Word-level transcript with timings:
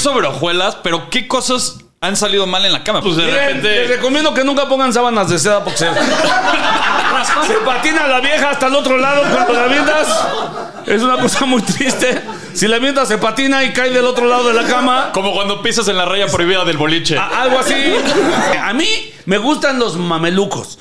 sobre 0.00 0.26
hojuelas, 0.26 0.76
pero 0.82 1.08
¿qué 1.10 1.28
cosas 1.28 1.76
han 2.00 2.16
salido 2.16 2.46
mal 2.46 2.64
en 2.64 2.72
la 2.72 2.82
cama? 2.82 3.00
Pues 3.02 3.16
de 3.16 3.24
Miren, 3.24 3.62
les 3.62 3.62
repente. 3.62 3.84
recomiendo 3.96 4.34
que 4.34 4.42
nunca 4.44 4.68
pongan 4.68 4.92
sábanas 4.92 5.28
de 5.28 5.38
seda 5.38 5.62
porque 5.62 5.78
se, 5.78 5.86
se 7.46 7.54
patina 7.64 8.06
la 8.06 8.20
vieja 8.20 8.50
hasta 8.50 8.66
el 8.68 8.74
otro 8.74 8.96
lado 8.98 9.22
cuando 9.32 9.52
la 9.52 9.64
avientas. 9.64 10.08
Es 10.86 11.02
una 11.02 11.18
cosa 11.18 11.44
muy 11.44 11.60
triste. 11.62 12.20
Si 12.54 12.66
la 12.66 12.76
avientas 12.76 13.06
se 13.08 13.18
patina 13.18 13.62
y 13.64 13.72
cae 13.72 13.90
del 13.90 14.04
otro 14.06 14.26
lado 14.26 14.48
de 14.48 14.54
la 14.54 14.64
cama. 14.66 15.10
Como 15.12 15.32
cuando 15.32 15.62
pisas 15.62 15.86
en 15.88 15.96
la 15.98 16.04
raya 16.06 16.26
prohibida 16.26 16.64
del 16.64 16.78
boliche. 16.78 17.16
a- 17.18 17.42
algo 17.42 17.58
así. 17.58 17.74
A 18.62 18.72
mí 18.72 19.12
me 19.26 19.38
gustan 19.38 19.78
los 19.78 19.96
mamelucos. 19.96 20.78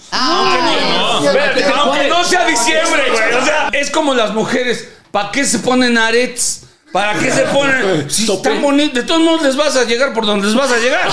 Espérate, 1.23 1.65
aunque 1.75 2.07
no 2.07 2.23
sea 2.23 2.45
diciembre, 2.45 3.03
güey. 3.11 3.33
O 3.41 3.45
sea, 3.45 3.69
es 3.73 3.91
como 3.91 4.13
las 4.13 4.33
mujeres. 4.33 4.87
¿Para 5.11 5.31
qué 5.31 5.43
se 5.43 5.59
ponen 5.59 5.97
arets? 5.97 6.65
¿Para 6.91 7.19
qué 7.19 7.31
se 7.31 7.43
ponen? 7.43 8.09
Si 8.09 8.31
están 8.31 8.61
bonitos, 8.61 8.95
de 8.95 9.03
todos 9.03 9.21
modos 9.21 9.43
les 9.43 9.55
vas 9.55 9.75
a 9.75 9.83
llegar 9.83 10.13
por 10.13 10.25
donde 10.25 10.47
les 10.47 10.55
vas 10.55 10.71
a 10.71 10.77
llegar. 10.77 11.07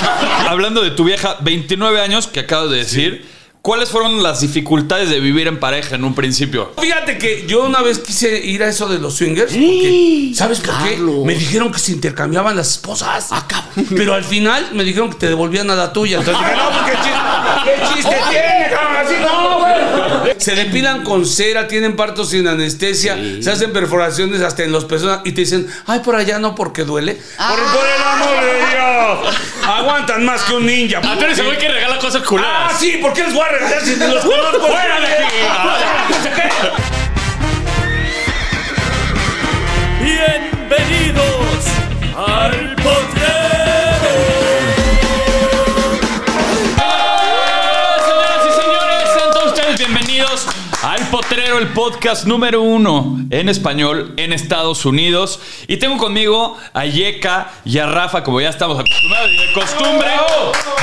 Hablando 0.48 0.82
de 0.82 0.90
tu 0.90 1.04
vieja, 1.04 1.36
29 1.40 2.00
años 2.00 2.26
que 2.26 2.40
acabas 2.40 2.70
de 2.70 2.78
decir, 2.78 3.26
¿cuáles 3.66 3.90
fueron 3.90 4.22
las 4.22 4.42
dificultades 4.42 5.10
de 5.10 5.18
vivir 5.18 5.48
en 5.48 5.58
pareja 5.58 5.96
en 5.96 6.04
un 6.04 6.14
principio? 6.14 6.72
Fíjate 6.80 7.18
que 7.18 7.46
yo 7.48 7.64
una 7.64 7.82
vez 7.82 7.98
quise 7.98 8.38
ir 8.38 8.62
a 8.62 8.68
eso 8.68 8.86
de 8.86 9.00
los 9.00 9.14
swingers. 9.16 9.50
Porque, 9.52 10.30
¿Sabes 10.36 10.60
por 10.60 10.72
qué? 10.84 10.96
Me 10.98 11.34
dijeron 11.34 11.72
que 11.72 11.80
se 11.80 11.90
intercambiaban 11.90 12.54
las 12.54 12.70
esposas. 12.70 13.28
Pero 13.96 14.14
al 14.14 14.22
final 14.22 14.68
me 14.72 14.84
dijeron 14.84 15.10
que 15.10 15.16
te 15.16 15.26
devolvían 15.26 15.68
a 15.68 15.74
la 15.74 15.92
tuya. 15.92 16.18
Entonces 16.18 16.44
dije, 16.44 16.56
no, 16.56 16.70
pues, 16.70 16.92
¿qué 16.92 16.96
chiste, 17.02 17.64
qué 17.64 17.94
chiste 17.94 18.16
tiene, 18.30 18.70
cabrón? 18.70 18.96
Así 19.04 19.14
no, 19.20 19.58
güey. 19.58 20.34
Se 20.38 20.54
depilan 20.54 21.02
con 21.02 21.26
cera, 21.26 21.66
tienen 21.66 21.96
partos 21.96 22.30
sin 22.30 22.46
anestesia, 22.46 23.18
se 23.40 23.50
hacen 23.50 23.72
perforaciones 23.72 24.42
hasta 24.42 24.62
en 24.62 24.70
los 24.70 24.84
pezones 24.84 25.18
y 25.24 25.32
te 25.32 25.40
dicen, 25.40 25.66
ay, 25.86 26.00
por 26.04 26.14
allá 26.14 26.38
no 26.38 26.54
porque 26.54 26.84
duele. 26.84 27.14
Por, 27.36 27.46
por 27.48 27.84
el 27.84 28.02
amor 28.02 28.44
de 28.44 28.54
Dios. 28.58 29.36
Aguantan 29.66 30.24
más 30.24 30.42
que 30.42 30.54
un 30.54 30.66
ninja. 30.66 31.00
Ah, 31.02 31.16
tú 31.18 31.24
eres 31.24 31.38
el 31.40 31.46
güey 31.46 31.58
que 31.58 31.68
regala 31.68 31.98
cosas 31.98 32.22
Ah, 32.24 32.28
culeras. 32.28 32.78
sí, 32.78 32.98
¿por 33.02 33.12
qué 33.12 33.24
les 33.24 33.34
regalar 33.56 33.80
si 33.82 33.98
te 33.98 34.08
los. 34.08 34.24
Bienvenidos 40.00 41.64
al 42.16 42.76
potrero. 42.76 43.45
Potrero, 51.16 51.56
el 51.56 51.68
podcast 51.68 52.26
número 52.26 52.60
uno 52.60 53.16
en 53.30 53.48
español 53.48 54.12
en 54.18 54.34
Estados 54.34 54.84
Unidos. 54.84 55.40
Y 55.66 55.78
tengo 55.78 55.96
conmigo 55.96 56.58
a 56.74 56.84
Yeka 56.84 57.52
y 57.64 57.78
a 57.78 57.86
Rafa, 57.86 58.22
como 58.22 58.42
ya 58.42 58.50
estamos 58.50 58.78
acostumbrados 58.78 59.30
y 59.30 59.36
de 59.38 59.52
costumbre. 59.54 60.10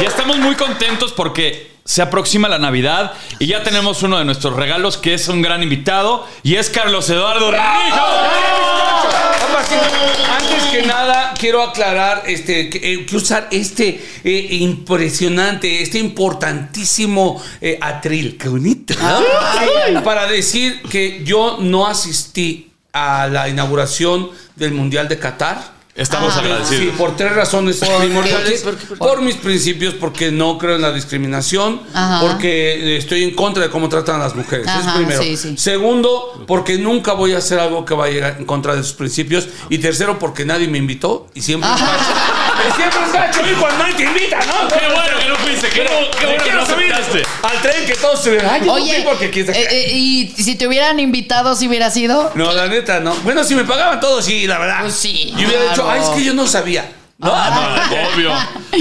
Y 0.02 0.06
estamos 0.06 0.40
muy 0.40 0.56
contentos 0.56 1.12
porque 1.12 1.74
se 1.86 2.02
aproxima 2.02 2.50
la 2.50 2.58
Navidad 2.58 3.14
y 3.38 3.46
ya 3.46 3.62
tenemos 3.62 4.02
uno 4.02 4.18
de 4.18 4.26
nuestros 4.26 4.56
regalos 4.56 4.98
que 4.98 5.14
es 5.14 5.28
un 5.28 5.44
gran 5.44 5.62
invitado 5.62 6.28
y 6.42 6.56
es 6.56 6.72
Carlos 6.72 7.08
Eduardo. 7.12 7.52
Papacito, 7.52 8.02
Antes 10.36 10.64
que 10.72 10.82
nada, 10.88 11.23
quiero 11.44 11.62
aclarar 11.62 12.24
este, 12.26 12.70
que, 12.70 12.94
eh, 12.94 13.06
que 13.06 13.18
usar 13.18 13.50
este 13.52 14.02
eh, 14.24 14.48
impresionante, 14.62 15.82
este 15.82 16.00
importantísimo 16.00 17.44
eh, 17.60 17.78
atril. 17.82 18.38
Qué 18.38 18.48
bonito, 18.48 18.94
¿no? 19.92 20.04
Para 20.06 20.26
decir 20.26 20.82
que 20.84 21.22
yo 21.26 21.58
no 21.60 21.86
asistí 21.86 22.72
a 22.94 23.28
la 23.28 23.50
inauguración 23.50 24.30
del 24.56 24.72
Mundial 24.72 25.10
de 25.10 25.20
Qatar. 25.20 25.74
Estamos 25.96 26.34
Sí, 26.34 26.40
agradecidos. 26.40 26.96
por 26.96 27.16
tres 27.16 27.34
razones 27.36 27.76
primordiales. 27.78 28.62
¿Por 28.62 28.76
qué? 28.76 28.86
¿Por 28.88 28.98
Por, 28.98 29.20
qué? 29.20 29.26
mis 29.26 29.36
principios, 29.36 29.94
porque 29.94 30.32
no 30.32 30.58
creo 30.58 30.76
en 30.78 30.82
la 30.82 30.92
discriminación, 30.92 31.82
Ajá. 31.94 32.20
porque 32.22 32.98
estoy 32.98 33.24
en 33.24 33.36
contra 33.36 33.62
de 33.62 33.70
cómo 33.70 33.90
tratan 33.90 34.16
a 34.16 34.24
las 34.24 34.36
mujeres. 34.36 34.66
Eso 34.68 34.80
es 34.80 34.86
Ajá, 34.88 34.98
primero. 34.98 35.22
sí, 35.22 35.38
sí. 35.38 35.56
Segundo, 35.56 36.44
porque 36.48 36.80
nunca 36.80 37.14
voy 37.14 37.34
a 37.34 37.38
hacer 37.38 37.60
algo 37.60 37.86
que 37.86 37.94
vaya 37.94 38.30
en 38.40 38.46
contra 38.46 38.76
de 38.76 38.82
sus 38.82 38.94
principios. 38.94 39.48
Y 39.70 39.78
tercero, 39.78 40.18
porque 40.18 40.46
nadie 40.46 40.68
me 40.68 40.80
invitó 40.80 41.28
y 41.36 41.42
siempre 41.44 41.70
es 41.76 41.80
gacho. 41.80 42.04
Y 42.70 42.72
siempre 42.76 43.00
es 43.06 43.14
gacho 43.14 43.42
ir 43.48 43.56
cuando 43.58 43.78
nadie 43.84 43.94
te 43.96 44.04
invita, 44.04 44.40
¿no? 44.48 44.68
Qué 44.70 44.86
bueno 44.88 45.20
que 45.20 45.30
no 45.30 45.36
fuiste, 45.36 45.70
qué, 45.70 45.82
bueno 45.84 46.44
que 46.44 46.52
no 46.54 46.62
aceptaste. 46.62 47.24
al 47.44 47.62
tren 47.62 47.86
que 47.86 47.94
todos 47.96 48.20
se 48.24 48.30
ven. 48.32 48.46
Ay, 48.50 48.62
yo 48.62 48.66
no 48.68 48.74
Oye, 48.74 49.02
porque 49.08 49.30
quién 49.30 49.46
sabe 49.46 49.60
eh, 49.60 49.68
eh, 49.72 49.92
y 49.96 50.34
si 50.38 50.56
te 50.56 50.68
hubieran 50.68 51.00
invitado, 51.00 51.56
si 51.56 51.68
hubiera 51.68 51.92
sido. 51.92 52.32
No, 52.34 52.52
la 52.52 52.68
neta, 52.68 53.00
no. 53.00 53.14
Bueno, 53.18 53.44
si 53.44 53.54
me 53.54 53.64
pagaban 53.64 54.00
todos, 54.00 54.26
sí, 54.26 54.48
la 54.48 54.58
verdad. 54.58 54.82
Pues 54.82 54.96
sí, 54.96 55.34
Y 55.38 55.46
hubiera 55.46 55.74
dicho, 55.84 55.92
claro. 55.94 56.02
ay, 56.04 56.10
es 56.12 56.18
que 56.18 56.24
yo 56.26 56.34
no 56.34 56.48
sabía. 56.48 56.92
No, 57.18 57.32
Ah, 57.34 57.90
obvio. 58.14 58.32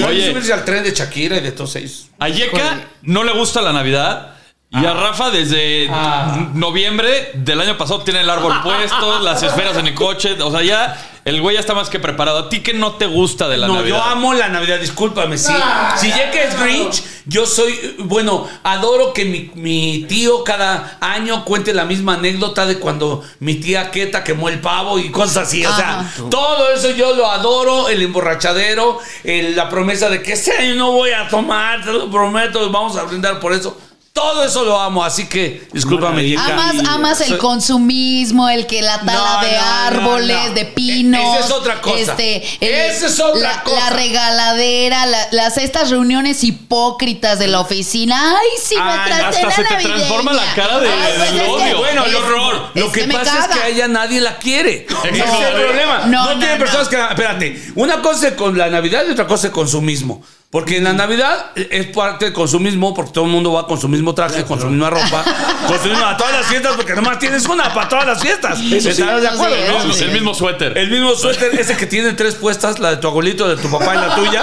Oye, 0.07 0.31
subirse 0.31 0.53
al 0.53 0.65
tren 0.65 0.83
de 0.83 0.93
Shakira 0.93 1.37
y 1.37 1.41
de 1.41 1.53
todos 1.53 1.77
ellos. 1.77 2.09
A 2.19 2.29
Yeka 2.29 2.81
no 3.03 3.23
le 3.25 3.33
gusta 3.33 3.61
la 3.63 3.73
Navidad. 3.73 4.29
Y 4.75 4.87
a 4.87 4.95
Rafa 4.95 5.31
desde 5.31 5.87
Ah. 5.93 6.49
noviembre 6.55 7.33
del 7.35 7.61
año 7.61 7.77
pasado 7.77 8.01
tiene 8.01 8.21
el 8.21 8.31
árbol 8.31 8.55
puesto, 8.63 9.19
las 9.23 9.43
esferas 9.43 9.77
en 9.77 9.89
el 9.89 9.95
coche. 9.95 10.35
O 10.41 10.51
sea, 10.51 10.63
ya 10.63 10.97
el 11.27 11.43
güey 11.43 11.55
ya 11.55 11.61
está 11.61 11.75
más 11.75 11.91
que 11.91 11.99
preparado. 12.01 12.39
¿A 12.39 12.49
ti 12.49 12.61
qué 12.61 12.73
no 12.73 12.93
te 12.93 13.05
gusta 13.07 13.49
de 13.49 13.59
la 13.59 13.67
no, 13.67 13.75
Navidad? 13.75 13.97
yo 13.99 14.03
amo 14.03 14.33
la 14.33 14.49
Navidad, 14.49 14.79
discúlpame. 14.81 15.37
Sí. 15.37 15.53
Si 15.99 16.09
ya 16.09 16.31
que 16.31 16.45
es 16.45 16.59
Grinch, 16.59 17.03
yo 17.27 17.47
soy, 17.47 17.97
bueno, 18.01 18.49
adoro 18.65 19.13
que 19.13 19.25
mi, 19.25 19.51
mi 19.55 20.05
tío 20.09 20.43
cada 20.45 20.99
año 21.01 21.45
cuente 21.45 21.73
la 21.73 21.85
misma 21.85 22.15
anécdota 22.15 22.67
de 22.67 22.79
cuando 22.79 23.23
mi 23.41 23.57
tía 23.57 23.91
Queta 23.91 24.25
quemó 24.25 24.49
el 24.49 24.61
pavo 24.61 24.99
y 24.99 25.11
cosas 25.11 25.49
así. 25.49 25.65
O 25.65 25.75
sea, 25.77 26.13
todo 26.31 26.73
eso 26.73 26.91
yo 26.91 27.15
lo 27.15 27.31
adoro, 27.31 27.89
el 27.89 28.03
emborrachadero, 28.03 28.99
el- 29.25 29.55
la 29.57 29.69
promesa 29.69 30.09
de 30.09 30.23
que 30.23 30.33
este 30.33 30.53
año 30.53 30.75
no 30.75 30.93
voy 30.93 31.11
a 31.11 31.29
tomar, 31.29 31.85
te 31.85 31.93
lo 31.93 32.11
prometo, 32.11 32.71
vamos 32.71 32.97
a 32.97 33.05
brindar 33.05 33.39
por 33.41 33.53
eso. 33.53 33.79
Todo 34.23 34.45
eso 34.45 34.65
lo 34.65 34.81
amo, 34.81 35.05
así 35.05 35.27
que 35.29 35.67
discúlpame, 35.73 36.25
Yeka. 36.25 36.45
Amas, 36.45 36.75
amas 36.89 37.21
el 37.23 37.29
Soy- 37.31 37.39
consumismo, 37.39 38.49
el 38.49 38.67
que 38.67 38.81
la 38.83 39.01
tala 39.01 39.13
No, 39.43 39.47
de 39.47 39.53
no, 39.53 39.61
no, 39.63 39.73
árboles, 39.87 40.49
no. 40.49 40.55
de 40.55 40.65
pinos. 40.67 41.21
E- 41.21 41.39
esa 41.39 41.47
es 41.47 41.51
otra 41.51 41.81
cosa. 41.81 41.97
Este, 41.99 42.43
Esa 42.61 43.07
es 43.07 43.21
otra 43.21 43.41
la, 43.57 43.63
cosa. 43.63 43.77
La 43.91 43.91
regaladera, 43.97 45.07
la- 45.07 45.29
las 45.33 45.59
estas 45.59 45.91
reuniones 45.91 46.45
hipócritas 46.45 47.39
de 47.39 47.49
la 47.49 47.61
oficina. 47.61 48.37
Ay, 48.39 48.47
sí, 48.63 48.75
me 48.77 48.83
Ay, 48.83 49.01
traté 49.11 49.25
hasta 49.25 49.47
la 49.49 49.53
se 49.55 49.65
te 49.65 49.71
navideña. 49.71 49.95
transforma 49.97 50.33
la 50.33 50.55
cara 50.55 50.79
de- 50.81 50.89
Ay, 50.89 51.13
pues 51.17 51.31
del 51.33 51.41
es 51.41 51.45
que- 51.47 51.51
odio. 51.51 51.79
Bueno, 51.79 52.05
el 52.05 52.11
es- 52.11 52.17
horror. 52.17 52.71
Lo 52.75 52.87
es 52.87 52.93
que, 52.93 53.07
me 53.07 53.15
pasa 53.15 53.33
es 53.33 53.41
caga. 53.49 53.55
que 53.55 53.61
a 53.61 53.69
ella 53.69 53.89
nadie 53.89 54.21
la 54.21 54.37
quiere. 54.39 54.87
Ese 55.05 55.19
es 55.25 55.41
el 55.49 55.55
problema. 55.63 55.99
No, 56.07 56.25
No, 56.27 56.33
no, 56.35 56.39
tiene 56.39 56.55
no. 56.55 56.59
personas 56.61 56.89
que. 56.89 56.97
Espérate. 57.01 57.63
Una 57.75 58.01
cosa 58.01 58.29
es 58.29 58.35
con 58.35 58.57
la 58.57 58.69
Navidad 58.71 59.05
y 59.09 59.11
otra 59.13 59.27
cosa 59.27 59.49
es 59.49 59.53
consumismo. 59.53 60.23
Porque 60.53 60.77
en 60.77 60.85
la 60.85 60.93
Navidad 60.93 61.47
es 61.57 61.87
parte 61.87 62.27
del 62.27 62.35
consumismo, 62.35 62.93
porque 62.93 63.11
todo 63.11 63.25
el 63.25 63.31
mundo 63.31 63.53
va 63.55 63.67
con 63.67 63.81
su 63.81 63.89
mismo 63.89 64.15
traje, 64.15 64.45
con 64.45 64.61
su 64.61 64.67
misma 64.67 64.91
ropa, 64.91 65.25
con 65.67 65.79
su 65.83 65.89
misma 65.89 66.11
a 66.11 66.17
todas 66.19 66.35
las 66.35 66.45
fiestas, 66.47 66.75
porque 66.77 66.93
nomás 66.95 67.19
tienes 67.19 67.47
una 67.47 67.73
para 67.73 67.89
todas 67.89 68.07
las 68.07 68.21
fiestas. 68.21 68.61
¿Estás 68.61 69.23
de 69.23 69.29
acuerdo? 69.29 69.57
sí, 69.81 69.89
no? 69.89 69.95
sí. 69.95 70.05
El 70.05 70.11
mismo 70.13 70.35
suéter. 70.35 70.77
El 70.77 70.91
mismo 70.91 71.15
suéter, 71.15 71.59
ese 71.59 71.75
que 71.75 71.87
tiene 71.87 72.13
tres 72.13 72.35
puestas, 72.35 72.79
la 72.81 72.91
de 72.91 72.97
tu 72.99 73.09
abuelito, 73.09 73.49
de 73.49 73.57
tu 73.63 73.71
papá 73.71 73.95
y 73.95 73.99
la 73.99 74.15
tuya. 74.15 74.43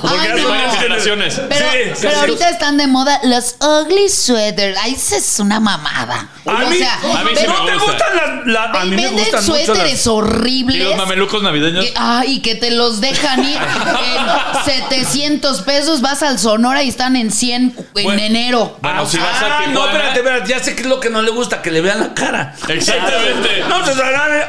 Porque 0.00 0.16
Ay, 0.18 0.28
ya 0.28 0.34
no. 0.36 0.42
son 0.44 0.50
Varias 0.50 0.76
generaciones. 0.76 1.40
Pero, 1.50 1.66
Sí, 1.72 1.78
sí, 1.94 1.98
pero 2.00 2.14
sí. 2.14 2.20
ahorita 2.20 2.48
están 2.48 2.76
de 2.78 2.86
moda 2.86 3.20
los 3.24 3.56
ugly 3.60 4.08
sweaters. 4.08 4.78
Ay, 4.82 4.94
esa 4.94 5.18
es 5.18 5.38
una 5.40 5.60
mamada. 5.60 6.26
A 6.46 6.52
mí, 6.64 6.78
a 6.82 7.22
mí 7.22 7.30
sí 7.36 7.46
¿no 7.46 7.64
me 7.64 7.70
te 7.70 7.76
gusta. 7.76 7.92
gustan 7.92 8.16
las. 8.16 8.46
la- 8.46 8.80
a 8.80 8.84
mí 8.86 8.96
me 8.96 9.08
gustan 9.10 9.44
mucho 9.44 9.56
suéteres 9.66 9.92
las. 9.92 10.06
¿Y 10.06 10.08
horribles. 10.08 10.84
los 10.88 10.96
mamelucos 10.96 11.42
navideños? 11.42 11.84
Que- 11.84 11.92
ay, 11.96 12.40
que 12.40 12.54
te 12.54 12.70
los 12.70 13.02
dejan 13.02 13.44
ir 13.44 13.58
en 13.58 14.64
700 14.64 15.49
pesos, 15.62 16.00
vas 16.00 16.22
al 16.22 16.38
Sonora 16.38 16.82
y 16.82 16.88
están 16.88 17.16
en 17.16 17.30
100 17.30 17.74
en 17.94 18.04
Bueno. 18.04 18.22
enero. 18.22 18.78
Bueno, 18.80 19.04
si 19.06 19.18
vas 19.18 19.42
a 19.42 19.46
Ah, 19.58 19.58
Tijuana- 19.64 19.72
no, 19.72 19.86
espérate, 19.86 20.18
espérate, 20.20 20.48
ya 20.50 20.58
sé 20.60 20.74
qué 20.74 20.82
es 20.82 20.88
lo 20.88 21.00
que 21.00 21.10
no 21.10 21.20
le 21.22 21.30
gusta, 21.30 21.60
que 21.60 21.70
le 21.70 21.80
vean 21.80 22.00
la 22.00 22.14
cara. 22.14 22.54
Exactamente. 22.68 23.64
No, 23.68 23.84
se 23.84 23.92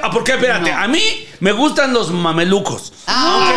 ah, 0.01 0.09
porque 0.11 0.33
espérate, 0.33 0.71
a 0.71 0.87
mí 0.87 1.01
me 1.41 1.51
gustan 1.51 1.91
los 1.93 2.11
mamelucos. 2.11 2.93
Ah, 3.07 3.51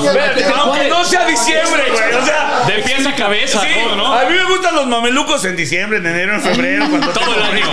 no. 0.00 0.06
Espérate, 0.08 0.44
aunque 0.44 0.88
no 0.88 1.04
sea 1.04 1.26
diciembre, 1.26 1.82
güey, 1.90 2.14
o 2.22 2.24
sea, 2.24 2.62
De 2.66 2.82
pies 2.82 3.06
a 3.06 3.14
cabeza, 3.14 3.60
sí, 3.60 3.66
todo, 3.84 3.96
¿no? 3.96 4.12
a 4.14 4.24
mí 4.24 4.34
me 4.34 4.44
gustan 4.44 4.74
los 4.74 4.86
mamelucos 4.86 5.44
en 5.44 5.56
diciembre, 5.56 5.98
en 5.98 6.06
enero, 6.06 6.34
en 6.36 6.42
febrero, 6.42 6.86
cuando 6.90 7.08
Todo 7.08 7.34
el 7.34 7.42
año. 7.42 7.66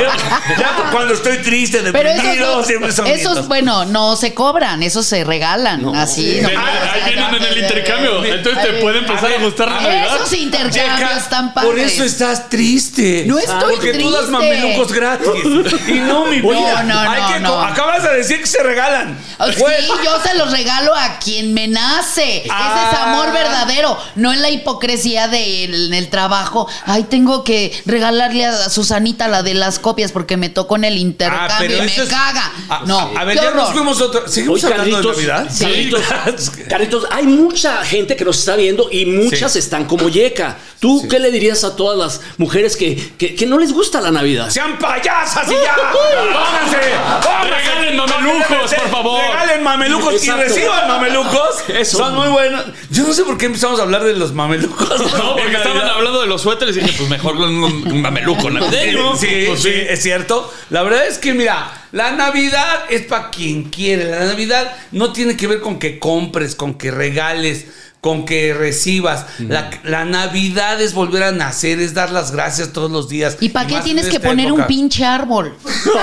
Ya 0.60 0.90
cuando 0.92 1.14
estoy 1.14 1.38
triste, 1.38 1.80
Pero 1.92 2.10
deprimido, 2.14 2.46
esos, 2.46 2.58
no- 2.58 2.64
siempre 2.66 2.92
son 2.92 3.08
esos, 3.08 3.48
bueno, 3.48 3.86
no 3.86 4.16
se 4.16 4.34
cobran, 4.34 4.84
esos 4.84 5.06
se 5.06 5.24
regalan, 5.24 5.86
así. 5.96 6.40
No. 6.42 6.48
ahí 6.50 7.02
vienen 7.14 7.36
en 7.36 7.44
el 7.44 7.58
intercambio. 7.60 8.26
Entonces 8.26 8.64
te 8.64 8.74
puede 8.82 9.00
empezar 9.00 9.32
a 9.34 9.38
gustar 9.44 9.70
la 9.72 9.82
Navidad. 9.82 10.16
Esos 10.16 10.34
intercambios 10.34 10.86
Checa, 11.00 11.18
están 11.18 11.54
padres. 11.54 11.70
por 11.72 11.80
eso 11.80 12.04
estás 12.04 12.50
triste. 12.50 13.24
No 13.28 13.38
estoy 13.38 13.76
Porque 13.76 13.94
tú 13.94 14.10
das 14.12 14.22
triste. 14.26 14.32
mamelucos 14.32 14.92
gratis. 14.92 15.30
Y 15.88 16.00
no, 16.00 16.26
mi 16.26 16.42
vida. 16.42 16.84
no, 16.84 17.04
no, 17.06 17.34
que 17.34 17.40
no. 17.40 17.62
Acabas 17.62 18.04
de 18.04 18.16
decir 18.18 18.40
que 18.42 18.48
se 18.48 18.62
regalan. 18.64 19.18
Sí, 19.52 19.64
yo 20.04 20.22
se 20.22 20.36
los 20.36 20.52
regalo 20.52 20.94
a 20.96 21.20
quien 21.20 21.54
me 21.54 21.68
nace. 21.68 22.38
Ese 22.38 22.46
es 22.48 22.52
Ah. 22.52 23.12
amor 23.14 23.32
verdadero, 23.34 23.98
no 24.16 24.32
en 24.34 24.42
la 24.42 24.50
hipocresía 24.50 25.26
en 25.34 25.94
el 25.94 26.10
trabajo. 26.10 26.68
Ay, 26.86 27.04
tengo 27.04 27.44
que 27.44 27.72
regalarle 27.86 28.46
a 28.46 28.70
Susanita 28.70 29.28
la 29.28 29.44
de 29.44 29.54
las 29.54 29.80
copias 29.80 30.12
porque 30.12 30.38
me 30.38 30.50
tocó 30.50 30.76
en 30.76 30.86
el 30.86 30.98
intercambio 30.98 31.78
y 31.78 31.82
me 31.82 31.86
es- 31.88 32.10
caga. 32.10 32.52
Ah, 32.70 32.82
no, 32.86 33.12
A 33.18 33.24
ver, 33.24 33.36
ya 33.36 33.44
nos 33.52 33.54
horror. 33.54 33.74
fuimos 33.74 34.02
otra. 34.02 34.22
¿Seguimos 34.28 34.64
Oye, 34.64 34.74
hablando 34.74 34.96
Carlitos, 34.98 35.18
de 35.18 35.28
Navidad? 35.28 35.52
Carlitos, 35.60 36.52
Carlitos, 36.70 37.04
hay 37.12 37.26
mucha 37.26 37.84
gente 37.86 38.16
que 38.16 38.26
nos 38.26 38.38
está 38.40 38.56
viendo 38.56 38.88
y 38.92 39.06
muchas 39.06 39.54
Sí. 39.54 39.60
están 39.60 39.86
como 39.86 40.10
Yeka. 40.10 40.58
¿Tú 40.80 41.08
qué 41.10 41.18
le 41.20 41.32
dirías 41.32 41.64
a 41.64 41.76
todas 41.76 41.98
las 41.98 42.22
mujeres 42.38 42.76
que, 42.76 43.14
que, 43.18 43.36
que 43.36 43.46
no 43.46 43.58
les 43.58 43.72
gusta 43.74 44.02
la 44.02 44.12
Navidad? 44.12 44.50
¡Sean 44.50 44.78
payasas 44.78 45.48
y 45.50 45.54
ya! 45.54 45.76
¡Pónganse! 45.76 46.78
¡Pónganse! 47.24 48.76
Por 48.76 48.90
favor. 48.90 49.22
Regalen 49.34 49.64
mamelucos 49.64 50.14
Exacto. 50.14 50.42
y 50.42 50.48
reciban 50.48 50.88
mamelucos. 50.88 51.64
Eso. 51.70 51.98
Son 51.98 52.16
muy 52.16 52.28
buenos. 52.28 52.66
Yo 52.90 53.04
no 53.08 53.14
sé 53.14 53.24
por 53.24 53.38
qué 53.38 53.46
empezamos 53.48 53.80
a 53.80 53.84
hablar 53.84 54.04
de 54.04 54.14
los 54.14 54.34
mamelucos. 54.34 54.90
No, 55.18 55.36
porque 55.38 55.54
estaban 55.56 55.88
hablando 55.88 56.22
de 56.22 56.28
los 56.28 56.42
suéteres 56.42 56.78
y 56.78 56.82
dije, 56.82 56.94
pues 56.98 57.10
mejor 57.10 57.36
un, 57.36 57.64
un 57.64 58.02
mameluco 58.02 58.50
navideño. 58.50 59.16
Sí, 59.16 59.46
Pues 59.48 59.62
sí, 59.62 59.74
es 59.74 60.02
cierto. 60.02 60.52
La 60.70 60.84
verdad 60.84 61.08
es 61.08 61.18
que, 61.18 61.34
mira, 61.34 61.72
la 61.92 62.12
Navidad 62.12 62.86
es 62.90 63.04
para 63.04 63.30
quien 63.30 63.66
quiere. 63.66 64.06
La 64.06 64.26
Navidad 64.26 64.76
no 64.92 65.14
tiene 65.14 65.38
que 65.38 65.48
ver 65.48 65.62
con 65.62 65.80
que 65.80 66.00
compres, 66.00 66.56
con 66.56 66.76
que 66.76 66.92
regales, 66.92 67.66
con 68.04 68.26
que 68.26 68.54
recibas. 68.54 69.28
La, 69.40 69.72
la 69.86 70.04
Navidad 70.04 70.82
es 70.82 70.94
volver 70.94 71.24
a 71.24 71.32
nacer, 71.32 71.80
es 71.80 71.94
dar 71.94 72.12
las 72.12 72.32
gracias 72.34 72.74
todos 72.74 72.92
los 72.92 73.08
días. 73.08 73.38
¿Y 73.40 73.48
para 73.48 73.66
qué 73.66 73.80
tienes 73.80 74.08
en 74.08 74.12
que 74.12 74.20
poner 74.20 74.48
un 74.48 74.60
época. 74.60 74.68
pinche 74.68 75.06
árbol? 75.06 75.56
Espérate, 75.66 75.94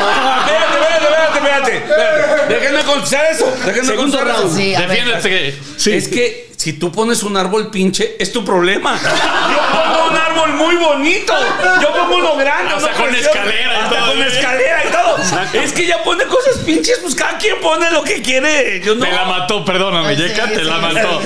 espérate, 1.35 1.77
espérate. 1.77 2.55
Déjenme 2.55 2.85
contestar 2.85 3.27
eso. 3.31 3.53
Déjenme 3.67 3.97
contestar 3.97 4.29
eso. 4.29 4.57
Sí. 4.57 4.75
Defiéndete. 4.75 5.49
Es 5.95 6.09
que 6.09 6.51
si 6.57 6.73
tú 6.73 6.91
pones 6.91 7.23
un 7.23 7.37
árbol 7.37 7.71
pinche, 7.71 8.17
es 8.19 8.33
tu 8.33 8.47
problema. 8.47 8.99
Un 10.11 10.17
árbol 10.17 10.53
muy 10.55 10.77
bonito. 10.77 11.33
Yo 11.81 11.93
pongo 11.95 12.17
uno 12.17 12.37
grande. 12.37 12.75
Hasta 12.75 12.93
con 12.93 13.07
precioso, 13.09 13.31
escalera 13.31 13.73
y 13.73 13.77
hasta 13.85 13.99
todo, 13.99 14.09
con 14.09 14.23
¿eh? 14.23 14.27
escalera 14.27 14.83
y 14.85 14.91
todo. 14.93 15.63
Es 15.63 15.73
que 15.73 15.87
ya 15.87 16.03
pone 16.03 16.25
cosas 16.25 16.57
pinches, 16.65 16.99
pues 17.03 17.15
cada 17.15 17.39
quien 17.39 17.61
pone 17.61 17.91
lo 17.91 18.03
que 18.03 18.21
quiere. 18.23 18.81
Yo 18.85 18.95
no. 18.95 19.05
Te 19.05 19.13
la 19.13 19.25
mató, 19.25 19.65
perdóname, 19.65 20.17
Sí, 20.17 20.23
Yeka, 20.23 20.49
te 20.49 20.57
sí, 20.61 20.65
la 20.65 20.79
mató. 20.79 21.21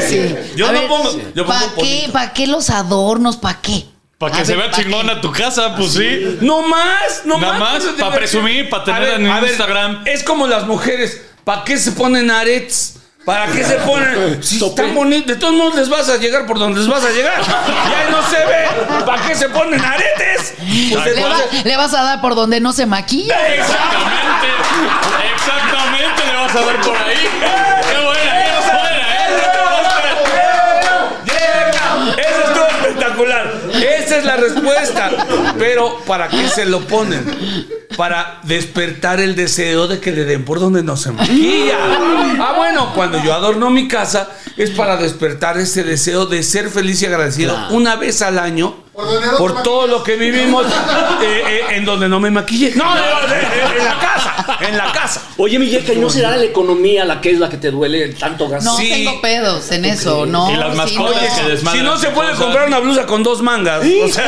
Yo 0.57 0.69
A 0.69 0.73
no 0.73 0.81
ver, 0.81 0.89
pongo- 0.89 1.21
yo 1.35 1.47
pongo 1.47 1.59
¿Para 1.59 1.75
qué. 1.77 2.09
¿Para 2.13 2.33
qué 2.33 2.47
los 2.47 2.71
adornos? 2.71 3.37
¿Para 3.37 3.61
qué? 3.61 3.85
Para 4.19 4.37
que 4.37 4.43
A 4.43 4.45
se 4.45 4.53
ver, 4.53 4.63
vea 4.63 4.71
¿pa' 4.71 4.77
chingona 4.83 5.21
tu 5.21 5.33
casa, 5.33 5.75
pues 5.77 5.93
sí. 5.95 6.39
No 6.41 6.63
más, 6.63 7.23
no 7.25 7.39
Nada 7.39 7.55
más. 7.59 7.73
más, 7.75 7.85
Eso 7.85 7.95
te 7.95 8.01
pa' 8.03 8.07
iba 8.09 8.17
a 8.17 8.19
decir. 8.21 8.41
presumir, 8.41 8.69
pa' 8.71 8.85
tener 8.85 9.03
A 9.03 9.05
ver, 9.05 9.21
en 9.21 9.27
a 9.31 9.41
ver, 9.41 9.51
Instagram. 9.51 10.03
Es 10.07 10.23
como 10.23 10.47
las 10.47 10.67
mujeres. 10.67 11.21
¿Para 11.45 11.65
qué 11.65 11.77
se 11.77 11.93
ponen 11.93 12.31
aretes? 12.31 12.97
¿Para 13.25 13.47
qué 13.47 13.65
se 13.65 13.75
ponen? 13.77 14.43
Si 14.43 14.63
están 14.65 14.95
bonitos, 14.95 15.27
de 15.29 15.37
todos 15.37 15.55
modos 15.55 15.75
les 15.77 15.89
vas 15.89 16.09
a 16.11 16.17
llegar 16.19 16.45
por 16.47 16.59
donde 16.59 16.81
les 16.81 16.89
vas 16.89 17.03
a 17.05 17.11
llegar. 17.11 17.41
Ya 17.43 18.11
no 18.11 18.23
se 18.29 18.37
ve. 18.37 18.69
¿Para 19.07 19.23
qué 19.27 19.35
se 19.35 19.49
ponen 19.49 19.83
aretes? 19.83 20.55
Pues 20.59 20.69
Le, 21.07 21.23
va- 21.23 21.31
entonces- 21.31 21.65
le 21.65 21.77
vas 21.77 21.95
a 21.95 22.03
dar 22.03 22.21
por 22.21 22.35
donde 22.35 22.61
no 22.61 22.73
se 22.73 22.85
maquilla. 22.87 23.35
Exactamente. 23.55 24.49
Exactamente, 25.35 26.27
le 26.27 26.35
vas 26.37 26.55
a 26.55 26.61
dar 26.61 26.81
por 26.83 26.97
ahí. 26.97 27.29
Qué 27.91 27.97
buena, 28.03 28.45
qué 28.63 28.73
buena, 28.73 29.15
¿eh? 29.17 29.29
Eso 32.17 32.41
estuvo 32.49 32.67
espectacular. 32.67 33.53
Esa 33.73 34.17
es 34.19 34.25
la 34.25 34.37
respuesta. 34.37 35.11
Pero 35.59 35.99
¿para 36.07 36.29
qué 36.29 36.49
se 36.49 36.67
lo 36.67 36.81
ponen? 36.81 37.25
Para 37.97 38.41
despertar 38.45 39.21
el 39.21 39.37
deseo 39.37 39.87
de 39.87 40.01
que 40.01 40.13
le 40.13 40.25
den 40.25 40.45
por 40.45 40.61
donde 40.61 40.83
no 40.83 40.97
se 40.97 41.13
maquilla. 41.13 41.79
Ah, 42.41 42.55
bueno, 42.57 42.93
cuando 42.95 43.23
yo 43.23 43.33
adorno 43.33 43.71
mi 43.71 43.89
casa 43.89 44.31
es 44.57 44.71
para 44.71 44.97
despertar 44.97 45.59
ese 45.59 45.85
deseo 45.85 46.27
de 46.27 46.43
ser 46.43 46.69
feliz 46.69 47.03
y 47.03 47.07
agradecido 47.07 47.57
una 47.71 47.97
vez 47.97 48.23
al 48.23 48.39
año 48.39 48.84
Por 48.95 49.07
donde 49.07 49.27
no 49.27 49.33
te 49.33 49.39
por 49.39 49.63
todo 49.65 49.87
lo 49.89 50.05
que 50.05 50.15
vivimos 50.15 50.65
eh, 51.21 51.43
eh, 51.49 51.61
en 51.71 51.85
donde 51.85 52.09
no 52.09 52.21
me 52.21 52.31
maquille. 52.31 52.73
No, 52.77 52.85
no, 52.85 52.95
no, 52.95 53.35
en, 53.35 53.85
la 53.85 53.99
casa, 53.99 54.59
en 54.61 54.77
la 54.79 54.93
casa. 54.93 55.23
Oye, 55.37 55.59
mi 55.59 55.67
¿y 55.67 55.97
no 55.97 56.09
será 56.09 56.37
la 56.37 56.45
economía 56.45 57.05
la 57.05 57.21
que 57.21 57.33
es 57.33 57.41
la 57.41 57.49
que 57.49 57.57
te 57.57 57.73
duele 57.73 58.05
el 58.05 58.15
tanto 58.17 58.49
gasto? 58.49 58.71
No 58.71 58.77
Sí. 58.77 58.89
tengo 58.91 59.21
pedos 59.21 59.71
en 59.73 59.85
eso, 59.85 60.27
no. 60.27 60.49
Y 60.53 60.57
las 60.57 60.71
sí, 60.71 60.77
mascotas 60.77 61.23
no. 61.23 61.37
que 61.37 61.51
desmadran 61.51 61.81
Si 61.81 61.85
no 61.85 61.97
se 61.99 62.11
puede 62.11 62.31
cosas. 62.31 62.45
comprar 62.45 62.69
una 62.69 62.79
blusa 62.79 63.05
con 63.05 63.25
dos 63.25 63.43
mangas. 63.43 63.81
O 63.81 63.83
sea, 63.83 64.27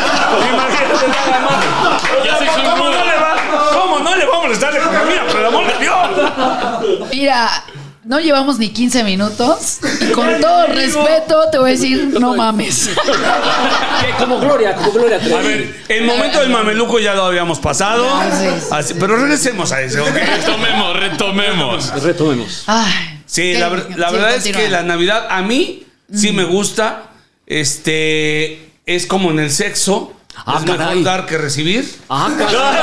imagínate 0.53 1.09
nada 1.09 1.41
más. 1.41 2.03
Ya 2.25 2.39
se 2.39 2.47
¿Cómo 2.47 2.85
no 2.91 3.05
le 3.05 3.17
va, 3.17 3.71
cómo 3.73 3.99
no 4.01 4.17
le 4.17 4.27
va 4.27 4.37
a 4.37 4.41
molestar 4.41 4.73
la 4.73 4.79
economía? 4.81 5.27
Por 5.31 5.41
el 5.41 5.47
amor 5.47 5.67
de 5.67 5.79
Dios. 5.79 7.09
Mira, 7.13 7.65
no 8.07 8.21
llevamos 8.21 8.59
ni 8.59 8.71
15 8.71 9.03
minutos. 9.05 9.79
Y 10.01 10.13
con 10.13 10.41
todo 10.41 10.67
respeto, 10.69 11.51
te 11.51 11.59
voy 11.59 11.71
a 11.71 11.73
decir, 11.73 12.07
no 12.21 12.35
mames. 12.35 12.91
¿Qué? 14.01 14.15
Como 14.19 14.39
Gloria, 14.39 14.75
como 14.75 14.93
Gloria. 14.93 15.17
A 15.17 15.41
ver, 15.43 15.75
el 15.89 16.05
momento 16.05 16.41
del 16.41 16.51
mameluco 16.51 16.99
ya 17.01 17.15
lo 17.15 17.25
habíamos 17.25 17.59
pasado. 17.59 18.07
sí, 18.31 18.47
sí. 18.61 18.67
Así- 18.71 18.95
pero 18.99 19.17
regresemos 19.17 19.73
a 19.73 19.83
ese, 19.83 20.01
¿ok? 20.01 20.09
Retomemos, 20.15 20.97
retomemos. 20.99 22.03
Retomemos. 22.03 22.63
Ay, 22.67 22.93
Sí, 23.27 23.55
la, 23.55 23.69
verdad 23.69 24.35
es 24.37 24.45
que 24.45 24.69
la 24.69 24.83
Navidad 24.85 25.27
a 25.29 25.43
mí 25.43 25.85
sí 26.15 26.33
me 26.33 26.45
gusta. 26.45 27.11
Este 27.47 28.71
es 28.87 29.07
como 29.07 29.31
en 29.33 29.41
el 29.41 29.51
sexo. 29.51 30.13
Ah, 30.45 30.57
es 30.59 30.63
mejor 30.65 30.79
caray. 30.79 31.03
dar 31.03 31.27
que 31.27 31.39
recibir. 31.39 31.91
Ah, 32.09 32.29
No, 32.31 32.37
caray. 32.47 32.83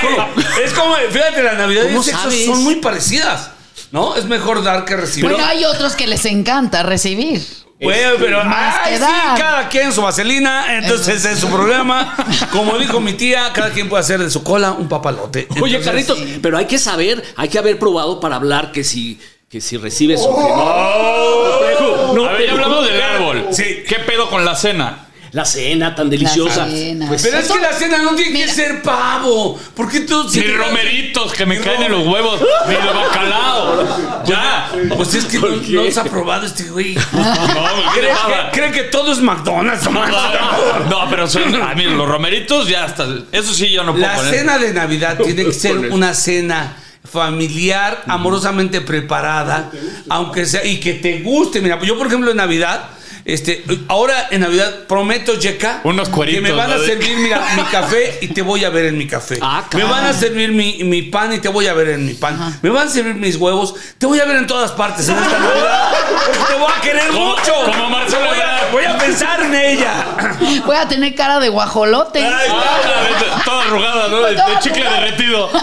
sí. 0.00 0.42
Es 0.64 0.72
como, 0.72 0.94
fíjate, 1.10 1.42
la 1.42 1.54
Navidad 1.54 1.82
y 1.82 1.86
el 1.88 1.92
¿Cómo 1.92 2.02
sexo 2.02 2.22
sabes? 2.22 2.46
son 2.46 2.62
muy 2.64 2.76
parecidas. 2.76 3.50
¿No? 3.92 4.16
Es 4.16 4.24
mejor 4.24 4.64
dar 4.64 4.84
que 4.84 4.96
recibir. 4.96 5.30
Bueno, 5.30 5.44
hay 5.46 5.64
otros 5.64 5.94
que 5.94 6.06
les 6.06 6.24
encanta 6.24 6.82
recibir. 6.82 7.40
Bueno, 7.80 8.12
pero 8.18 8.44
Más 8.44 8.76
ay, 8.84 8.92
que 8.92 8.96
sí, 8.96 9.02
dar. 9.02 9.38
cada 9.38 9.68
quien 9.68 9.92
su 9.92 10.02
vaselina, 10.02 10.76
entonces 10.78 11.24
es 11.24 11.38
su 11.40 11.48
problema. 11.48 12.14
Como 12.52 12.78
dijo 12.78 13.00
mi 13.00 13.12
tía, 13.14 13.50
cada 13.52 13.70
quien 13.70 13.88
puede 13.88 14.00
hacer 14.02 14.20
de 14.20 14.30
su 14.30 14.42
cola 14.44 14.70
un 14.72 14.88
papalote. 14.88 15.48
Oye, 15.60 15.76
Entonces, 15.78 15.84
Carlitos, 16.06 16.18
pero 16.40 16.56
hay 16.58 16.66
que 16.66 16.78
saber, 16.78 17.22
hay 17.36 17.48
que 17.48 17.58
haber 17.58 17.78
probado 17.78 18.20
para 18.20 18.36
hablar 18.36 18.70
que 18.72 18.84
si, 18.84 19.20
que 19.48 19.60
si 19.60 19.76
recibes 19.78 20.20
o 20.22 20.34
que 20.34 20.42
no. 20.48 22.14
No, 22.14 22.26
A 22.28 22.32
ver, 22.32 22.46
ya 22.46 22.52
hablamos 22.52 22.86
del 22.86 23.02
árbol. 23.02 23.46
Sí. 23.50 23.82
¿Qué 23.86 23.96
pedo 24.06 24.30
con 24.30 24.44
la 24.44 24.54
cena? 24.54 25.08
La 25.32 25.44
cena 25.46 25.94
tan 25.94 26.10
deliciosa. 26.10 26.66
cena. 26.68 27.08
Pues, 27.08 27.22
Pero 27.22 27.38
es 27.38 27.50
que 27.50 27.58
la 27.58 27.72
cena 27.72 27.98
no 28.02 28.14
tiene 28.14 28.32
Mira. 28.32 28.46
que 28.46 28.52
ser 28.52 28.82
pavo. 28.82 29.58
¿Por 29.74 29.90
qué 29.90 30.00
tú 30.00 30.28
Ni 30.34 30.42
romeritos 30.42 31.32
que 31.32 31.46
me 31.46 31.58
caen 31.58 31.82
en 31.84 31.92
los 31.92 32.06
huevos, 32.06 32.38
ni 32.68 32.74
de 32.74 32.80
bacalao. 32.92 34.24
Ya. 34.26 34.70
Pues 34.94 35.14
es 35.14 35.24
que 35.24 35.38
no, 35.38 35.48
no 35.84 35.90
se 35.90 36.00
ha 36.00 36.04
probado 36.04 36.46
este 36.46 36.64
güey. 36.64 36.94
No, 37.12 37.20
me 37.22 37.92
¿Cree 37.94 38.10
que, 38.10 38.50
cree 38.60 38.72
que 38.72 38.82
todo 38.90 39.12
es 39.12 39.20
McDonald's? 39.20 39.88
No, 39.90 41.06
pero 41.08 41.26
son. 41.26 41.54
A 41.62 41.74
mí, 41.74 41.84
los 41.84 42.06
romeritos 42.08 42.68
ya 42.68 42.84
hasta. 42.84 43.06
Eso 43.32 43.54
sí, 43.54 43.70
yo 43.70 43.84
no 43.84 43.92
puedo 43.92 44.06
La 44.06 44.16
poner. 44.16 44.34
cena 44.34 44.58
de 44.58 44.72
Navidad 44.72 45.18
tiene 45.24 45.44
que 45.44 45.52
ser 45.52 45.76
una 45.78 46.12
cena 46.14 46.76
familiar, 47.10 48.02
amorosamente 48.06 48.80
preparada, 48.80 49.70
aunque 50.08 50.46
sea 50.46 50.64
y 50.64 50.78
que 50.78 50.94
te 50.94 51.20
guste. 51.20 51.60
Mira, 51.60 51.80
yo 51.82 51.96
por 51.98 52.06
ejemplo 52.06 52.30
en 52.30 52.36
Navidad, 52.36 52.84
este, 53.24 53.64
ahora 53.88 54.28
en 54.30 54.40
Navidad 54.40 54.86
prometo, 54.88 55.38
Yeka, 55.38 55.80
Unos 55.84 56.08
que 56.08 56.14
cueritos, 56.14 56.42
me 56.42 56.52
van 56.52 56.72
a 56.72 56.76
¿no? 56.76 56.82
servir, 56.84 57.16
mira, 57.18 57.40
mi 57.56 57.62
café 57.64 58.18
y 58.20 58.28
te 58.28 58.42
voy 58.42 58.64
a 58.64 58.70
ver 58.70 58.86
en 58.86 58.98
mi 58.98 59.06
café. 59.06 59.38
Ah, 59.40 59.64
me 59.74 59.84
van 59.84 60.06
a 60.06 60.12
servir 60.12 60.50
mi, 60.52 60.82
mi 60.84 61.02
pan 61.02 61.32
y 61.32 61.38
te 61.38 61.48
voy 61.48 61.66
a 61.66 61.74
ver 61.74 61.88
en 61.90 62.06
mi 62.06 62.14
pan. 62.14 62.58
Me 62.62 62.70
van 62.70 62.88
a 62.88 62.90
servir 62.90 63.14
mis 63.14 63.36
huevos, 63.36 63.74
te 63.98 64.06
voy 64.06 64.18
a 64.20 64.24
ver 64.24 64.36
en 64.36 64.46
todas 64.46 64.72
partes 64.72 65.08
en 65.08 65.16
esta 65.16 65.38
Navidad, 65.38 65.90
porque 66.26 66.38
te 66.52 66.54
voy 66.58 66.72
a 66.76 66.80
querer 66.80 67.08
Como- 67.08 67.26
mucho. 67.36 67.52
como 67.64 67.90
Marcelo 67.90 68.26
voy 68.26 68.38
a, 68.38 68.42
Ebrard. 68.42 68.72
voy 68.72 68.84
a 68.84 68.98
pensar 68.98 69.42
en 69.42 69.54
ella. 69.54 70.04
Voy 70.66 70.76
a 70.76 70.86
tener 70.86 71.14
cara 71.14 71.40
de 71.40 71.48
guajolote. 71.48 72.24
Ah, 72.24 73.40
toda 73.44 73.62
arrugada, 73.62 74.08
¿no? 74.08 74.22
De, 74.22 74.34
de 74.34 74.42
chicle 74.60 74.82
derretido. 74.84 75.50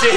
Sí. 0.00 0.08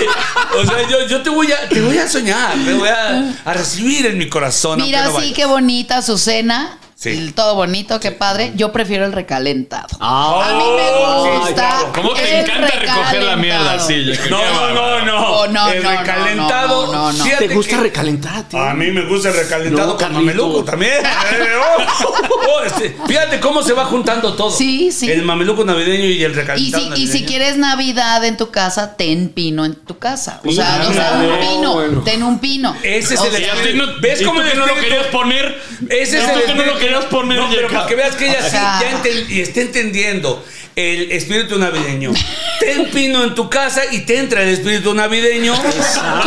O 0.59 0.63
sea, 0.65 0.87
yo, 0.87 1.07
yo 1.07 1.21
te 1.21 1.29
voy 1.29 1.51
a 1.51 1.67
te 1.67 1.81
voy 1.81 1.97
a 1.97 2.07
soñar, 2.07 2.53
te 2.63 2.73
voy 2.73 2.87
a, 2.87 3.33
a 3.43 3.53
recibir 3.53 4.05
en 4.05 4.17
mi 4.17 4.29
corazón. 4.29 4.79
Mira, 4.79 5.03
no 5.05 5.09
sí, 5.09 5.15
vayas. 5.17 5.33
qué 5.33 5.45
bonita 5.45 6.01
su 6.03 6.17
cena. 6.55 6.84
Sí. 6.97 7.09
El 7.09 7.33
todo 7.33 7.55
bonito, 7.55 7.99
qué 7.99 8.11
padre. 8.11 8.53
Yo 8.55 8.71
prefiero 8.71 9.05
el 9.05 9.11
recalentado. 9.11 9.87
Ah, 9.99 10.45
A 10.49 10.53
mí 10.57 10.63
me 10.77 11.37
gusta. 11.39 11.53
claro. 11.53 11.91
¿Cómo 11.93 12.13
te 12.13 12.39
el 12.39 12.45
encanta 12.49 12.67
recoger 12.67 13.23
la 13.23 13.35
mierda? 13.35 13.77
Qué 13.85 14.15
No, 14.29 14.37
no, 14.37 14.61
bárbaro. 14.61 15.05
no. 15.05 15.27
Oh, 15.39 15.47
no, 15.47 15.69
el 15.71 15.83
no, 15.83 15.91
no, 15.91 15.99
recalentado. 15.99 16.85
no, 16.93 17.11
no, 17.11 17.13
no. 17.25 17.37
¿Te 17.37 17.47
gusta 17.49 17.75
que- 17.75 17.81
recalentar 17.83 18.35
a 18.37 18.47
ti? 18.47 18.57
A 18.57 18.73
mí 18.73 18.91
me 18.91 19.01
gusta 19.07 19.27
el 19.29 19.35
recalentado 19.35 19.87
No, 19.93 19.97
con 19.97 20.13
mameluco 20.13 20.63
también. 20.63 20.93
Eh, 21.35 21.47
oh, 21.59 22.11
oh, 22.49 22.63
este, 22.63 22.95
fíjate 23.07 23.39
cómo 23.41 23.61
se 23.61 23.73
va 23.73 23.85
juntando 23.85 24.33
todo. 24.35 24.49
Sí, 24.51 24.91
sí. 24.91 25.11
El 25.11 25.23
mameluco 25.23 25.65
navideño 25.65 26.05
y 26.05 26.23
el 26.23 26.31
Y 26.31 26.35
recalentado 26.35 26.95
si, 26.95 27.01
y 27.03 27.07
si 27.07 27.25
quieres 27.25 27.57
Navidad 27.57 28.23
en 28.23 28.37
tu 28.37 28.51
casa, 28.51 28.95
ten 28.95 29.29
pino 29.29 29.65
en 29.65 29.75
tu 29.75 29.97
casa. 29.97 30.39
O 30.45 30.51
sea, 30.51 30.81
Sí, 30.85 30.91
o 30.91 30.93
sea, 30.93 31.11
no, 31.15 31.33
un 31.33 31.39
pino. 31.39 31.73
bueno. 31.73 32.01
Ten 32.03 32.23
un 32.23 32.39
pino. 32.39 32.75
Ese 32.83 33.15
es 33.15 33.19
O 33.19 33.25
el 33.25 33.69
Y 33.69 33.77
no, 33.77 33.85
¿Ves 33.99 34.21
¿y 34.21 34.23
cómo 34.23 34.41
que 34.41 34.55
no 34.55 34.65
lo 34.65 34.75
querías 34.75 35.07
poner? 35.07 35.59
Ese 35.89 36.19
es 36.19 36.23
¿Y 36.27 36.31
el 36.31 36.43
que 36.45 36.53
no 36.53 36.63
lo 36.63 36.77
menos 36.95 37.05
ponme 37.11 37.35
No, 37.35 37.49
pero 37.49 37.67
para 37.69 37.85
que 37.87 37.95
veas 37.95 38.15
que 38.15 38.27
ella 38.29 38.43
sí 38.43 38.49
sea. 38.51 38.79
ya 38.81 38.91
enten- 39.01 39.29
y 39.29 39.41
esté 39.41 39.61
entendiendo 39.61 40.43
el 40.75 41.11
espíritu 41.11 41.57
navideño. 41.57 42.11
Ten 42.59 42.89
pino 42.91 43.23
en 43.23 43.33
tu 43.35 43.49
casa 43.49 43.81
y 43.91 43.99
te 44.01 44.17
entra 44.17 44.41
el 44.43 44.49
espíritu 44.49 44.93
navideño. 44.93 45.53
De 45.53 45.61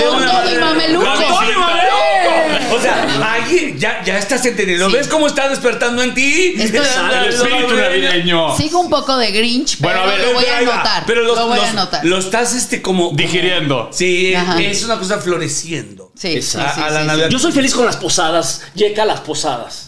Con 0.04 0.16
una 0.16 0.30
todo 0.30 0.42
y 0.42 0.54
manera- 0.54 0.64
mameluco. 0.66 1.04
Con 1.06 1.14
todo 1.18 1.42
y 1.50 1.54
mameluco. 1.54 2.74
O 2.76 2.80
sea, 2.80 3.34
ahí 3.34 3.74
ya, 3.78 4.02
ya 4.04 4.18
estás 4.18 4.44
entendiendo. 4.46 4.88
Sí. 4.88 4.96
¿Ves 4.96 5.08
cómo 5.08 5.26
está 5.26 5.48
despertando 5.48 6.02
en 6.02 6.14
ti? 6.14 6.54
Estoy- 6.58 6.80
El 7.22 7.28
espíritu 7.34 7.74
navideño. 7.74 8.56
Sigo 8.56 8.80
un 8.80 8.90
poco 8.90 9.16
de 9.18 9.30
Grinch, 9.32 9.78
pero 9.80 10.00
Bueno, 10.00 10.02
a 10.02 10.06
ver, 10.16 10.26
lo 10.26 10.32
voy 10.34 10.44
a 10.46 10.58
anotar. 10.58 11.04
Pero 11.06 11.22
los- 11.22 11.36
lo 11.38 11.46
voy 11.48 11.56
los- 11.56 11.66
a 11.66 11.70
anotar. 11.70 12.04
Lo 12.04 12.18
estás 12.18 12.54
este 12.54 12.80
como. 12.82 12.98
como- 13.08 13.16
Digiriendo. 13.16 13.90
Sí, 13.92 14.34
Ajá. 14.34 14.60
es 14.60 14.82
una 14.84 14.98
cosa 14.98 15.18
floreciendo. 15.18 16.10
Sí, 16.18 16.28
sí, 16.32 16.36
Exacto. 16.38 16.72
sí, 16.74 16.80
A- 16.80 16.86
a 16.86 16.90
la 16.90 17.00
sí, 17.02 17.06
Navidad. 17.06 17.28
Yo 17.28 17.38
soy 17.38 17.52
feliz 17.52 17.74
con 17.74 17.84
las 17.86 17.96
posadas. 17.96 18.62
Yeca, 18.74 19.04
las 19.04 19.20
posadas. 19.20 19.87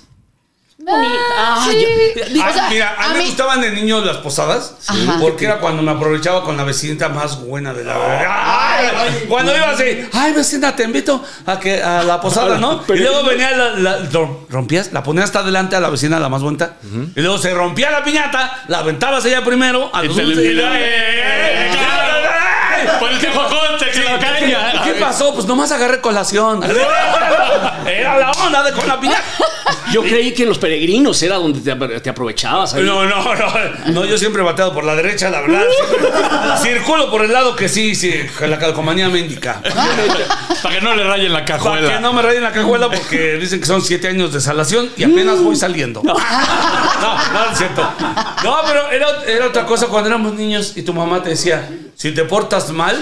Ah, 0.88 1.56
Ah, 1.62 1.68
sí. 1.70 1.86
Ah, 2.42 2.50
sea, 2.52 2.68
mira, 2.70 2.94
a 2.98 3.08
mí 3.10 3.18
me 3.18 3.24
gustaban 3.26 3.60
de 3.60 3.70
niños 3.70 4.04
las 4.04 4.16
posadas 4.18 4.74
porque 5.20 5.44
era 5.44 5.58
cuando 5.58 5.82
me 5.82 5.90
aprovechaba 5.92 6.42
con 6.42 6.56
la 6.56 6.64
vecinita 6.64 7.08
más 7.08 7.40
buena 7.42 7.72
de 7.72 7.84
la 7.84 7.94
Ay, 8.78 9.24
Cuando 9.28 9.54
iba 9.56 9.70
así, 9.70 10.08
ay 10.12 10.32
vecina, 10.32 10.74
te 10.74 10.82
invito 10.84 11.22
a 11.46 11.58
que 11.60 11.82
a 11.82 12.02
la 12.02 12.20
posada, 12.20 12.58
¿no? 12.58 12.82
Y 12.88 12.98
luego 12.98 13.24
venía 13.24 13.50
la, 13.56 13.70
la- 13.76 13.98
ro- 14.10 14.46
rompías, 14.48 14.92
la 14.92 15.02
ponías 15.02 15.24
hasta 15.26 15.40
adelante 15.40 15.76
a 15.76 15.80
la 15.80 15.90
vecina 15.90 16.18
la 16.18 16.28
más 16.28 16.42
bonita. 16.42 16.76
Y 17.14 17.20
luego 17.20 17.38
se 17.38 17.52
rompía 17.54 17.90
la 17.90 18.02
piñata, 18.02 18.64
la 18.68 18.78
aventabas 18.78 19.24
ella 19.26 19.44
primero 19.44 19.90
a 19.94 20.02
los 20.02 20.16
Por 22.98 23.10
el 23.10 23.18
que 23.18 23.28
jocote, 23.28 23.90
que 23.90 24.00
lo 24.00 24.18
caña. 24.18 24.82
¿Qué 24.84 24.94
pasó? 24.94 25.34
Pues 25.34 25.46
nomás 25.46 25.70
agarré 25.72 26.00
colación. 26.00 26.62
Era 27.86 28.18
la 28.18 28.30
onda 28.30 28.62
de 28.62 28.72
con 28.72 28.86
la 28.86 29.00
piñata. 29.00 29.22
Yo 29.92 30.02
creí 30.02 30.32
que 30.34 30.44
en 30.44 30.48
los 30.48 30.58
peregrinos 30.58 31.20
era 31.22 31.36
donde 31.36 31.60
te, 31.60 32.00
te 32.00 32.10
aprovechabas. 32.10 32.74
ahí. 32.74 32.82
No, 32.82 33.04
no, 33.04 33.34
no. 33.34 33.46
No, 33.86 34.04
yo 34.04 34.16
siempre 34.18 34.42
he 34.42 34.44
bateado 34.44 34.72
por 34.72 34.84
la 34.84 34.94
derecha, 34.94 35.30
la 35.30 35.40
verdad. 35.40 35.62
Siempre 36.60 36.80
circulo 36.80 37.10
por 37.10 37.24
el 37.24 37.32
lado 37.32 37.56
que 37.56 37.68
sí, 37.68 37.94
sí, 37.94 38.14
la 38.40 38.58
calcomanía 38.58 39.08
me 39.08 39.18
indica. 39.20 39.60
Para 40.62 40.74
que 40.76 40.80
no 40.80 40.94
le 40.94 41.04
rayen 41.04 41.32
la 41.32 41.40
Para 41.44 41.58
cajuela. 41.58 41.94
que 41.94 42.00
no 42.00 42.12
me 42.12 42.22
rayen 42.22 42.42
la 42.42 42.52
cajuela 42.52 42.88
porque 42.88 43.34
dicen 43.36 43.60
que 43.60 43.66
son 43.66 43.82
siete 43.82 44.08
años 44.08 44.32
de 44.32 44.40
salación 44.40 44.90
y 44.96 45.04
apenas 45.04 45.40
voy 45.42 45.56
saliendo. 45.56 46.02
No, 46.04 46.14
no 47.32 47.50
es 47.52 47.58
cierto. 47.58 47.82
No, 48.44 48.56
pero 48.66 48.90
era, 48.90 49.06
era 49.26 49.46
otra 49.46 49.66
cosa 49.66 49.86
cuando 49.86 50.08
éramos 50.08 50.34
niños 50.34 50.72
y 50.76 50.82
tu 50.82 50.92
mamá 50.94 51.22
te 51.22 51.30
decía, 51.30 51.68
si 52.00 52.12
te 52.12 52.24
portas 52.24 52.70
mal, 52.70 52.96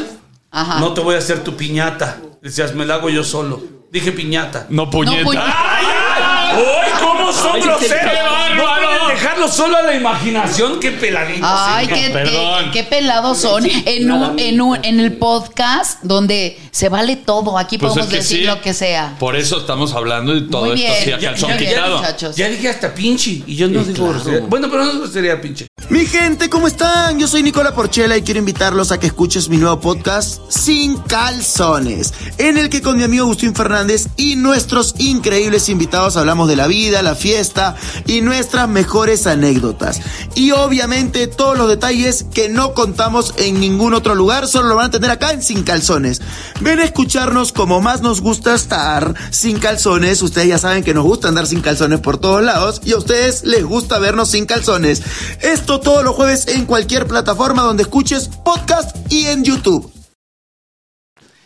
Ajá. 0.51 0.81
no 0.81 0.93
te 0.93 1.01
voy 1.01 1.15
a 1.15 1.19
hacer 1.19 1.45
tu 1.45 1.55
piñata. 1.55 2.19
Decías, 2.43 2.75
me 2.75 2.85
la 2.85 2.95
hago 2.95 3.09
yo 3.11 3.23
solo. 3.23 3.63
Dije 3.93 4.11
piñata. 4.11 4.67
No 4.71 4.91
puñeta. 4.91 5.19
No, 5.19 5.25
puñeta. 5.25 5.55
¡Ay, 5.57 5.87
ay! 6.17 6.57
¡Uy, 6.57 7.01
cómo 7.07 7.33
son 7.33 7.53
Ay, 7.55 7.63
groseros! 7.63 8.01
qué 8.01 8.57
No 8.57 8.65
bárbaro. 8.65 8.88
Dejarlo 9.09 9.49
solo 9.49 9.77
a 9.77 9.83
la 9.83 9.95
imaginación. 9.95 10.81
¡Qué 10.81 10.91
peladitos! 10.93 11.49
Ay, 11.51 11.87
sí. 11.87 11.93
qué, 11.95 12.11
Perdón. 12.11 12.65
qué- 12.67 12.71
qué 12.73 12.83
pelados 12.85 13.39
son. 13.39 13.65
En, 13.67 14.11
un, 14.11 14.39
en, 14.39 14.61
un- 14.61 14.85
en 14.85 15.01
el 15.01 15.13
podcast 15.15 16.03
donde 16.03 16.59
se 16.71 16.89
vale 16.89 17.17
todo. 17.17 17.59
Aquí 17.59 17.79
Pues 17.79 17.91
podemos 17.91 18.07
es 18.09 18.11
que 18.13 18.23
decir 18.23 18.39
sí. 18.41 18.45
lo 18.45 18.61
que 18.61 18.75
sea. 18.75 19.17
Por 19.19 19.37
eso 19.37 19.59
estamos 19.59 19.93
hablando 19.95 20.35
de 20.35 20.43
todo 20.43 20.67
Muy 20.67 20.83
esto 20.83 20.87
bien. 20.87 21.03
así 21.03 21.13
a 21.13 21.19
Ya- 21.19 21.29
calzón 21.31 21.51
ya- 21.51 21.59
ya- 21.61 21.69
quitado. 21.69 21.97
muchachos. 21.99 22.37
Ya 22.37 22.49
dije 22.49 22.69
hasta 22.69 22.95
pinche. 22.95 23.43
Y 23.47 23.57
yo 23.57 23.69
no 23.69 23.83
digo 23.85 24.09
grosería. 24.09 24.41
Bueno, 24.49 24.69
pero 24.71 24.85
no 24.85 25.07
sería 25.07 25.41
pinche. 25.41 25.67
Mi 25.89 26.05
gente, 26.07 26.51
¿cómo 26.51 26.67
están? 26.69 27.19
Yo 27.19 27.27
soy 27.27 27.43
Nicola 27.43 27.75
Porchela 27.75 28.17
y 28.17 28.23
quiero 28.23 28.39
invitarlos 28.41 28.93
a 28.93 29.01
que 29.01 29.07
escuches 29.07 29.49
mi 29.49 29.57
nuevo 29.57 29.81
podcast 29.81 30.41
Sin 30.51 30.97
Calzones, 30.99 32.13
en 32.37 32.59
el 32.59 32.69
que 32.69 32.83
con 32.83 32.97
mi 32.99 33.05
amigo 33.05 33.25
Agustín 33.25 33.55
Fernández 33.55 34.09
y 34.17 34.37
nuestros 34.37 34.95
increíbles 34.99 35.69
invitados 35.71 36.17
hablamos 36.17 36.49
de 36.49 36.57
la 36.57 36.67
vida, 36.67 37.01
la 37.03 37.15
fiesta 37.15 37.75
y 38.07 38.21
nuestras 38.21 38.69
mejores 38.69 38.98
anécdotas. 39.27 40.01
Y 40.35 40.51
obviamente 40.51 41.29
todos 41.29 41.57
los 41.57 41.69
detalles 41.69 42.27
que 42.35 42.49
no 42.49 42.75
contamos 42.75 43.35
en 43.37 43.61
ningún 43.61 43.95
otro 43.95 44.15
lugar, 44.15 44.49
solo 44.49 44.69
lo 44.69 44.77
van 44.77 44.87
a 44.87 44.91
tener 44.91 45.11
acá 45.11 45.31
en 45.31 45.43
Sin 45.43 45.63
Calzones. 45.63 46.21
Ven 46.61 46.81
a 46.81 46.85
escucharnos 46.85 47.53
como 47.53 47.81
más 47.81 48.03
nos 48.03 48.21
gusta 48.21 48.55
estar 48.55 49.15
sin 49.31 49.61
calzones. 49.61 50.21
Ustedes 50.23 50.49
ya 50.49 50.59
saben 50.59 50.83
que 50.83 50.95
nos 50.95 51.05
gusta 51.05 51.29
andar 51.29 51.47
sin 51.47 51.61
calzones 51.61 52.01
por 52.01 52.19
todos 52.19 52.43
lados 52.43 52.81
y 52.85 52.93
a 52.93 52.99
ustedes 52.99 53.45
les 53.45 53.65
gusta 53.65 53.99
vernos 54.01 54.31
sin 54.31 54.47
calzones. 54.47 55.03
Esto 55.41 55.79
todos 55.79 56.03
los 56.03 56.17
jueves 56.17 56.49
en 56.49 56.67
cualquier 56.67 57.07
plataforma 57.07 57.63
donde 57.63 57.85
escuches 57.85 58.29
podcast 58.45 58.97
y 59.11 59.27
en 59.27 59.45
YouTube. 59.45 59.93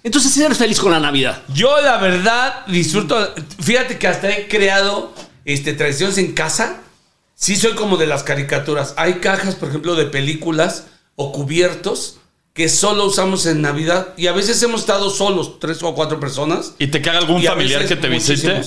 Entonces 0.02 0.36
eres 0.38 0.58
feliz 0.58 0.80
con 0.80 0.90
la 0.90 0.98
Navidad. 0.98 1.42
Yo, 1.54 1.80
la 1.80 1.98
verdad, 1.98 2.66
disfruto. 2.66 3.34
Fíjate 3.60 3.98
que 3.98 4.08
hasta 4.08 4.30
he 4.30 4.48
creado 4.48 5.12
este, 5.44 5.72
tradiciones 5.74 6.18
en 6.18 6.32
casa. 6.32 6.78
Sí, 7.42 7.56
soy 7.56 7.72
como 7.72 7.96
de 7.96 8.06
las 8.06 8.22
caricaturas. 8.22 8.94
Hay 8.96 9.14
cajas, 9.14 9.56
por 9.56 9.68
ejemplo, 9.68 9.96
de 9.96 10.04
películas 10.04 10.86
o 11.16 11.32
cubiertos 11.32 12.18
que 12.54 12.68
solo 12.68 13.04
usamos 13.04 13.46
en 13.46 13.60
Navidad. 13.62 14.14
Y 14.16 14.28
a 14.28 14.32
veces 14.32 14.62
hemos 14.62 14.82
estado 14.82 15.10
solos, 15.10 15.58
tres 15.58 15.82
o 15.82 15.92
cuatro 15.92 16.20
personas. 16.20 16.76
¿Y 16.78 16.86
te 16.86 17.02
caga 17.02 17.18
algún 17.18 17.42
familiar 17.42 17.84
que 17.84 17.96
te 17.96 18.08
visite? 18.08 18.62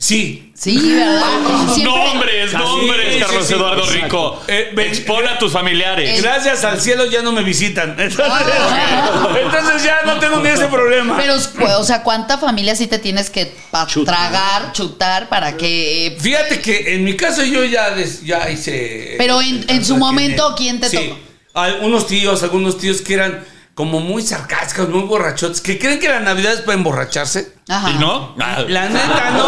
Sí. 0.00 0.50
Sí, 0.54 0.92
¿verdad? 0.94 1.22
Siempre- 1.74 2.04
Nombres, 2.12 2.52
nombres, 2.54 3.14
sí, 3.14 3.20
Carlos 3.20 3.46
sí, 3.46 3.52
Eduardo 3.54 3.84
exacto. 3.84 4.04
Rico. 4.04 4.42
Eh, 4.48 4.74
Expone 4.78 5.28
a 5.28 5.38
tus 5.38 5.52
familiares. 5.52 6.22
Gracias 6.22 6.64
al 6.64 6.80
cielo 6.80 7.04
ya 7.06 7.20
no 7.22 7.32
me 7.32 7.42
visitan. 7.42 7.90
Entonces, 7.98 8.18
entonces 9.42 9.84
ya 9.84 10.02
no 10.06 10.18
tengo 10.18 10.38
ni 10.40 10.48
ese 10.48 10.66
problema. 10.68 11.16
Pero, 11.18 11.36
o 11.78 11.84
sea, 11.84 12.02
¿cuánta 12.02 12.38
familia 12.38 12.74
sí 12.74 12.86
te 12.86 12.98
tienes 12.98 13.28
que 13.30 13.52
pa- 13.70 13.86
Chutar. 13.86 14.14
tragar, 14.16 14.72
chutar 14.72 15.28
para 15.28 15.56
que... 15.56 16.06
eh, 16.08 16.16
Fíjate 16.18 16.60
que 16.60 16.94
en 16.94 17.04
mi 17.04 17.14
caso 17.16 17.44
yo 17.44 17.64
ya, 17.64 17.90
des- 17.90 18.22
ya 18.24 18.50
hice. 18.50 19.16
Pero 19.18 19.40
en- 19.42 19.64
en 19.68 19.84
su 19.84 19.96
momento, 19.98 20.54
¿quién 20.56 20.80
te 20.80 20.88
sí, 20.88 20.96
tocó? 20.96 21.18
Algunos 21.54 22.06
tíos, 22.06 22.42
algunos 22.42 22.78
tíos 22.78 23.00
que 23.02 23.14
eran 23.14 23.44
como 23.80 23.98
muy 23.98 24.20
sarcásticos, 24.20 24.90
muy 24.90 25.04
borrachotes, 25.04 25.62
que 25.62 25.78
creen 25.78 25.98
que 25.98 26.06
la 26.10 26.20
Navidad 26.20 26.52
es 26.52 26.60
para 26.60 26.74
emborracharse. 26.76 27.54
Ajá. 27.66 27.90
¿Y 27.92 27.94
no? 27.94 28.34
Ah, 28.38 28.62
La 28.68 28.90
neta, 28.90 29.30
no. 29.30 29.46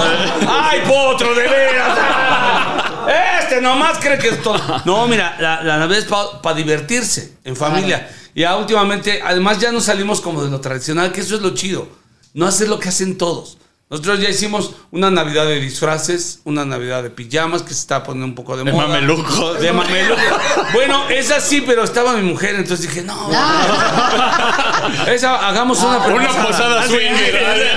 ¡Ay, 0.51 0.81
potro, 0.89 1.35
de 1.35 1.43
veras! 1.43 1.99
Ah, 2.01 3.39
Este 3.43 3.61
nomás 3.61 3.99
cree 3.99 4.17
que 4.17 4.29
es 4.31 4.43
todo. 4.43 4.59
No, 4.87 5.07
mira, 5.07 5.37
la, 5.39 5.63
la 5.63 5.77
Navidad 5.77 5.99
es 5.99 6.07
para 6.43 6.57
divertirse 6.57 7.35
en 7.45 7.55
familia. 7.57 8.09
Ya 8.35 8.57
últimamente, 8.57 9.21
además 9.23 9.59
ya 9.59 9.71
no 9.71 9.83
salimos 9.83 10.23
como 10.23 10.43
de 10.43 10.51
lo 10.51 10.63
tradicional, 10.63 11.13
que 11.13 11.21
eso 11.21 11.35
es 11.37 11.43
lo 11.43 11.51
chido. 11.53 11.87
No 12.33 12.47
hacer 12.47 12.69
lo 12.71 12.79
que 12.79 12.89
hacen 12.89 13.19
todos. 13.19 13.59
Nosotros 13.93 14.21
ya 14.21 14.31
hicimos 14.31 14.73
una 14.91 15.11
Navidad 15.11 15.45
de 15.45 15.61
disfraces, 15.61 16.41
una 16.45 16.65
Navidad 16.65 17.03
de 17.03 17.11
pijamas, 17.11 17.61
que 17.61 17.75
se 17.75 17.81
está 17.81 18.03
poniendo 18.03 18.25
un 18.25 18.35
poco 18.35 18.57
de, 18.57 18.65
De 18.65 18.73
moda. 18.73 18.87
mamelucos. 18.89 19.61
De 19.61 19.71
mamelucos. 19.71 20.25
Bueno, 20.73 21.11
esa 21.11 21.41
sí, 21.43 21.63
pero 21.67 21.85
estaba 21.85 22.15
mi 22.15 22.23
mujer, 22.23 22.55
entonces 22.55 22.89
dije, 22.89 23.03
no. 23.03 23.15
Esa, 25.07 25.47
hagamos 25.47 25.83
una 25.83 25.99
Una 25.99 26.29
posada 26.29 26.87
swinger. 26.87 27.77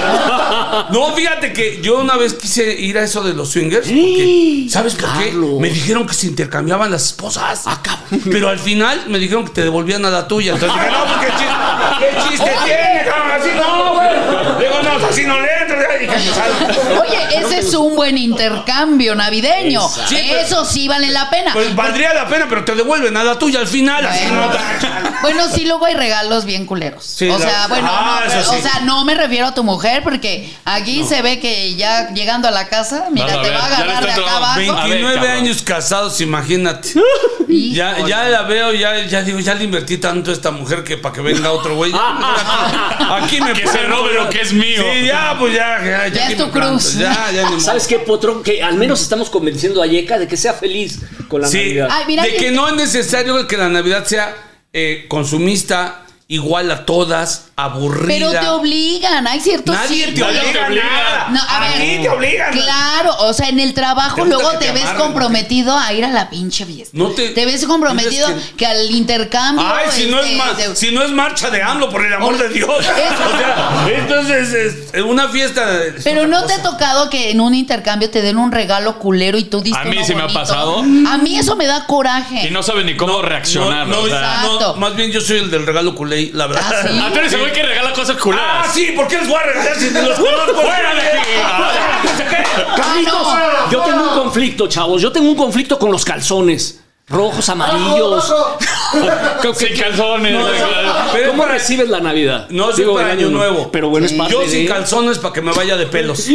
no, 0.92 1.14
fíjate 1.14 1.52
que 1.52 1.82
yo 1.82 2.00
una 2.00 2.16
vez 2.16 2.34
quise 2.36 2.64
ir 2.74 2.98
a 2.98 3.04
eso 3.04 3.22
de 3.22 3.34
los 3.34 3.50
swingers. 3.50 3.86
Porque, 3.86 4.68
¿Sabes 4.70 4.96
por 4.96 5.12
qué? 5.18 5.26
Carlos. 5.32 5.60
Me 5.60 5.70
dijeron 5.70 6.08
que 6.08 6.14
se 6.14 6.28
intercambiaban 6.28 6.92
las 6.92 7.08
esposas. 7.08 7.66
Pero 8.32 8.48
al 8.48 8.60
final 8.60 9.04
me 9.10 9.20
dijeron 9.20 9.44
que 9.44 9.52
te 9.52 9.64
devolvían 9.64 10.06
a 10.06 10.10
la 10.10 10.30
tuya. 10.30 10.54
Entonces 10.54 10.80
dije, 10.80 10.92
no, 10.92 11.06
pues 11.06 11.28
qué 11.28 11.32
chiste, 11.38 11.56
qué 12.00 12.30
chiste 12.30 12.52
tiene, 12.64 13.04
cabrón, 13.06 13.32
así 13.32 13.50
no, 13.58 13.94
güey. 13.96 14.65
No, 14.84 15.08
así 15.08 15.26
no 15.26 15.40
le 15.40 15.48
entro. 15.62 15.76
Salga. 16.34 17.02
Oye, 17.02 17.38
ese 17.40 17.60
es 17.60 17.74
un 17.74 17.96
buen 17.96 18.18
intercambio 18.18 19.16
navideño. 19.16 19.82
Pero- 20.10 20.40
Eso 20.40 20.66
sí 20.66 20.88
vale 20.88 21.10
la 21.10 21.30
pena. 21.30 21.52
Pues 21.54 21.76
valdría 21.76 22.14
la 22.14 22.28
pena, 22.28 22.46
pero 22.50 22.64
te 22.64 22.76
devuelven 22.76 23.16
a 23.18 23.24
la 23.24 23.38
tuya 23.40 23.60
al 23.60 23.68
final. 23.68 24.06
Así 24.06 24.26
Bueno. 24.26 24.48
no. 24.48 25.16
Bueno, 25.22 25.44
sí, 25.54 25.66
luego 25.66 25.86
hay 25.86 25.96
regalos 25.96 26.46
bien 26.46 26.66
culeros. 26.66 27.04
Sí, 27.04 27.28
o 27.30 27.38
la- 27.40 27.46
sea, 27.50 27.68
bueno, 27.68 27.88
Ah, 27.92 28.20
no, 28.20 28.26
eso 28.26 28.36
pero- 28.52 28.52
sí. 28.52 28.56
o 28.58 28.62
sea, 28.72 28.82
no 28.86 29.04
me 29.06 29.16
refiero 29.16 29.48
a 29.48 29.54
tu 29.54 29.64
mujer, 29.64 30.04
porque 30.04 30.54
aquí 30.66 31.04
se 31.04 31.22
ve 31.22 31.40
que 31.40 31.76
ya 31.76 32.10
llegando 32.14 32.48
a 32.48 32.52
la 32.52 32.68
casa, 32.68 33.06
mira, 33.12 33.28
Vas 33.28 33.36
a 33.38 33.42
te 33.42 33.50
ver, 33.50 33.58
va 33.58 33.64
a 33.64 33.66
agarrar 33.68 34.06
de 34.06 34.12
acá 34.12 34.36
abajo. 34.38 34.60
29 34.60 35.16
cabrón. 35.16 35.32
años 35.32 35.62
casados, 35.64 36.22
imagínate. 36.22 36.94
Ya, 37.48 38.06
ya 38.08 38.24
la 38.26 38.42
veo, 38.44 38.74
ya, 38.74 39.06
ya 39.06 39.22
digo, 39.22 39.40
ya 39.40 39.54
le 39.56 39.64
invertí 39.64 39.98
tanto 39.98 40.32
a 40.32 40.34
esta 40.34 40.52
mujer 40.52 40.84
que 40.84 40.98
para 40.98 41.14
que 41.16 41.22
venga 41.22 41.52
otro 41.52 41.76
güey. 41.76 41.92
Aquí 43.22 43.40
me 43.42 43.54
Que 43.54 43.62
puse 43.62 43.78
se 43.80 43.84
robe 43.86 44.14
lo 44.14 44.30
que 44.30 44.42
es 44.42 44.54
mío. 44.54 44.65
Sí, 44.76 45.06
ya, 45.08 45.36
pues 45.40 45.54
ya. 45.54 45.82
Ya, 45.84 46.08
Ya 46.08 46.28
que 46.28 46.34
es 46.34 46.38
tu 46.40 46.50
cruz. 46.52 46.96
Ya, 46.98 47.32
ya. 47.34 47.60
¿Sabes 47.60 47.88
qué, 47.88 48.00
Potro? 48.00 48.42
Que 48.44 48.64
al 48.64 48.76
menos 48.76 49.02
estamos 49.02 49.30
convenciendo 49.30 49.82
a 49.82 49.88
Yeka 49.88 50.18
de 50.20 50.28
que 50.28 50.38
sea 50.38 50.54
feliz 50.54 51.00
con 51.28 51.42
la 51.42 51.48
Sí, 51.48 51.58
Navidad. 51.58 51.88
Ay, 51.92 52.04
mira 52.08 52.24
de 52.24 52.30
que- 52.32 52.38
que 52.38 52.52
no 52.52 52.68
es 52.68 52.76
necesario 52.76 53.48
que 53.48 53.58
la 53.58 53.70
Navidad 53.70 54.06
sea 54.06 54.36
eh, 54.74 55.06
consumista, 55.08 56.02
igual 56.28 56.70
a 56.72 56.86
todas. 56.86 57.50
Aburrida. 57.58 58.08
Pero 58.08 58.32
te 58.32 58.48
obligan, 58.50 59.26
hay 59.28 59.40
ciertos 59.40 59.74
Nadie 59.76 60.08
te 60.08 60.12
te 60.14 60.24
obliga 60.24 60.42
a 60.64 60.68
obliga. 60.68 60.84
nada. 60.84 61.28
No, 61.30 61.40
a 61.48 61.60
ver. 61.62 62.02
te 62.02 62.10
obligan. 62.10 62.52
Claro, 62.52 63.16
o 63.20 63.34
sea, 63.34 63.48
en 63.50 63.60
el 63.62 63.74
trabajo 63.74 64.16
Te 64.24 64.26
luego 64.28 64.50
te, 64.58 64.66
te 64.66 64.72
ves 64.74 64.84
amarren, 64.84 65.02
comprometido 65.02 65.78
a 65.78 65.94
ir 65.94 66.04
a 66.04 66.10
la 66.10 66.30
pinche 66.30 66.66
fiesta. 66.66 66.92
No 66.98 67.12
te- 67.12 67.34
ves 67.34 67.66
comprometido 67.66 68.28
dices 68.28 68.54
que... 68.58 68.66
al 68.66 68.92
intercambio. 68.92 69.66
Ay, 69.66 69.88
si 69.92 70.08
no, 70.10 70.20
es 70.20 70.26
este, 70.26 70.38
ma- 70.38 70.54
de- 70.54 70.76
si 70.76 70.92
no 70.92 71.02
es 71.04 71.12
marcha 71.12 71.50
de 71.50 71.62
AMLO, 71.64 71.90
por 71.90 72.06
el 72.06 72.14
amor 72.14 72.38
de 72.38 72.50
Dios. 72.50 72.70
O 72.76 73.38
sea, 73.38 73.88
entonces 73.98 74.90
es 74.94 75.02
una 75.02 75.30
fiesta. 75.30 75.84
es 75.84 76.04
Pero 76.04 76.28
no 76.28 76.46
te 76.46 76.54
ha 76.54 76.62
tocado 76.64 77.10
que 77.10 77.32
en 77.32 77.40
un 77.42 77.54
intercambio 77.54 78.10
te 78.10 78.22
den 78.22 78.38
un 78.38 78.52
regalo 78.52 79.00
culero 79.00 79.38
y 79.38 79.46
tú 79.46 79.62
diste 79.62 79.80
A 79.80 79.86
mí 79.86 79.98
sí 80.04 80.14
me 80.14 80.22
ha 80.22 80.24
bonito? 80.26 80.40
pasado. 80.40 80.80
A 80.80 81.18
mí 81.18 81.38
eso 81.38 81.56
me 81.56 81.68
da 81.68 81.86
coraje. 81.86 82.48
Y 82.48 82.52
no 82.52 82.64
sabe 82.64 82.84
ni 82.84 82.96
cómo 82.98 83.22
reaccionar. 83.22 83.88
No, 83.88 84.00
o 84.00 84.08
sea. 84.08 84.42
no, 84.44 84.54
Exacto. 84.56 84.76
más 84.78 84.96
bien 84.96 85.12
yo 85.12 85.22
soy 85.22 85.38
el 85.40 85.52
del 85.52 85.66
regalo 85.66 85.96
culé, 85.96 86.32
la 86.34 86.48
verdad. 86.48 86.64
Ah, 86.66 86.88
¿sí? 86.88 86.94
Ah, 87.46 87.50
güey 87.50 87.54
que 87.54 87.64
regala 87.64 87.94
cosas 87.94 88.16
Ah, 88.18 88.22
culeras. 88.22 88.74
sí, 88.74 88.92
¿por 88.96 89.08
qué 89.08 89.18
les 89.18 89.28
voy 89.28 89.38
a 89.38 89.44
regalar 89.44 89.76
si 89.76 89.86
ni 89.86 90.02
los 90.02 90.18
conozco? 90.20 90.54
¡Fuera 90.62 90.96
de 90.96 91.02
aquí! 91.02 91.30
Carlitos, 92.76 93.28
Ah, 93.28 93.68
yo 93.72 93.82
tengo 93.82 94.04
un 94.04 94.20
conflicto, 94.20 94.68
chavos. 94.68 95.02
Yo 95.02 95.12
tengo 95.12 95.30
un 95.30 95.36
conflicto 95.36 95.78
con 95.80 95.92
los 95.92 96.06
calzones. 96.06 96.82
Rojos, 97.08 97.48
amarillos. 97.50 98.34
Sin 99.56 99.78
calzones. 99.78 100.36
Pero 101.14 101.32
¿Cómo 101.32 101.46
recibes 101.46 101.88
la 101.90 102.00
Navidad? 102.00 102.48
No, 102.50 102.72
soy 102.72 102.78
Digo, 102.82 102.96
para 102.96 103.12
Año 103.12 103.30
Nuevo. 103.30 103.70
Pero 103.72 103.90
bueno, 103.90 104.08
es 104.08 104.14
parte 104.14 104.34
Yo 104.34 104.40
de... 104.42 104.50
sin 104.50 104.66
calzones 104.68 105.20
para 105.20 105.34
que 105.34 105.42
me 105.42 105.52
vaya 105.54 105.78
de 105.78 105.86
pelos. 105.86 106.20
Ese 106.20 106.34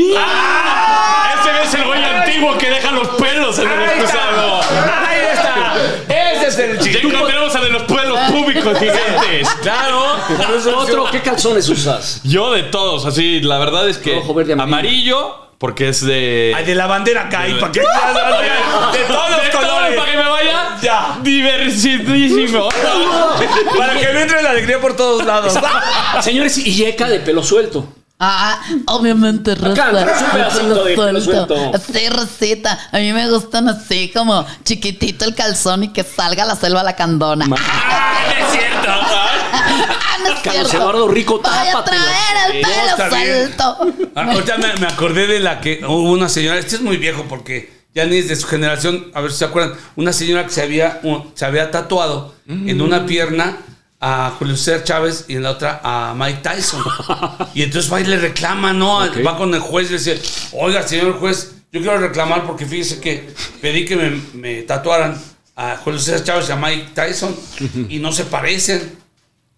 es 1.64 1.74
el 1.74 1.84
güey 1.84 2.04
antiguo 2.04 2.56
que 2.56 2.70
deja 2.70 2.92
los 2.92 3.08
pelos 3.08 3.58
en 3.58 3.68
el 3.70 3.80
excusado. 3.82 4.60
está. 4.60 5.08
Ahí 5.08 5.18
está. 5.32 5.74
Ese 6.36 6.46
es 6.48 6.58
el 6.58 6.76
Ya 6.78 6.82
chiste. 6.84 7.06
encontramos 7.06 7.54
a 7.56 7.60
de 7.60 7.70
los 7.70 7.82
pelos 7.82 8.18
públicos 8.30 8.78
gigantes. 8.78 9.48
Claro. 9.62 10.16
Otro, 10.76 11.06
¿qué 11.10 11.20
calzones 11.20 11.68
usas? 11.68 12.20
Yo 12.22 12.52
de 12.52 12.62
todos, 12.64 13.06
así, 13.06 13.40
la 13.40 13.58
verdad 13.58 13.88
es 13.88 13.98
que 13.98 14.14
Rojo, 14.14 14.34
verde, 14.34 14.52
amarillo. 14.52 15.49
Porque 15.60 15.90
es 15.90 16.00
de. 16.00 16.54
Ay, 16.56 16.64
de 16.64 16.74
la 16.74 16.86
bandera. 16.86 17.28
¿Y 17.46 17.60
para 17.60 17.70
qué? 17.70 17.80
De 17.80 17.86
todos 17.86 19.28
de 19.30 19.36
los 19.36 19.50
todo 19.50 19.60
colores. 19.60 19.94
para 19.94 20.10
que 20.10 20.16
me 20.16 20.26
vaya 20.26 20.76
Ya. 20.80 21.18
diversidísimo. 21.22 22.70
Para 23.76 23.92
que 24.00 24.08
me 24.14 24.22
entre 24.22 24.42
la 24.42 24.50
alegría 24.50 24.80
por 24.80 24.96
todos 24.96 25.22
lados. 25.26 25.52
Señores, 26.22 26.56
y 26.56 26.72
yeca 26.74 27.10
de 27.10 27.20
pelo 27.20 27.42
suelto. 27.42 27.86
Ah, 28.22 28.60
obviamente 28.86 29.54
rosa. 29.54 29.88
Acá, 29.88 30.50
suelto. 30.50 31.72
Sí, 31.92 32.08
rosita. 32.10 32.78
A 32.92 32.98
mí 32.98 33.12
me 33.14 33.30
gustan 33.30 33.68
así 33.70 34.10
como 34.14 34.46
chiquitito 34.62 35.24
el 35.24 35.34
calzón 35.34 35.84
y 35.84 35.88
que 35.88 36.04
salga 36.04 36.44
la 36.44 36.54
selva 36.54 36.82
la 36.82 36.94
candona. 36.94 37.46
Ah, 37.58 38.22
no 38.28 38.46
es 38.46 38.52
cierto. 38.52 38.88
Ah, 38.88 40.18
no 40.22 40.28
es 40.34 40.40
Carlos 40.40 40.68
cierto. 40.68 40.76
Eduardo 40.76 41.08
Rico, 41.08 41.40
Voy 41.42 41.68
a 41.68 41.82
traer 41.84 42.54
el 42.56 42.62
pelo 42.62 43.08
suelto. 43.08 44.10
Ah, 44.14 44.30
Ahorita 44.32 44.58
me, 44.58 44.74
me 44.76 44.86
acordé 44.86 45.26
de 45.26 45.40
la 45.40 45.60
que 45.60 45.80
hubo 45.86 46.10
una 46.12 46.28
señora, 46.28 46.58
este 46.58 46.76
es 46.76 46.82
muy 46.82 46.98
viejo 46.98 47.24
porque 47.26 47.80
ya 47.94 48.04
ni 48.04 48.18
es 48.18 48.28
de 48.28 48.36
su 48.36 48.46
generación, 48.46 49.10
a 49.14 49.20
ver 49.22 49.32
si 49.32 49.38
se 49.38 49.44
acuerdan, 49.46 49.78
una 49.96 50.12
señora 50.12 50.44
que 50.44 50.50
se 50.52 50.62
había, 50.62 51.00
se 51.34 51.44
había 51.46 51.70
tatuado 51.70 52.34
en 52.46 52.80
una 52.82 53.06
pierna 53.06 53.56
a 54.00 54.34
Julio 54.38 54.56
César 54.56 54.82
Chávez 54.82 55.26
y 55.28 55.36
en 55.36 55.42
la 55.42 55.50
otra 55.50 55.80
a 55.84 56.14
Mike 56.16 56.40
Tyson. 56.42 56.82
Y 57.54 57.62
entonces 57.62 57.92
va 57.92 58.00
y 58.00 58.04
le 58.04 58.18
reclama, 58.18 58.72
¿no? 58.72 59.00
Va 59.24 59.36
con 59.36 59.52
el 59.54 59.60
juez 59.60 59.88
y 59.88 59.92
le 59.92 59.98
dice, 59.98 60.20
oiga, 60.52 60.86
señor 60.86 61.18
juez, 61.18 61.54
yo 61.72 61.80
quiero 61.80 61.98
reclamar 61.98 62.46
porque 62.46 62.64
fíjese 62.64 63.00
que 63.00 63.28
pedí 63.60 63.84
que 63.84 63.96
me, 63.96 64.10
me 64.34 64.62
tatuaran 64.62 65.20
a 65.54 65.76
Julio 65.76 66.00
César 66.00 66.24
Chávez 66.24 66.48
y 66.48 66.52
a 66.52 66.56
Mike 66.56 66.88
Tyson 66.94 67.36
y 67.88 67.98
no 67.98 68.12
se 68.12 68.24
parecen. 68.24 68.98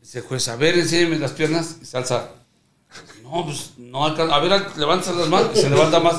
Dice 0.01 0.19
el 0.19 0.25
juez, 0.25 0.49
a 0.49 0.57
ver, 0.57 0.77
enséñeme 0.77 1.19
las 1.19 1.33
piernas 1.33 1.77
y 1.81 1.85
salsa. 1.85 2.31
No, 3.23 3.45
pues 3.45 3.71
no 3.79 4.05
alcanza. 4.05 4.35
A 4.35 4.41
ver, 4.41 4.63
levanta 4.77 5.13
las 5.13 5.29
manos. 5.29 5.51
Se 5.55 5.71
levanta 5.71 6.01
más. 6.01 6.17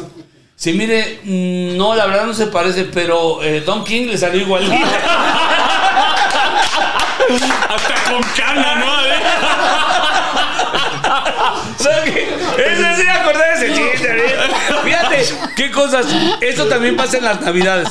Sí, 0.56 0.74
mire, 0.74 1.20
mm, 1.24 1.78
no, 1.78 1.96
la 1.96 2.06
verdad 2.06 2.26
no 2.26 2.34
se 2.34 2.48
parece, 2.48 2.86
pero 2.86 3.44
eh, 3.44 3.62
Don 3.62 3.84
King 3.84 4.08
le 4.08 4.18
salió 4.18 4.42
igual. 4.42 4.64
Hasta 7.70 8.12
con 8.12 8.24
cana, 8.36 8.76
¿no? 8.76 8.94
Ese 12.58 12.96
sí 12.96 13.04
me 13.04 13.12
acordé 13.12 13.40
de 13.40 13.54
ese 13.56 13.68
chiste. 13.74 14.08
¿eh? 14.10 14.36
Fíjate, 14.84 15.26
qué 15.56 15.72
cosas. 15.72 16.06
Esto 16.42 16.66
también 16.68 16.96
pasa 16.96 17.18
en 17.18 17.24
las 17.26 17.42
navidades. 17.42 17.90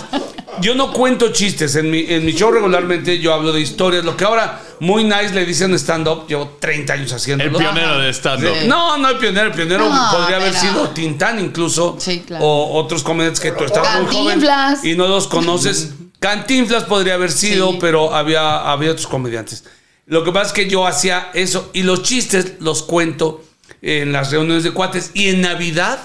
Yo 0.60 0.74
no 0.74 0.92
cuento 0.92 1.32
chistes. 1.32 1.74
En 1.76 1.90
mi, 1.90 2.04
en 2.08 2.24
mi 2.24 2.32
show 2.32 2.50
regularmente 2.52 3.18
yo 3.18 3.32
hablo 3.34 3.52
de 3.52 3.60
historias. 3.60 4.04
Lo 4.04 4.16
que 4.16 4.24
ahora 4.24 4.60
muy 4.80 5.02
nice 5.04 5.30
le 5.34 5.44
dicen 5.44 5.72
stand-up. 5.74 6.26
Llevo 6.28 6.56
30 6.60 6.92
años 6.92 7.12
haciéndolo. 7.12 7.58
El 7.58 7.64
pionero 7.64 7.98
de 7.98 8.10
stand-up. 8.12 8.54
Sí. 8.60 8.68
No, 8.68 8.96
no 8.98 9.08
el 9.08 9.16
pionero. 9.18 9.46
El 9.48 9.52
pionero 9.52 9.88
No, 9.88 10.08
podría 10.12 10.36
haber 10.36 10.52
pero- 10.52 10.60
sido 10.60 10.88
Tintán 10.90 11.40
incluso. 11.40 11.96
Sí, 11.98 12.22
claro. 12.26 12.44
O 12.44 12.78
otros 12.80 13.02
comediantes 13.02 13.40
que 13.40 13.52
tú 13.52 13.64
estabas 13.64 14.02
muy 14.02 14.14
joven 14.14 14.44
y 14.82 14.94
no 14.94 15.08
los 15.08 15.26
conoces. 15.26 15.90
Cantinflas 16.22 16.84
podría 16.84 17.14
haber 17.14 17.32
sido, 17.32 17.72
Sí. 17.72 17.78
pero 17.80 18.14
había, 18.14 18.70
había 18.70 18.92
otros 18.92 19.06
comediantes. 19.08 19.64
Lo 20.06 20.22
que 20.24 20.30
pasa 20.32 20.46
es 20.46 20.52
que 20.52 20.68
yo 20.68 20.86
hacía 20.86 21.30
eso 21.34 21.68
y 21.72 21.82
los 21.82 22.02
chistes 22.04 22.54
los 22.60 22.82
cuento 22.84 23.44
en 23.82 24.12
las 24.12 24.30
reuniones 24.30 24.62
de 24.62 24.70
cuates 24.70 25.10
y 25.14 25.28
en 25.30 25.40
Navidad 25.40 25.98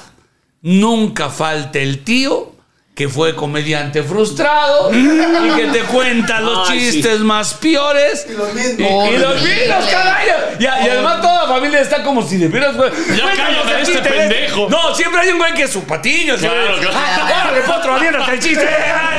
nunca 0.62 1.30
falta 1.30 1.80
el 1.80 2.04
tío 2.04 2.52
que 2.96 3.10
fue 3.10 3.36
comediante 3.36 4.02
frustrado 4.02 4.92
y 4.94 5.56
que 5.56 5.68
te 5.72 5.82
cuenta 5.82 6.42
los 6.42 6.68
Ay, 6.68 6.80
sí. 6.80 6.92
chistes 6.94 7.20
más 7.20 7.54
peores 7.54 8.26
y 8.28 8.34
los 8.34 8.54
mismos. 8.56 9.10
Y, 9.14 9.18
los 9.18 9.36
mismos, 9.36 9.86
caray. 9.92 10.28
Y, 10.60 10.64
y 10.64 10.68
además 10.68 11.22
toda 11.22 11.44
la 11.44 11.48
familia 11.54 11.82
está 11.82 12.04
como 12.04 12.28
si 12.28 12.38
de 12.38 12.48
veras, 12.48 12.76
güey. 12.76 12.90
Cuéntanos 12.90 13.32
cállate, 13.38 13.76
el 13.76 13.82
este 13.82 14.10
pendejo. 14.10 14.68
No, 14.70 14.94
siempre 14.96 15.22
hay 15.22 15.30
un 15.30 15.38
güey 15.38 15.54
que 15.54 15.64
es 15.64 15.72
su 15.72 15.84
patiño. 15.84 16.36
Claro, 16.38 16.78
claro. 16.80 16.92
Ah, 16.96 17.54
potro, 17.66 17.96
aviéntate 17.96 18.34
el 18.34 18.40
chiste. 18.40 18.68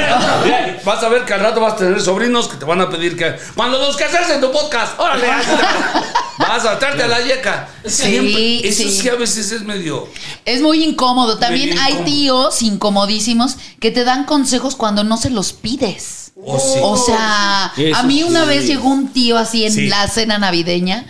Ya, 0.09 0.81
Vas 0.85 1.03
a 1.03 1.09
ver 1.09 1.24
que 1.24 1.35
al 1.35 1.40
rato 1.40 1.61
vas 1.61 1.74
a 1.74 1.77
tener 1.77 2.01
sobrinos 2.01 2.48
que 2.48 2.57
te 2.57 2.64
van 2.64 2.81
a 2.81 2.88
pedir 2.88 3.16
que. 3.16 3.35
Cuando 3.55 3.79
los 3.79 3.96
cases 3.96 4.31
en 4.31 4.40
tu 4.40 4.51
podcast, 4.51 4.98
órale. 4.98 5.27
Vas 6.38 6.51
a 6.51 6.61
saltarte 6.61 7.03
a 7.03 7.09
la 7.09 7.20
yeca. 7.20 7.68
Sí, 7.85 8.62
Eso 8.64 8.83
sí. 8.85 8.90
sí 9.03 9.09
a 9.09 9.16
veces 9.16 9.51
es 9.51 9.62
medio. 9.62 10.09
Es 10.44 10.62
muy 10.62 10.85
incómodo. 10.85 11.37
También 11.38 11.70
Medio 11.70 11.83
hay 11.83 11.92
incómodo. 11.94 12.05
tíos 12.12 12.62
incomodísimos 12.62 13.57
que 13.81 13.90
te 13.90 14.05
dan 14.05 14.24
consejos 14.24 14.77
cuando 14.77 15.03
no 15.05 15.16
se 15.16 15.31
los 15.31 15.53
pides. 15.53 16.31
Oh, 16.40 16.59
sí. 16.59 16.79
O 16.81 16.96
sea, 16.96 17.72
Eso 17.77 17.96
a 17.96 18.03
mí 18.05 18.22
una 18.22 18.42
sí. 18.44 18.48
vez 18.48 18.66
llegó 18.66 18.88
un 18.88 19.12
tío 19.12 19.37
así 19.37 19.66
en 19.66 19.72
Sí. 19.72 19.88
la 19.88 20.07
cena 20.09 20.38
navideña. 20.38 21.05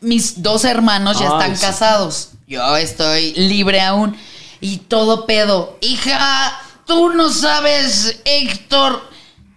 Mis 0.00 0.42
dos 0.42 0.64
hermanos 0.64 1.18
ya 1.18 1.26
están 1.26 1.56
casados. 1.56 2.30
Yo 2.46 2.76
estoy 2.76 3.32
libre 3.34 3.80
aún. 3.80 4.16
Y 4.60 4.78
todo 4.78 5.26
pedo. 5.26 5.78
Hija, 5.80 6.60
tú 6.86 7.10
no 7.10 7.30
sabes, 7.30 8.20
Héctor 8.24 9.08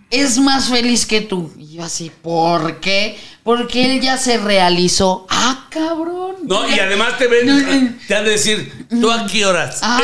es 0.10 0.38
más 0.38 0.70
feliz 0.70 1.06
que 1.06 1.22
tú. 1.22 1.52
Y 1.58 1.76
yo 1.76 1.84
así, 1.84 2.12
¿por 2.22 2.80
qué? 2.80 3.20
Porque 3.44 3.86
él 3.96 4.02
ya 4.02 4.18
se 4.18 4.38
realizó. 4.38 5.26
Ah, 5.30 5.66
cabrón. 5.70 6.36
No, 6.44 6.70
y 6.70 6.80
además 6.80 7.18
te 7.18 7.28
ven, 7.28 8.00
te 8.08 8.16
han 8.16 8.24
de 8.24 8.32
decir, 8.32 8.88
¿tú 8.90 9.12
a 9.12 9.26
qué 9.26 9.46
horas? 9.46 9.80
Ah. 9.82 10.00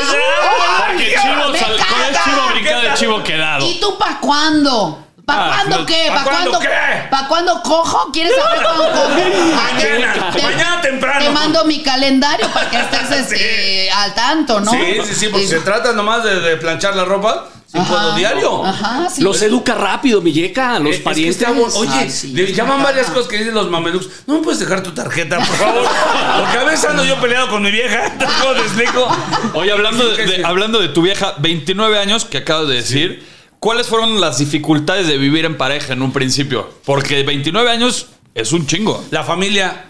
Porque 0.87 1.13
chivo, 1.21 1.43
con 1.43 2.01
el 2.01 2.17
chivo 2.23 2.49
brincado 2.53 2.81
de 2.81 2.93
chivo 2.95 3.23
quedado. 3.23 3.69
¿Y 3.69 3.79
tú 3.79 3.97
pa' 3.97 4.19
cuándo? 4.19 5.05
¿Pa' 5.29 5.45
Ah, 5.45 5.51
cuándo 5.55 5.85
qué? 5.85 6.05
¿pa' 6.09 6.15
¿Pa' 6.15 6.23
cuándo 6.23 6.59
qué? 6.59 6.67
¿Pa' 7.09 7.27
cuándo 7.27 7.61
cojo? 7.63 8.09
¿Quieres 8.11 8.33
saber 8.35 8.63
cuándo 8.63 8.83
cojo? 8.91 9.09
Mañana, 9.55 10.31
Te- 10.31 10.41
mañana 10.41 10.81
temprano. 10.81 11.25
Te 11.25 11.31
mando 11.31 11.65
mi 11.65 11.81
calendario 11.83 12.47
para 12.51 12.69
que 12.69 12.79
estés 12.79 13.11
este, 13.31 13.91
al 13.91 14.13
tanto, 14.13 14.59
¿no? 14.59 14.71
Sí, 14.71 14.97
sí, 15.05 15.13
sí, 15.15 15.27
porque 15.27 15.45
Eh, 15.45 15.49
se 15.49 15.59
trata 15.59 15.93
nomás 15.93 16.23
de, 16.23 16.39
de 16.39 16.57
planchar 16.57 16.95
la 16.95 17.05
ropa 17.05 17.47
sin 17.71 17.81
ajá, 17.81 17.89
puedo 17.93 18.11
diario. 18.15 18.65
Ajá, 18.65 19.07
sí. 19.13 19.21
Los 19.21 19.39
educa 19.43 19.75
rápido, 19.75 20.21
mi 20.21 20.31
yeca, 20.33 20.79
los 20.79 20.89
Es- 20.89 20.95
es 20.95 20.97
que 20.97 21.03
parientes. 21.03 21.41
está 21.41 21.79
Oye, 21.79 22.09
sí, 22.09 22.29
le 22.33 22.47
llaman 22.51 22.79
encanta. 22.79 22.91
varias 22.91 23.07
cosas 23.11 23.27
que 23.29 23.37
dicen 23.37 23.53
los 23.53 23.69
mamelucos. 23.69 24.09
No 24.25 24.35
me 24.35 24.39
puedes 24.41 24.59
dejar 24.59 24.81
tu 24.81 24.91
tarjeta, 24.91 25.37
por 25.37 25.45
favor. 25.55 25.87
Porque 26.39 26.57
a 26.57 26.63
veces 26.63 26.85
ando 26.89 27.05
yo 27.05 27.19
peleado 27.21 27.47
con 27.49 27.61
mi 27.61 27.69
vieja. 27.71 28.11
¿Cómo 28.41 28.53
te 28.55 28.61
explico? 28.61 29.07
Oye, 29.53 29.71
hablando 29.71 30.03
Sí, 30.03 30.09
de, 30.09 30.15
que 30.15 30.25
de- 30.25 30.35
sí. 30.37 30.41
hablando 30.43 30.79
de 30.79 30.87
tu 30.89 31.03
vieja, 31.03 31.35
29 31.37 31.99
años 31.99 32.25
que 32.25 32.39
acabas 32.39 32.67
de 32.69 32.75
decir, 32.75 33.28
¿cuáles 33.59 33.87
fueron 33.87 34.19
las 34.19 34.39
dificultades 34.39 35.07
de 35.07 35.17
vivir 35.17 35.45
en 35.45 35.57
pareja 35.57 35.93
en 35.93 36.01
un 36.01 36.11
principio? 36.11 36.69
Porque 36.85 37.23
29 37.23 37.69
años 37.69 38.07
es 38.33 38.51
un 38.51 38.65
chingo. 38.65 39.03
La 39.11 39.23
familia, 39.23 39.85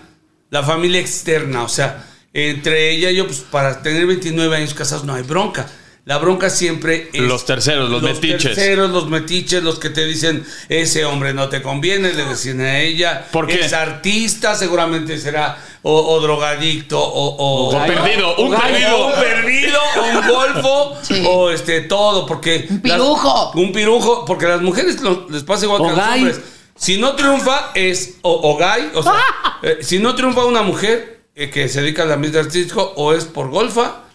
la 0.49 0.63
familia 0.63 0.99
externa, 0.99 1.63
o 1.63 1.69
sea, 1.69 2.05
entre 2.33 2.91
ella 2.91 3.11
y 3.11 3.15
yo, 3.15 3.25
pues 3.25 3.39
para 3.39 3.81
tener 3.81 4.05
29 4.05 4.55
años 4.55 4.73
casados 4.73 5.03
no 5.05 5.13
hay 5.13 5.23
bronca. 5.23 5.67
La 6.09 6.17
bronca 6.17 6.49
siempre 6.49 7.07
es. 7.13 7.21
Los 7.21 7.45
terceros, 7.45 7.87
los 7.87 8.01
metiches. 8.01 8.43
Los 8.43 8.55
terceros, 8.55 8.89
los 8.89 9.07
metiches, 9.09 9.61
los 9.61 9.77
que 9.77 9.91
te 9.91 10.05
dicen, 10.05 10.43
ese 10.67 11.05
hombre 11.05 11.35
no 11.35 11.49
te 11.49 11.61
conviene, 11.61 12.11
le 12.13 12.25
decían 12.25 12.61
a 12.61 12.79
ella. 12.79 13.27
¿Por 13.31 13.45
qué? 13.45 13.59
Es 13.63 13.73
artista, 13.73 14.55
seguramente 14.55 15.19
será 15.19 15.63
o, 15.83 15.93
o 16.15 16.19
drogadicto 16.19 16.99
o. 16.99 17.35
o- 17.35 17.77
O 17.77 17.85
perdido, 17.85 18.35
un 18.37 18.55
o 18.55 18.59
perdido. 18.59 19.05
Un 19.05 19.13
perdido, 19.13 19.79
o 19.97 20.17
un 20.19 20.27
golfo, 20.27 20.97
Sí. 21.03 21.23
o 21.27 21.51
este, 21.51 21.81
todo, 21.81 22.25
porque. 22.25 22.65
Un 22.71 22.81
pirujo. 22.81 23.51
las- 23.53 23.63
un 23.63 23.71
pirujo, 23.71 24.25
porque 24.25 24.47
a 24.47 24.49
las 24.49 24.61
mujeres 24.61 24.99
lo- 25.01 25.27
les 25.29 25.43
pasa 25.43 25.65
igual 25.65 25.81
O 25.81 25.83
que 25.85 25.89
a 25.91 25.93
los 25.95 26.15
hombres. 26.15 26.41
Si 26.75 26.97
no 26.97 27.13
triunfa 27.15 27.69
es 27.75 28.15
o, 28.23 28.31
o 28.51 28.57
gay, 28.57 28.89
o 28.95 29.03
sea, 29.03 29.13
eh, 29.61 29.77
si 29.81 29.99
no 29.99 30.15
triunfa 30.15 30.43
una 30.45 30.63
mujer 30.63 31.19
eh, 31.35 31.51
que 31.51 31.69
se 31.69 31.81
dedica 31.83 32.01
al 32.01 32.11
ambiente 32.13 32.39
artístico 32.39 32.93
o 32.95 33.13
es 33.13 33.25
por 33.25 33.51
golfa 33.51 34.05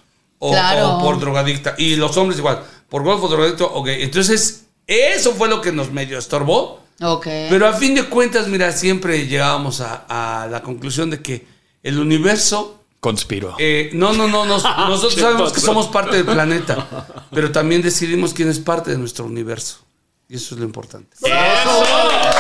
o, 0.47 0.51
Claro. 0.53 0.97
o 0.99 1.03
por 1.03 1.19
drogadicta. 1.19 1.75
Y 1.79 1.97
los 1.97 2.17
hombres 2.17 2.39
igual, 2.39 2.63
por 2.89 3.03
golfo, 3.03 3.29
drogadicto 3.29 3.71
o 3.73 3.83
gay. 3.83 4.03
Entonces, 4.03 4.65
eso 4.87 5.33
fue 5.33 5.49
lo 5.49 5.61
que 5.61 5.73
nos 5.73 5.91
medio 5.91 6.19
estorbó. 6.19 6.81
Ok. 7.03 7.25
Pero 7.25 7.67
a 7.67 7.73
fin 7.73 7.95
de 7.95 8.05
cuentas, 8.05 8.47
mira, 8.49 8.71
siempre 8.73 9.27
llegábamos 9.27 9.81
a, 9.81 10.05
a 10.43 10.47
la 10.47 10.63
conclusión 10.63 11.11
de 11.11 11.21
que 11.23 11.47
el 11.83 11.99
universo 11.99 12.81
Conspiro. 13.01 13.55
eh, 13.59 13.91
no, 13.95 14.13
no, 14.13 14.29
no, 14.29 14.45
nos- 14.47 14.63
nosotros 14.89 15.15
¿Qué 15.15 15.21
sabemos 15.21 15.53
que 15.53 15.61
somos 15.61 15.89
parte 15.89 16.17
del 16.17 16.25
planeta, 16.27 17.07
pero 17.33 17.51
también 17.53 17.83
decidimos 17.83 18.33
quién 18.35 18.49
es 18.49 18.59
parte 18.59 18.91
de 18.93 18.99
nuestro 18.99 19.25
universo. 19.25 19.79
Y 20.29 20.37
eso 20.37 20.55
es 20.55 20.61
lo 20.61 20.65
importante. 20.67 21.17
¡Eso! 21.23 22.34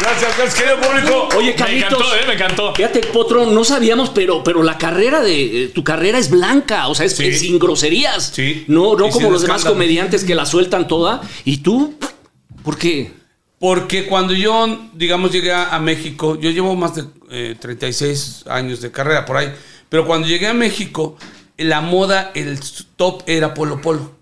Gracias, 0.00 0.36
gracias, 0.36 0.54
querido 0.54 0.80
público. 0.80 1.28
Oye, 1.36 1.48
Me 1.48 1.54
Carlitos. 1.54 1.92
encantó, 1.92 2.14
¿eh? 2.16 2.20
Me 2.26 2.34
encantó. 2.34 2.74
Fíjate, 2.74 3.00
Potro, 3.08 3.46
no 3.46 3.64
sabíamos, 3.64 4.10
pero, 4.10 4.44
pero 4.44 4.62
la 4.62 4.78
carrera 4.78 5.20
de. 5.20 5.64
eh, 5.64 5.68
tu 5.68 5.82
carrera 5.84 6.18
es 6.18 6.30
blanca, 6.30 6.88
o 6.88 6.94
sea, 6.94 7.06
es, 7.06 7.16
Sí. 7.16 7.26
es 7.26 7.40
sin 7.40 7.58
groserías. 7.58 8.32
Sí. 8.34 8.64
No, 8.68 8.96
no 8.96 9.08
Y 9.08 9.10
como 9.10 9.30
los 9.30 9.42
demás 9.42 9.64
comediantes 9.64 10.24
que 10.24 10.34
la 10.34 10.46
sueltan 10.46 10.86
toda. 10.88 11.20
¿Y 11.44 11.58
tú? 11.58 11.94
¿Por 12.62 12.78
qué? 12.78 13.12
Porque 13.58 14.06
cuando 14.06 14.34
yo, 14.34 14.88
digamos, 14.94 15.32
llegué 15.32 15.52
a, 15.52 15.78
México, 15.80 16.38
yo 16.38 16.50
llevo 16.50 16.76
más 16.76 16.94
de 16.94 17.04
eh, 17.30 17.56
36 17.58 18.44
años 18.48 18.80
de 18.80 18.92
carrera 18.92 19.24
por 19.24 19.36
ahí, 19.36 19.52
pero 19.88 20.06
cuando 20.06 20.28
llegué 20.28 20.46
a 20.46 20.54
México, 20.54 21.16
la 21.56 21.80
moda, 21.80 22.30
el 22.34 22.60
top 22.96 23.22
era 23.26 23.54
Polo 23.54 23.80
Polo. 23.80 24.12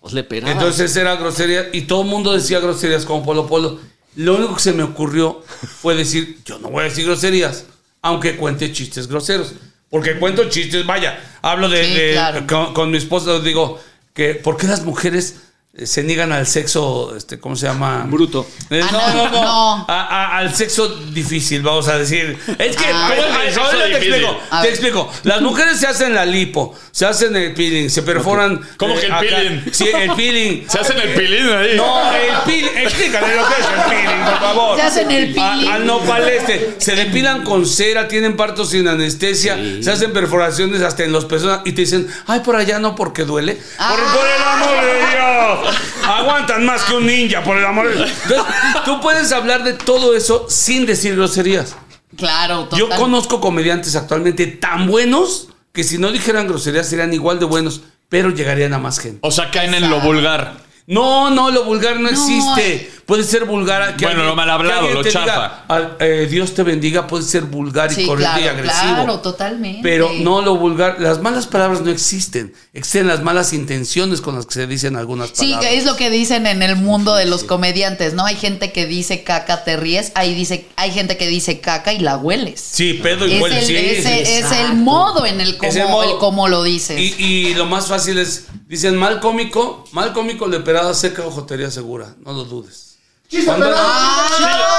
Pues 0.00 0.12
le. 0.12 0.26
Entonces 0.30 0.94
era 0.96 1.16
grosería 1.16 1.70
y 1.72 1.82
todo 1.82 2.02
el 2.02 2.08
mundo 2.08 2.32
decía 2.32 2.60
groserías 2.60 3.04
como 3.04 3.24
Polo 3.24 3.46
Polo. 3.46 3.80
Lo 4.16 4.36
único 4.36 4.54
que 4.54 4.62
se 4.62 4.72
me 4.72 4.82
ocurrió 4.82 5.42
fue 5.80 5.94
decir, 5.94 6.38
yo 6.44 6.58
no 6.58 6.68
voy 6.70 6.82
a 6.82 6.84
decir 6.84 7.04
groserías, 7.04 7.64
aunque 8.02 8.36
cuente 8.36 8.72
chistes 8.72 9.08
groseros. 9.08 9.52
Porque 9.90 10.18
cuento 10.18 10.48
chistes, 10.48 10.84
vaya, 10.86 11.18
hablo 11.42 11.68
de, 11.68 11.84
Sí, 11.84 11.94
de- 11.94 12.12
claro. 12.12 12.46
con, 12.46 12.74
con 12.74 12.90
mi 12.90 12.98
esposa, 12.98 13.38
digo, 13.40 13.80
que 14.12 14.34
¿por 14.34 14.56
qué 14.56 14.66
las 14.66 14.82
mujeres 14.84 15.36
se 15.84 16.04
niegan 16.04 16.30
al 16.30 16.46
sexo, 16.46 17.16
este, 17.16 17.40
¿cómo 17.40 17.56
se 17.56 17.66
llama? 17.66 18.04
Bruto. 18.08 18.46
Eh, 18.70 18.80
Ah, 18.82 18.88
no, 18.92 18.98
no, 19.08 19.24
no, 19.24 19.30
no. 19.32 19.42
no. 19.42 19.84
A- 19.88 20.06
a- 20.34 20.38
al 20.38 20.54
sexo 20.54 20.86
difícil, 21.12 21.62
vamos 21.62 21.88
a 21.88 21.98
decir. 21.98 22.38
Es 22.58 22.76
que, 22.76 22.84
Ah. 22.86 23.06
a 23.06 23.10
ver, 23.10 23.18
¿Cómo 23.24 23.40
es 23.40 23.54
te 23.90 23.96
explico, 23.98 24.40
A 24.50 24.60
te 24.60 24.66
ver. 24.68 24.70
explico. 24.74 25.12
Las 25.24 25.40
mujeres 25.42 25.80
se 25.80 25.88
hacen 25.88 26.14
la 26.14 26.24
lipo, 26.24 26.74
se 26.92 27.06
hacen 27.06 27.34
el 27.34 27.54
peeling, 27.54 27.90
se 27.90 28.02
perforan. 28.02 28.60
¿Cómo 28.76 28.94
que 28.94 29.06
el 29.06 29.14
peeling? 29.18 29.64
Sí, 29.72 29.88
el 29.92 30.12
peeling. 30.12 30.64
Se 30.68 30.78
hacen 30.78 30.96
el 30.98 31.08
pilín 31.14 31.48
ahí. 31.48 31.76
No, 31.76 32.12
el 32.12 32.36
peeling. 32.46 32.70
Explícale 32.78 33.34
lo 33.34 33.42
que 33.46 33.54
es 33.54 33.66
el 33.66 33.90
peeling, 33.90 34.24
por 34.24 34.38
favor. 34.38 34.76
Se 34.76 34.82
hacen 34.82 35.10
el 35.10 35.34
peeling. 35.34 35.68
Al 35.70 35.86
nopal 35.86 36.28
este. 36.28 36.76
Se 36.78 36.94
depilan 36.94 37.42
con 37.42 37.66
cera, 37.66 38.06
tienen 38.06 38.36
partos 38.36 38.70
sin 38.70 38.86
anestesia, 38.86 39.58
se 39.80 39.90
hacen 39.90 40.12
perforaciones 40.12 40.82
hasta 40.82 41.02
en 41.02 41.10
los 41.10 41.24
pezones 41.24 41.58
y 41.64 41.72
te 41.72 41.80
dicen, 41.82 42.06
ay, 42.28 42.40
por 42.40 42.54
allá 42.54 42.78
no 42.78 42.94
porque 42.94 43.24
duele. 43.24 43.58
Ah. 43.78 43.88
Por, 43.90 44.20
por 44.20 44.26
el 44.28 44.42
amor 44.42 44.84
de 44.84 44.94
Dios. 44.98 45.63
Aguantan 46.06 46.64
más 46.66 46.82
que 46.82 46.94
un 46.94 47.06
ninja, 47.06 47.42
por 47.42 47.56
el 47.56 47.64
amor 47.64 47.88
de 47.88 47.96
Dios. 47.96 48.10
Entonces, 48.24 48.54
tú 48.84 49.00
puedes 49.00 49.32
hablar 49.32 49.64
de 49.64 49.72
todo 49.74 50.14
eso 50.16 50.46
sin 50.48 50.86
decir 50.86 51.14
groserías. 51.16 51.74
Claro, 52.16 52.64
total. 52.64 52.78
Yo 52.78 52.88
conozco 52.90 53.40
comediantes 53.40 53.96
actualmente 53.96 54.46
tan 54.46 54.86
buenos 54.86 55.48
que 55.72 55.82
si 55.82 55.98
no 55.98 56.12
dijeran 56.12 56.46
groserías 56.46 56.88
serían 56.88 57.12
igual 57.12 57.38
de 57.40 57.46
buenos, 57.46 57.80
pero 58.08 58.30
llegarían 58.30 58.72
a 58.74 58.78
más 58.78 59.00
gente. 59.00 59.18
O 59.22 59.30
sea, 59.32 59.50
caen 59.50 59.74
en 59.74 59.90
lo 59.90 60.00
vulgar. 60.00 60.58
No, 60.86 61.30
no, 61.30 61.50
lo 61.50 61.64
vulgar 61.64 61.96
no, 61.96 62.02
No. 62.02 62.08
existe. 62.10 62.92
Puede 63.06 63.22
ser 63.24 63.44
vulgar. 63.44 63.96
que 63.96 64.06
Bueno, 64.06 64.24
lo 64.24 64.34
mal 64.34 64.48
hablado, 64.50 64.88
lo 64.90 65.02
chafa. 65.04 65.20
diga, 65.20 65.64
"Al- 65.68 65.96
eh, 66.00 66.26
Dios 66.30 66.54
te 66.54 66.62
bendiga, 66.62 67.06
puede 67.06 67.24
ser 67.24 67.42
vulgar 67.42 67.90
y 67.92 67.94
Sí, 67.96 68.06
corriente 68.06 68.40
claro, 68.40 68.44
y 68.56 68.58
agresivo. 68.60 68.94
claro, 68.94 69.20
totalmente. 69.20 69.80
Pero 69.82 70.10
no 70.20 70.40
lo 70.42 70.56
vulgar. 70.56 70.96
Las 71.00 71.20
malas 71.20 71.46
palabras 71.46 71.80
no 71.82 71.90
existen. 71.90 72.52
Existen 72.72 73.06
las 73.06 73.22
malas 73.22 73.52
intenciones 73.52 74.20
con 74.20 74.34
las 74.36 74.46
que 74.46 74.54
se 74.54 74.66
dicen 74.66 74.96
algunas 74.96 75.30
Sí, 75.34 75.46
palabras. 75.50 75.70
que 75.70 75.76
es 75.78 75.84
lo 75.84 75.96
que 75.96 76.10
dicen 76.10 76.46
en 76.46 76.62
el 76.62 76.76
mundo 76.76 77.14
de 77.14 77.26
los 77.26 77.44
comediantes, 77.44 78.14
¿no? 78.14 78.24
Hay 78.24 78.36
gente 78.36 78.72
que 78.72 78.86
dice 78.86 79.22
caca, 79.22 79.64
te 79.64 79.76
ríes, 79.76 80.12
hay, 80.14 80.34
dice, 80.34 80.66
hay 80.76 80.90
gente 80.90 81.16
que 81.16 81.26
dice 81.28 81.60
caca 81.60 81.92
y 81.92 81.98
la 81.98 82.16
hueles. 82.16 82.60
Sí, 82.60 82.94
pedo 82.94 83.26
y 83.26 83.34
es, 83.34 83.40
huele, 83.42 83.58
el, 83.58 83.64
sí, 83.66 83.76
ese- 83.76 84.24
sí. 84.26 84.32
es 84.32 84.52
el 84.52 84.74
modo 84.76 85.26
en 85.26 85.40
el 85.40 85.50
Es 85.50 85.56
cómo, 85.56 85.72
el 85.72 85.88
modo. 85.88 86.12
el 86.14 86.18
cómo 86.18 86.48
lo 86.48 86.62
dices. 86.62 86.98
Y, 86.98 87.14
y 87.18 87.54
lo 87.54 87.66
más 87.66 87.86
fácil 87.88 88.18
es, 88.18 88.46
dicen 88.66 88.96
mal 88.96 89.20
cómico, 89.20 89.84
mal 89.92 90.12
cómico 90.12 90.48
de 90.48 90.60
perada 90.60 90.94
seca 90.94 91.22
o 91.26 91.30
jotería 91.30 91.70
segura. 91.70 92.14
No 92.24 92.32
lo 92.32 92.44
dudes. 92.44 92.98
Cuando- 93.44 93.66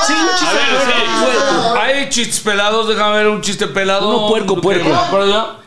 Sí, 0.08 0.14
un 0.14 0.30
chiste 0.38 0.46
A 0.46 0.54
ver, 0.54 0.70
puerco, 0.70 0.92
sí. 0.92 1.24
puerco. 1.24 1.80
Hay 1.82 2.10
chistes 2.10 2.40
pelados, 2.40 2.88
déjame 2.88 3.18
ver 3.18 3.28
un 3.28 3.42
chiste 3.42 3.68
pelado. 3.68 4.08
Uno 4.08 4.28
puerco, 4.30 4.62
puerco. 4.62 4.90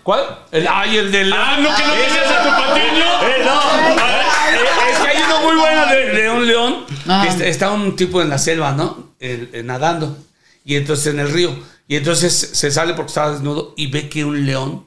¿Cuál? 0.03 0.21
El, 0.53 0.67
ay, 0.69 0.97
el 0.97 1.13
del. 1.13 1.33
Ah, 1.33 1.59
no, 1.61 1.75
que 1.77 1.83
no 1.87 1.93
querías 1.93 2.31
a 2.31 2.43
tu 2.43 2.49
patiño. 2.49 3.05
Eh, 3.29 3.45
no, 3.45 3.61
eh, 3.91 4.93
es 4.93 4.99
que 5.01 5.09
hay 5.09 5.23
uno 5.27 5.41
muy 5.43 5.57
bueno 5.57 5.87
de, 5.87 6.05
de 6.23 6.31
un 6.31 6.47
león. 6.47 6.85
Ah. 7.09 7.27
Está, 7.29 7.45
está 7.47 7.71
un 7.73 7.95
tipo 7.97 8.23
en 8.23 8.31
la 8.31 8.39
selva, 8.39 8.73
¿no? 8.73 9.13
El- 9.19 9.51
el 9.53 9.67
nadando. 9.67 10.17
Y 10.65 10.77
entonces 10.77 11.09
en 11.13 11.21
el 11.21 11.31
río. 11.31 11.51
Y 11.89 11.97
entonces 11.97 12.51
se 12.53 12.71
sale 12.71 12.95
porque 12.95 13.09
estaba 13.09 13.33
desnudo 13.33 13.75
y 13.77 13.89
ve 13.89 14.09
que 14.09 14.25
un 14.25 14.47
león 14.47 14.85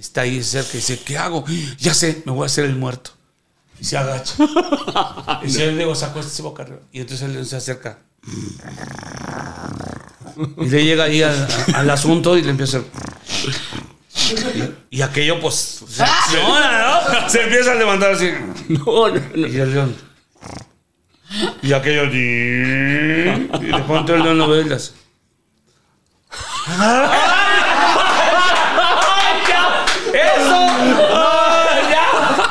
está 0.00 0.22
ahí 0.22 0.42
cerca 0.42 0.70
y 0.72 0.76
dice, 0.76 0.98
¿qué 1.04 1.18
hago? 1.18 1.44
Ya 1.78 1.94
sé, 1.94 2.22
me 2.24 2.32
voy 2.32 2.44
a 2.44 2.46
hacer 2.46 2.64
el 2.64 2.76
muerto. 2.76 3.12
Y 3.78 3.84
se 3.84 3.96
agacha. 3.96 4.34
y 5.42 5.50
se 5.50 5.70
acuesta 6.04 6.32
y 6.32 6.36
se 6.36 6.42
boca 6.42 6.62
arriba. 6.62 6.80
Y 6.92 7.00
entonces 7.00 7.26
el 7.26 7.34
león 7.34 7.46
se 7.46 7.56
acerca. 7.56 7.98
Y 10.58 10.68
le 10.68 10.84
llega 10.84 11.04
ahí 11.04 11.22
al, 11.22 11.48
al 11.74 11.90
asunto 11.90 12.36
y 12.36 12.42
le 12.42 12.50
empieza 12.50 12.78
a 12.78 12.80
hacer... 12.80 12.90
Y, 14.90 14.98
y 14.98 15.02
aquello 15.02 15.40
pues 15.40 15.82
se 15.88 16.02
¿no? 16.02 17.28
Se 17.28 17.42
empieza 17.42 17.72
a 17.72 17.74
levantar 17.74 18.12
así. 18.12 18.30
No, 18.68 19.08
no, 19.08 19.20
no. 19.34 19.46
Y 19.46 19.56
el 19.56 19.72
león. 19.72 19.96
Y 21.62 21.72
aquello. 21.72 22.04
Y 22.04 22.16
de 22.16 23.84
pronto 23.86 24.14
el 24.14 24.22
león 24.22 24.38
lo 24.38 24.48
ve 24.48 24.62
y 24.62 24.64
le 24.64 24.74
hace. 24.74 24.92
¡Eso! 30.12 30.66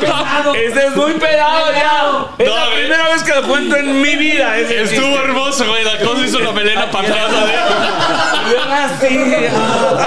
¡No, 0.07 0.38
Este 0.53 0.85
es 0.87 0.95
muy 0.95 1.13
pelado 1.13 1.71
ya. 1.73 2.25
Es 2.37 2.47
No, 2.49 2.55
la 2.55 2.65
ver. 2.69 2.79
primera 2.79 3.09
vez 3.09 3.23
que 3.23 3.33
lo 3.35 3.43
cuento 3.43 3.75
en 3.75 4.01
mi 4.01 4.15
vida. 4.15 4.57
ese 4.57 4.83
Estuvo 4.83 5.05
chiste. 5.07 5.23
hermoso, 5.23 5.65
güey. 5.67 5.83
La 5.83 5.97
cosa 5.99 6.25
hizo 6.25 6.39
la 6.39 6.51
melena 6.51 6.89
para 6.91 7.07
atrás. 7.07 7.31
¿eh? 7.31 8.57
Así. 8.71 9.17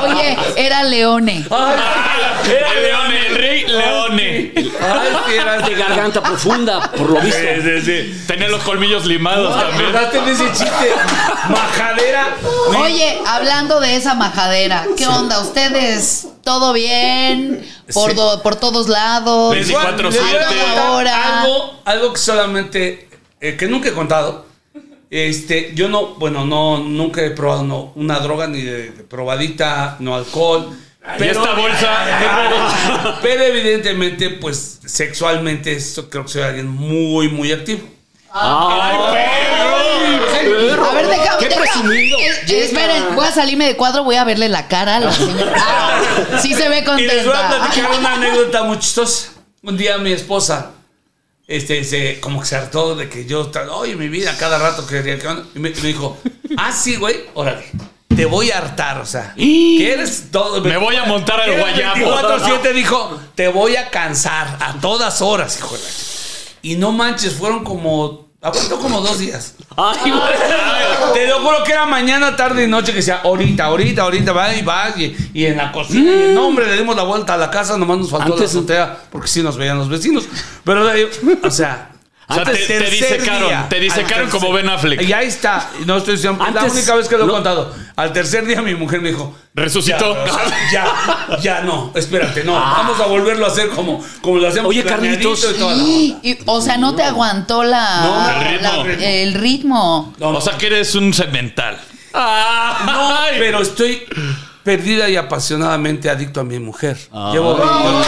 Oye, 0.02 0.36
era 0.56 0.82
Leone. 0.84 1.44
Era 1.48 2.74
Leone, 2.80 3.26
el 3.28 3.34
rey 3.36 3.64
Leone. 3.66 4.52
Ay, 4.56 5.08
sí, 5.26 5.34
era 5.34 5.58
De 5.58 5.74
garganta 5.74 6.22
profunda, 6.22 6.90
por 6.92 7.10
lo 7.10 7.20
visto. 7.20 7.38
Sí, 7.40 7.62
sí, 7.62 7.80
sí. 7.82 8.24
Tenía 8.26 8.48
los 8.48 8.62
colmillos 8.62 9.04
limados 9.06 9.54
también. 9.58 9.90
¿Acordaste 9.90 10.20
de 10.22 10.32
ese 10.32 10.46
chiste? 10.52 10.90
Majadera. 11.48 12.26
Oye, 12.80 13.20
hablando 13.26 13.80
de 13.80 13.96
esa 13.96 14.14
majadera, 14.14 14.86
¿qué 14.96 15.06
onda? 15.06 15.40
¿Ustedes 15.40 16.26
todo 16.42 16.72
bien? 16.72 17.64
Por, 17.92 18.10
Sí. 18.10 18.16
do- 18.16 18.42
por 18.42 18.56
todos 18.56 18.88
lados. 18.88 19.54
Les 19.54 19.70
voy 19.70 19.82
a- 19.84 19.96
24/7. 19.96 20.10
les 20.10 20.20
voy 20.22 20.30
a 20.30 20.46
contar 20.46 20.78
Ahora. 20.78 21.42
Algo, 21.42 21.80
algo 21.84 22.12
que 22.12 22.18
solamente, 22.18 23.08
eh, 23.40 23.56
que 23.56 23.66
nunca 23.68 23.88
he 23.88 23.92
contado. 23.92 24.46
Este, 25.10 25.72
yo 25.74 25.88
no, 25.88 26.14
bueno, 26.14 26.46
no, 26.46 26.78
nunca 26.78 27.22
he 27.22 27.30
probado 27.30 27.64
no, 27.64 27.92
una 27.96 28.18
droga 28.20 28.46
ni 28.46 28.62
de, 28.62 28.90
de 28.92 29.04
probadita, 29.04 29.96
no 30.00 30.14
alcohol. 30.14 30.70
Y 31.18 31.24
esta 31.24 31.52
bolsa. 31.54 33.18
pero 33.22 33.42
evidentemente, 33.42 34.30
pues, 34.30 34.80
sexualmente, 34.86 35.72
eso 35.74 36.08
creo 36.08 36.22
que 36.24 36.30
soy 36.30 36.42
alguien 36.42 36.68
muy, 36.68 37.28
muy 37.28 37.52
activo. 37.52 37.82
¡Ay, 38.34 38.96
perro! 39.12 40.84
A 40.84 40.94
ver, 40.94 41.06
déjame. 41.08 41.38
¡Qué 41.38 41.54
presumido! 41.54 42.18
Eh, 42.18 42.30
eh, 42.48 42.64
esperen, 42.64 43.14
voy 43.14 43.26
a 43.26 43.32
salirme 43.32 43.66
de 43.66 43.76
cuadro, 43.76 44.04
voy 44.04 44.16
a 44.16 44.24
verle 44.24 44.48
la 44.48 44.68
cara 44.68 44.96
a 44.96 45.00
la 45.00 45.12
señora. 45.12 45.52
Ah, 45.64 46.38
sí 46.40 46.54
se 46.54 46.68
ve 46.68 46.84
Y 46.98 47.02
les 47.02 47.24
voy 47.24 47.34
a 47.34 47.48
contenta. 47.48 47.48
platicar 47.58 47.90
una 47.98 48.12
anécdota 48.14 48.62
muy 48.64 48.78
chistosa. 48.78 49.32
Un 49.62 49.76
día 49.76 49.98
mi 49.98 50.12
esposa, 50.12 50.72
este, 51.46 51.84
se, 51.84 52.18
como 52.20 52.40
que 52.40 52.46
se 52.46 52.56
hartó 52.56 52.94
de 52.96 53.08
que 53.08 53.26
yo, 53.26 53.50
oye, 53.72 53.94
mi 53.96 54.08
vida, 54.08 54.36
cada 54.38 54.58
rato 54.58 54.86
quería 54.86 55.18
que... 55.18 55.28
Y 55.54 55.58
me, 55.58 55.70
me 55.70 55.80
dijo, 55.88 56.16
ah, 56.56 56.72
sí, 56.72 56.96
güey, 56.96 57.24
órale, 57.34 57.64
te 58.14 58.24
voy 58.26 58.50
a 58.50 58.58
hartar, 58.58 58.98
o 58.98 59.06
sea, 59.06 59.34
que 59.36 59.92
eres 59.92 60.30
todo... 60.32 60.60
Me 60.62 60.76
voy 60.78 60.96
a 60.96 61.04
montar 61.04 61.40
al 61.40 61.58
guayabo. 61.58 61.96
24/7 61.96 62.72
dijo, 62.72 63.20
te 63.34 63.48
voy 63.48 63.76
a 63.76 63.90
cansar 63.90 64.56
a 64.60 64.74
todas 64.80 65.22
horas, 65.22 65.56
hijo 65.58 65.76
de 65.76 65.82
la 65.82 65.88
Y 66.62 66.76
no 66.76 66.90
manches, 66.92 67.34
fueron 67.34 67.62
como... 67.64 68.21
Aguantó 68.44 68.76
como 68.80 69.00
dos 69.00 69.20
días. 69.20 69.54
¡Ay, 69.76 70.10
güey! 70.10 71.12
Te 71.14 71.28
lo 71.28 71.38
juro 71.40 71.62
que 71.64 71.70
era 71.70 71.86
mañana, 71.86 72.34
tarde 72.34 72.64
y 72.64 72.66
noche 72.66 72.90
que 72.90 72.96
decía 72.96 73.20
ahorita, 73.22 73.66
ahorita, 73.66 74.02
ahorita, 74.02 74.32
va 74.32 74.52
y 74.52 74.62
va. 74.62 74.88
Y, 74.96 75.16
y 75.32 75.46
en 75.46 75.56
la 75.58 75.70
cocina. 75.70 76.10
y 76.12 76.34
no, 76.34 76.48
hombre, 76.48 76.66
le 76.66 76.76
dimos 76.76 76.96
la 76.96 77.04
vuelta 77.04 77.34
a 77.34 77.36
la 77.36 77.50
casa, 77.50 77.78
nomás 77.78 77.98
nos 77.98 78.10
faltó 78.10 78.32
Antes- 78.32 78.52
la 78.52 78.58
azotea, 78.60 78.98
porque 79.12 79.28
sí 79.28 79.42
nos 79.44 79.56
veían 79.56 79.78
los 79.78 79.88
vecinos. 79.88 80.24
Pero, 80.64 80.84
o 81.44 81.50
sea, 81.52 81.91
sea, 82.34 82.44
te, 82.44 82.52
te 82.54 82.90
disecaron, 82.90 83.48
día, 83.48 83.66
te 83.68 83.80
disecaron 83.80 84.24
al 84.26 84.30
como 84.30 84.52
Ben 84.52 84.68
Affleck. 84.68 85.02
Y 85.02 85.12
ahí 85.12 85.26
está. 85.26 85.70
No 85.86 85.96
estoy 85.98 86.14
diciendo. 86.16 86.38
la 86.42 86.48
Antes- 86.60 86.72
única 86.72 86.94
vez 86.94 87.08
que 87.08 87.16
lo 87.16 87.24
he 87.26 87.28
contado. 87.28 87.74
Al 87.96 88.12
tercer 88.12 88.46
día 88.46 88.62
mi 88.62 88.74
mujer 88.74 89.00
me 89.00 89.08
dijo. 89.10 89.36
Resucitó. 89.54 90.16
Ya, 90.72 90.86
ya, 91.30 91.38
ya 91.40 91.60
no. 91.62 91.92
Espérate, 91.94 92.42
no. 92.44 92.54
Vamos 92.54 92.98
a 93.00 93.06
volverlo 93.06 93.44
a 93.44 93.48
hacer 93.48 93.68
como, 93.68 94.02
como 94.22 94.38
lo 94.38 94.48
hacemos. 94.48 94.70
Oye, 94.70 94.82
planeadito 94.82 95.30
Carlitos. 95.34 95.54
y 95.56 95.58
toda 95.58 95.74
la 95.74 95.82
Y- 95.82 96.12
onda. 96.12 96.20
y- 96.28 96.38
o 96.46 96.60
sea, 96.62 96.76
no 96.78 96.94
te 96.94 97.02
aguantó 97.02 97.62
la, 97.62 98.00
No, 98.02 98.30
el 98.30 98.48
ritmo. 98.58 98.84
la- 98.84 99.10
el 99.10 99.34
ritmo. 99.34 100.14
No, 100.18 100.32
no. 100.32 100.38
O 100.38 100.40
sea 100.40 100.56
que 100.56 100.66
eres 100.68 100.94
un 100.94 101.12
segmental. 101.12 101.78
No, 102.14 102.20
Ay. 102.20 103.36
pero 103.38 103.60
estoy 103.62 104.02
perdida 104.62 105.08
y 105.08 105.16
apasionadamente 105.16 106.08
adicto 106.08 106.40
a 106.40 106.44
mi 106.44 106.58
mujer. 106.58 106.96
Ah. 107.12 107.30
Llevo 107.32 107.56
20 107.56 107.74
años. 107.74 108.06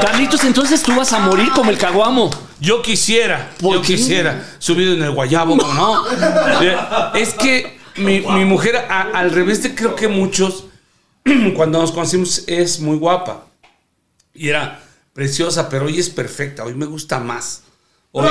Carlitos, 0.00 0.44
entonces 0.44 0.82
tú 0.82 0.94
vas 0.94 1.12
a 1.12 1.18
morir 1.20 1.50
como 1.54 1.70
el 1.70 1.78
caguamo. 1.78 2.30
Yo 2.60 2.82
quisiera, 2.82 3.50
¿Por 3.60 3.74
yo 3.76 3.82
qué? 3.82 3.94
quisiera, 3.96 4.44
subido 4.58 4.92
en 4.94 5.02
el 5.02 5.12
guayabo, 5.12 5.56
¿cómo 5.56 5.72
no? 5.74 6.04
Eh, 6.62 6.76
Es 7.14 7.34
que 7.34 7.78
mi, 7.96 8.20
mi 8.20 8.44
mujer, 8.44 8.76
a- 8.76 9.10
al 9.14 9.30
revés 9.30 9.62
de 9.62 9.74
creo 9.74 9.94
que 9.94 10.08
muchos, 10.08 10.64
cuando 11.56 11.80
nos 11.80 11.92
conocimos, 11.92 12.44
es 12.46 12.80
muy 12.80 12.96
guapa. 12.96 13.44
Y 14.34 14.48
era 14.48 14.80
preciosa, 15.12 15.68
pero 15.68 15.86
hoy 15.86 15.98
es 15.98 16.10
perfecta, 16.10 16.64
hoy 16.64 16.74
me 16.74 16.86
gusta 16.86 17.18
más. 17.20 17.62
Hoy. 18.12 18.26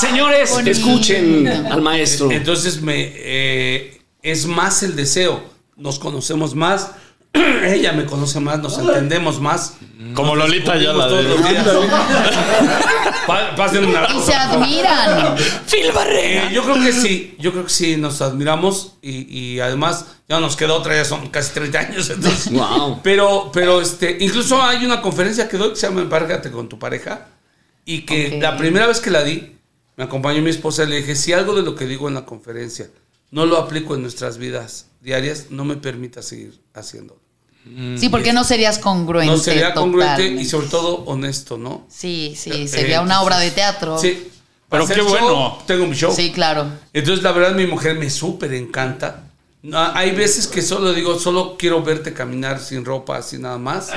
Señores, 0.00 0.50
bonito. 0.50 0.70
escuchen 0.70 1.46
al 1.46 1.82
maestro. 1.82 2.30
Entonces 2.30 2.80
me 2.80 3.12
eh, 3.14 4.00
es 4.22 4.46
más 4.46 4.82
el 4.82 4.96
deseo. 4.96 5.42
Nos 5.76 5.98
conocemos 5.98 6.54
más. 6.54 6.90
Ella 7.64 7.92
me 7.92 8.06
conoce 8.06 8.40
más, 8.40 8.58
nos 8.60 8.78
entendemos 8.78 9.40
más. 9.40 9.74
Como 10.14 10.36
Lolita 10.36 10.76
ya 10.76 10.92
la 10.92 11.08
Todos 11.08 11.24
de. 11.24 11.28
los 11.30 11.48
días. 11.48 11.66
Pa- 13.26 13.56
pasen 13.56 13.84
una 13.86 14.06
Y 14.14 14.20
se 14.20 14.34
admiran. 14.34 15.34
Eh, 16.16 16.50
yo 16.52 16.62
creo 16.62 16.76
que 16.82 16.92
sí, 16.92 17.34
yo 17.38 17.50
creo 17.52 17.64
que 17.64 17.70
sí, 17.70 17.96
nos 17.96 18.22
admiramos 18.22 18.94
y, 19.02 19.26
y 19.38 19.60
además 19.60 20.06
ya 20.28 20.38
nos 20.40 20.56
queda 20.56 20.72
otra, 20.74 20.94
ya 20.94 21.04
son 21.04 21.28
casi 21.28 21.52
30 21.52 21.78
años. 21.78 22.10
Entonces, 22.10 22.52
Wow. 22.52 23.00
Pero, 23.02 23.50
pero 23.52 23.80
este, 23.80 24.16
incluso 24.20 24.62
hay 24.62 24.84
una 24.86 25.02
conferencia 25.02 25.48
que 25.48 25.56
doy 25.56 25.70
que 25.70 25.76
se 25.76 25.88
llama 25.88 26.00
Empárgate 26.02 26.50
con 26.50 26.68
tu 26.68 26.78
pareja 26.78 27.26
y 27.84 28.02
que 28.02 28.38
la 28.40 28.56
primera 28.56 28.86
vez 28.86 29.00
que 29.00 29.10
la 29.10 29.22
di, 29.24 29.56
me 29.96 30.04
acompañó 30.04 30.40
mi 30.42 30.50
esposa 30.50 30.84
y 30.84 30.88
le 30.88 30.96
dije, 30.96 31.16
si 31.16 31.32
algo 31.32 31.54
de 31.54 31.62
lo 31.62 31.74
que 31.74 31.86
digo 31.86 32.08
en 32.08 32.14
la 32.14 32.24
conferencia 32.24 32.88
no 33.30 33.44
lo 33.46 33.58
aplico 33.58 33.94
en 33.94 34.02
nuestras 34.02 34.38
vidas 34.38 34.86
diarias, 35.00 35.46
no 35.50 35.64
me 35.64 35.76
permita 35.76 36.22
seguir 36.22 36.60
haciéndolo. 36.72 37.20
Sí, 37.96 38.08
porque 38.10 38.32
no 38.32 38.44
serías 38.44 38.78
congruente. 38.78 39.32
No 39.32 39.38
sería 39.38 39.72
congruente 39.72 40.26
y 40.26 40.44
sobre 40.44 40.68
todo 40.68 41.04
honesto, 41.06 41.56
¿no? 41.56 41.86
Sí, 41.88 42.34
sí, 42.36 42.50
Eh, 42.52 42.68
sería 42.68 43.00
una 43.00 43.22
obra 43.22 43.38
de 43.38 43.50
teatro. 43.50 43.98
Sí. 43.98 44.28
Pero 44.68 44.86
qué 44.86 44.94
show, 44.96 45.08
bueno. 45.08 45.58
Tengo 45.66 45.86
mi 45.86 45.94
show. 45.96 46.12
Sí, 46.14 46.32
claro. 46.32 46.66
Entonces, 46.92 47.22
la 47.22 47.32
verdad, 47.32 47.54
mi 47.54 47.66
mujer 47.66 47.96
me 47.96 48.10
súper 48.10 48.52
encanta. 48.54 49.24
No, 49.62 49.78
hay 49.94 50.10
veces 50.10 50.46
que 50.46 50.60
solo 50.60 50.92
digo, 50.92 51.18
solo 51.18 51.56
quiero 51.58 51.82
verte 51.82 52.12
caminar 52.12 52.60
sin 52.60 52.84
ropa, 52.84 53.16
así 53.16 53.38
nada 53.38 53.56
más. 53.56 53.90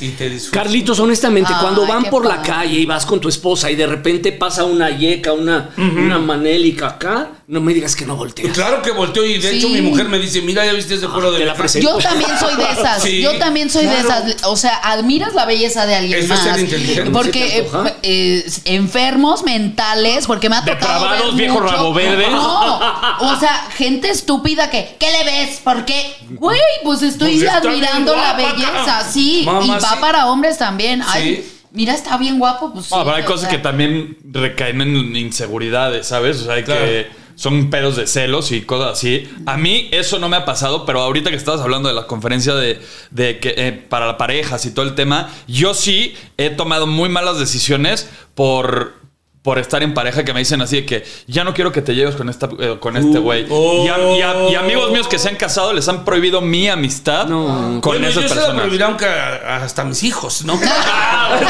Y 0.00 0.08
te 0.10 0.30
disfruto. 0.30 0.56
Carlitos, 0.56 0.98
honestamente, 1.00 1.52
Ay, 1.52 1.60
cuando 1.60 1.86
van 1.86 2.04
por 2.04 2.24
la 2.24 2.40
calle 2.40 2.78
y 2.78 2.86
vas 2.86 3.04
con 3.04 3.20
tu 3.20 3.28
esposa 3.28 3.70
y 3.70 3.76
de 3.76 3.86
repente 3.86 4.32
pasa 4.32 4.64
una 4.64 4.88
yeca, 4.88 5.34
una, 5.34 5.68
una 5.76 6.18
manélica 6.18 6.86
acá, 6.88 7.28
no 7.48 7.60
me 7.60 7.74
digas 7.74 7.94
que 7.96 8.06
no 8.06 8.16
volteas. 8.16 8.52
Claro 8.54 8.82
que 8.82 8.90
volteo 8.92 9.24
y 9.24 9.38
de 9.38 9.50
Sí. 9.50 9.58
hecho 9.58 9.68
mi 9.68 9.82
mujer 9.82 10.08
me 10.08 10.18
dice, 10.18 10.40
mira, 10.42 10.64
ya 10.64 10.72
viste 10.72 10.94
ese 10.94 11.06
cuero 11.08 11.30
de 11.32 11.38
te 11.38 11.44
la 11.44 11.52
vieja?" 11.52 11.58
presento. 11.62 11.90
Yo 11.90 11.98
también 12.08 12.30
soy 12.38 12.54
de 12.56 12.62
esas. 12.64 13.02
Sí, 13.02 13.20
yo 13.20 13.38
también 13.38 13.70
soy 13.70 13.82
claro. 13.84 13.98
de 14.24 14.30
esas. 14.32 14.44
O 14.46 14.56
sea, 14.56 14.76
admiras 14.82 15.34
la 15.34 15.44
belleza 15.44 15.86
de 15.86 15.94
alguien 15.96 16.18
Eso 16.20 16.34
es 16.34 16.40
más. 16.44 16.54
ser 16.56 16.60
inteligente. 16.64 17.04
¿Se 17.04 17.10
Porque 17.10 17.58
eh, 17.58 17.94
eh, 18.02 18.50
enfermos 18.64 19.42
mentales, 19.44 20.26
porque 20.26 20.48
me 20.48 20.56
ha 20.56 20.60
tocado. 20.64 20.76
Depravados, 21.04 21.26
ver 21.36 21.46
viejos 21.46 21.62
mucho- 21.62 21.74
rabo 21.74 21.94
verdes. 21.94 22.30
No, 22.30 22.76
o 23.20 23.36
sea, 23.40 23.66
gente 23.76 24.10
estúpida 24.10 24.70
que, 24.70 24.96
¿qué 24.98 25.06
le 25.10 25.24
ves? 25.24 25.60
¿Por 25.62 25.84
qué? 25.84 26.14
Güey, 26.30 26.58
pues 26.84 27.02
estoy 27.02 27.38
Pues 27.38 27.50
admirando 27.50 28.14
la 28.16 28.34
belleza, 28.34 29.08
sí. 29.12 29.42
Mamá, 29.44 29.64
y 29.64 29.70
va 29.70 29.80
sí. 29.80 29.96
para 30.00 30.26
hombres 30.30 30.58
también. 30.58 31.02
Ay, 31.06 31.36
Sí. 31.44 31.52
mira, 31.72 31.94
está 31.94 32.16
bien 32.16 32.38
guapo, 32.38 32.72
pues 32.72 32.86
sí. 32.86 32.94
No, 32.94 33.04
pero 33.04 33.16
hay 33.16 33.24
cosas 33.24 33.42
sea. 33.42 33.50
que 33.50 33.58
también 33.58 34.16
recaen 34.30 34.80
en 34.80 35.16
inseguridades, 35.16 36.06
¿sabes? 36.06 36.40
O 36.40 36.44
sea, 36.44 36.54
hay 36.54 36.62
Claro. 36.64 36.84
que 36.84 37.21
son 37.34 37.70
pedos 37.70 37.96
de 37.96 38.06
celos 38.06 38.52
y 38.52 38.62
cosas 38.62 38.92
así. 38.92 39.30
A 39.46 39.56
mí 39.56 39.88
eso 39.92 40.18
no 40.18 40.28
me 40.28 40.36
ha 40.36 40.44
pasado, 40.44 40.84
pero 40.86 41.00
ahorita 41.00 41.30
que 41.30 41.36
estabas 41.36 41.60
hablando 41.60 41.88
de 41.88 41.94
la 41.94 42.06
conferencia 42.06 42.54
de, 42.54 42.80
de 43.10 43.38
que 43.40 43.54
eh, 43.56 43.72
para 43.72 44.06
las 44.06 44.16
parejas 44.16 44.64
y 44.66 44.70
todo 44.72 44.84
el 44.84 44.94
tema, 44.94 45.28
yo 45.48 45.74
sí 45.74 46.14
he 46.36 46.50
tomado 46.50 46.86
muy 46.86 47.08
malas 47.08 47.38
decisiones 47.38 48.08
por 48.34 49.00
por 49.42 49.58
estar 49.58 49.82
en 49.82 49.92
pareja 49.92 50.22
que 50.24 50.32
me 50.32 50.38
dicen 50.38 50.62
así 50.62 50.76
de 50.82 50.86
que 50.86 51.04
ya 51.26 51.42
no 51.42 51.52
quiero 51.52 51.72
que 51.72 51.82
te 51.82 51.96
lleves 51.96 52.14
con 52.14 52.28
esta 52.28 52.48
eh, 52.60 52.76
con 52.78 52.96
este 52.96 53.18
güey. 53.18 53.44
oh. 53.50 53.84
y, 53.84 53.88
a- 53.88 54.16
y 54.16 54.22
a- 54.22 54.50
y 54.50 54.54
amigos 54.54 54.92
míos 54.92 55.08
que 55.08 55.18
se 55.18 55.28
han 55.30 55.34
casado 55.34 55.72
les 55.72 55.88
han 55.88 56.04
prohibido 56.04 56.40
mi 56.40 56.68
amistad 56.68 57.26
con 57.26 57.80
Bueno, 57.80 58.06
esas 58.06 58.22
yo 58.22 58.28
se 58.28 58.34
la 58.36 58.40
personas. 58.42 58.60
prohibiré 58.60 58.84
aunque 58.84 59.06
a- 59.06 59.56
hasta 59.64 59.82
mis 59.82 60.04
hijos, 60.04 60.44
¿no? 60.44 60.56
Ah. 60.72 61.40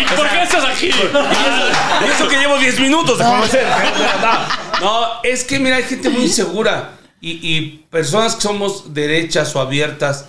¿Y 0.00 0.14
por 0.16 0.28
qué 0.28 0.42
estás 0.42 0.64
aquí? 0.64 0.86
Y 0.86 2.10
eso 2.12 2.28
que 2.28 2.36
llevo 2.36 2.58
10 2.58 2.78
minutos 2.78 3.18
de 3.18 3.24
conocer. 3.24 3.66
No, 4.84 5.06
es 5.22 5.44
que 5.44 5.58
mira, 5.58 5.76
hay 5.76 5.84
gente 5.84 6.08
muy 6.10 6.22
insegura 6.30 6.98
y, 7.20 7.30
y 7.56 7.84
personas 7.90 8.34
que 8.36 8.42
somos 8.42 8.92
derechas 8.94 9.54
o 9.56 9.60
abiertas. 9.60 10.26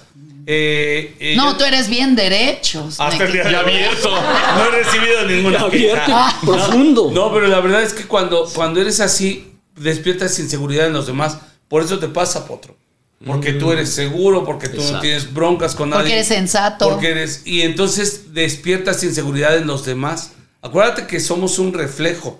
eh, 0.47 1.15
eh, 1.19 1.33
No, 1.35 1.51
yo- 1.51 1.57
tú 1.57 1.63
eres 1.65 1.89
bien 1.89 2.15
derechos. 2.15 2.99
Hasta 2.99 3.25
el 3.25 3.31
día 3.33 3.43
de 3.43 3.55
abierto. 3.55 4.09
No 4.11 4.65
he 4.65 4.71
recibido 4.83 5.23
ninguna 5.27 5.59
Abierto, 5.61 6.05
queja. 6.05 6.37
profundo. 6.45 7.11
No, 7.13 7.33
pero 7.33 7.47
la 7.47 7.59
verdad 7.59 7.83
es 7.83 7.93
que 7.93 8.05
cuando, 8.05 8.45
cuando 8.53 8.79
eres 8.81 8.99
así, 8.99 9.51
despiertas 9.75 10.37
inseguridad 10.39 10.87
en 10.87 10.93
los 10.93 11.07
demás. 11.07 11.37
Por 11.67 11.83
eso 11.83 11.99
te 11.99 12.07
pasa, 12.07 12.45
Potro. 12.47 12.77
Porque 13.25 13.53
tú 13.53 13.71
eres 13.71 13.89
seguro, 13.89 14.43
porque 14.45 14.67
tú 14.69 14.81
no 14.91 14.99
tienes 14.99 15.33
broncas 15.33 15.73
con 15.73 15.89
nadie. 15.89 16.03
Porque 16.03 16.13
eres 16.13 16.27
sensato. 16.27 16.89
Porque 16.89 17.09
eres. 17.11 17.41
Y 17.45 17.61
entonces 17.61 18.33
despiertas 18.33 19.03
inseguridad 19.03 19.57
en 19.57 19.65
los 19.65 19.83
demás. 19.83 20.31
Acuérdate 20.61 21.07
que 21.07 21.19
somos 21.19 21.57
un 21.57 21.73
reflejo. 21.73 22.39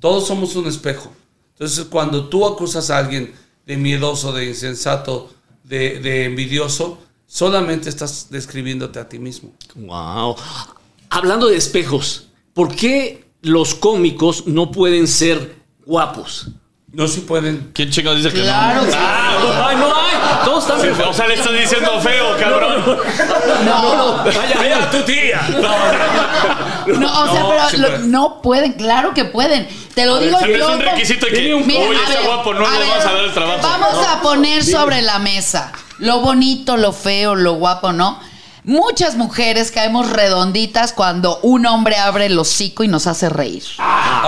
Todos 0.00 0.26
somos 0.26 0.56
un 0.56 0.66
espejo. 0.68 1.12
Entonces, 1.52 1.86
cuando 1.86 2.28
tú 2.28 2.46
acusas 2.46 2.90
a 2.90 2.98
alguien 2.98 3.34
de 3.66 3.76
miedoso, 3.76 4.32
de 4.32 4.46
insensato, 4.46 5.30
de, 5.64 6.24
envidioso, 6.24 6.98
solamente 7.26 7.88
estás 7.88 8.28
describiéndote 8.30 8.98
a 8.98 9.08
ti 9.08 9.18
mismo. 9.18 9.52
Wow. 9.74 10.36
Hablando 11.10 11.48
de 11.48 11.56
espejos, 11.56 12.28
¿por 12.54 12.74
qué 12.74 13.24
los 13.42 13.74
cómicos 13.74 14.46
no 14.46 14.70
pueden 14.70 15.06
ser 15.06 15.56
guapos? 15.84 16.48
No 16.92 17.08
si 17.08 17.20
pueden. 17.20 17.70
¿Quién 17.72 17.90
chingados 17.90 18.22
dice 18.22 18.34
que 18.34 18.42
Claro 18.42 18.82
no? 18.82 18.88
que 18.88 18.94
Ah, 18.96 19.66
ay, 19.68 19.76
no 19.76 19.86
hay. 19.86 20.44
Todos 20.44 20.64
están 20.64 20.80
Sí, 20.82 20.88
O 21.08 21.12
sea, 21.14 21.26
le 21.26 21.34
estás 21.34 21.52
diciendo 21.52 21.98
feo, 22.00 22.36
cabrón. 22.38 22.84
No, 23.64 24.24
¡Vaya 24.24 24.90
tu 24.90 24.98
tía! 25.02 25.40
no, 26.86 27.22
o 27.22 27.32
sea, 27.32 27.40
No, 27.40 27.48
pero 27.48 27.68
sí 27.70 27.76
lo- 27.78 27.88
pueden. 27.88 28.10
no 28.10 28.42
pueden, 28.42 28.72
claro 28.74 29.14
que 29.14 29.24
pueden. 29.24 29.66
Te 29.94 30.04
lo 30.04 30.18
digo 30.18 30.38
Siempre 30.38 30.58
yo. 30.58 30.68
es 30.68 30.74
un 30.74 30.80
requisito 30.80 31.26
de 31.26 31.32
que, 31.32 31.54
Mira, 31.64 31.88
oye, 31.88 31.98
a 31.98 32.02
está 32.02 32.14
ver, 32.20 32.26
guapo, 32.26 32.54
no 32.54 32.66
a 32.66 32.70
le 32.70 32.78
ver, 32.78 32.88
vamos 32.88 33.04
a 33.06 33.12
dar 33.12 33.24
el 33.24 33.32
trabajo. 33.32 33.58
Vamos 33.62 34.06
a 34.06 34.20
poner 34.20 34.64
sobre 34.64 35.02
la 35.02 35.18
mesa 35.18 35.72
lo 35.98 36.18
bonito, 36.20 36.76
lo 36.76 36.92
feo, 36.92 37.34
lo 37.36 37.54
guapo, 37.54 37.92
¿no? 37.92 38.20
Muchas 38.64 39.16
mujeres 39.16 39.72
caemos 39.72 40.08
redonditas 40.10 40.92
cuando 40.92 41.40
un 41.40 41.66
hombre 41.66 41.96
abre 41.96 42.26
el 42.26 42.38
hocico 42.38 42.84
y 42.84 42.88
nos 42.88 43.08
hace 43.08 43.28
reír. 43.28 43.64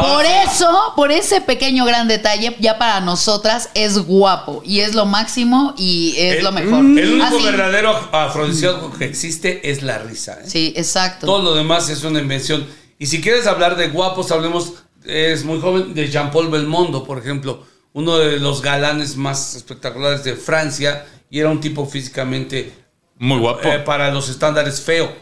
Por 0.00 0.24
eso, 0.24 0.92
por 0.96 1.12
ese 1.12 1.40
pequeño 1.40 1.84
gran 1.84 2.08
detalle, 2.08 2.56
ya 2.58 2.76
para 2.76 3.00
nosotras 3.00 3.68
es 3.74 3.96
guapo 3.98 4.60
y 4.64 4.80
es 4.80 4.94
lo 4.96 5.06
máximo 5.06 5.72
y 5.78 6.16
es 6.18 6.38
El- 6.38 6.42
lo 6.44 6.50
mejor. 6.50 6.80
El 6.80 7.12
único 7.12 7.26
Así. 7.36 7.44
verdadero 7.44 7.90
afrodisíaco 8.10 8.92
que 8.92 9.04
existe 9.04 9.70
es 9.70 9.82
la 9.84 9.98
risa. 9.98 10.38
¿eh? 10.42 10.46
Sí, 10.48 10.72
exacto. 10.76 11.26
Todo 11.26 11.40
lo 11.42 11.54
demás 11.54 11.88
es 11.88 12.02
una 12.02 12.18
invención. 12.18 12.66
Y 12.98 13.06
si 13.06 13.20
quieres 13.20 13.46
hablar 13.46 13.76
de 13.76 13.88
guapos, 13.88 14.32
hablemos, 14.32 14.72
es 15.04 15.44
muy 15.44 15.60
joven, 15.60 15.94
de 15.94 16.10
Jean-Paul 16.10 16.48
Belmondo, 16.48 17.04
por 17.04 17.18
ejemplo, 17.18 17.64
uno 17.92 18.18
de 18.18 18.40
los 18.40 18.62
galanes 18.62 19.16
más 19.16 19.54
espectaculares 19.54 20.24
de 20.24 20.34
Francia 20.34 21.06
y 21.30 21.38
era 21.38 21.50
un 21.50 21.60
tipo 21.60 21.86
físicamente 21.86 22.72
Muy 23.18 23.38
guapo. 23.38 23.68
eh, 23.68 23.78
para 23.80 24.12
los 24.12 24.28
estándares 24.28 24.80
feo. 24.80 25.12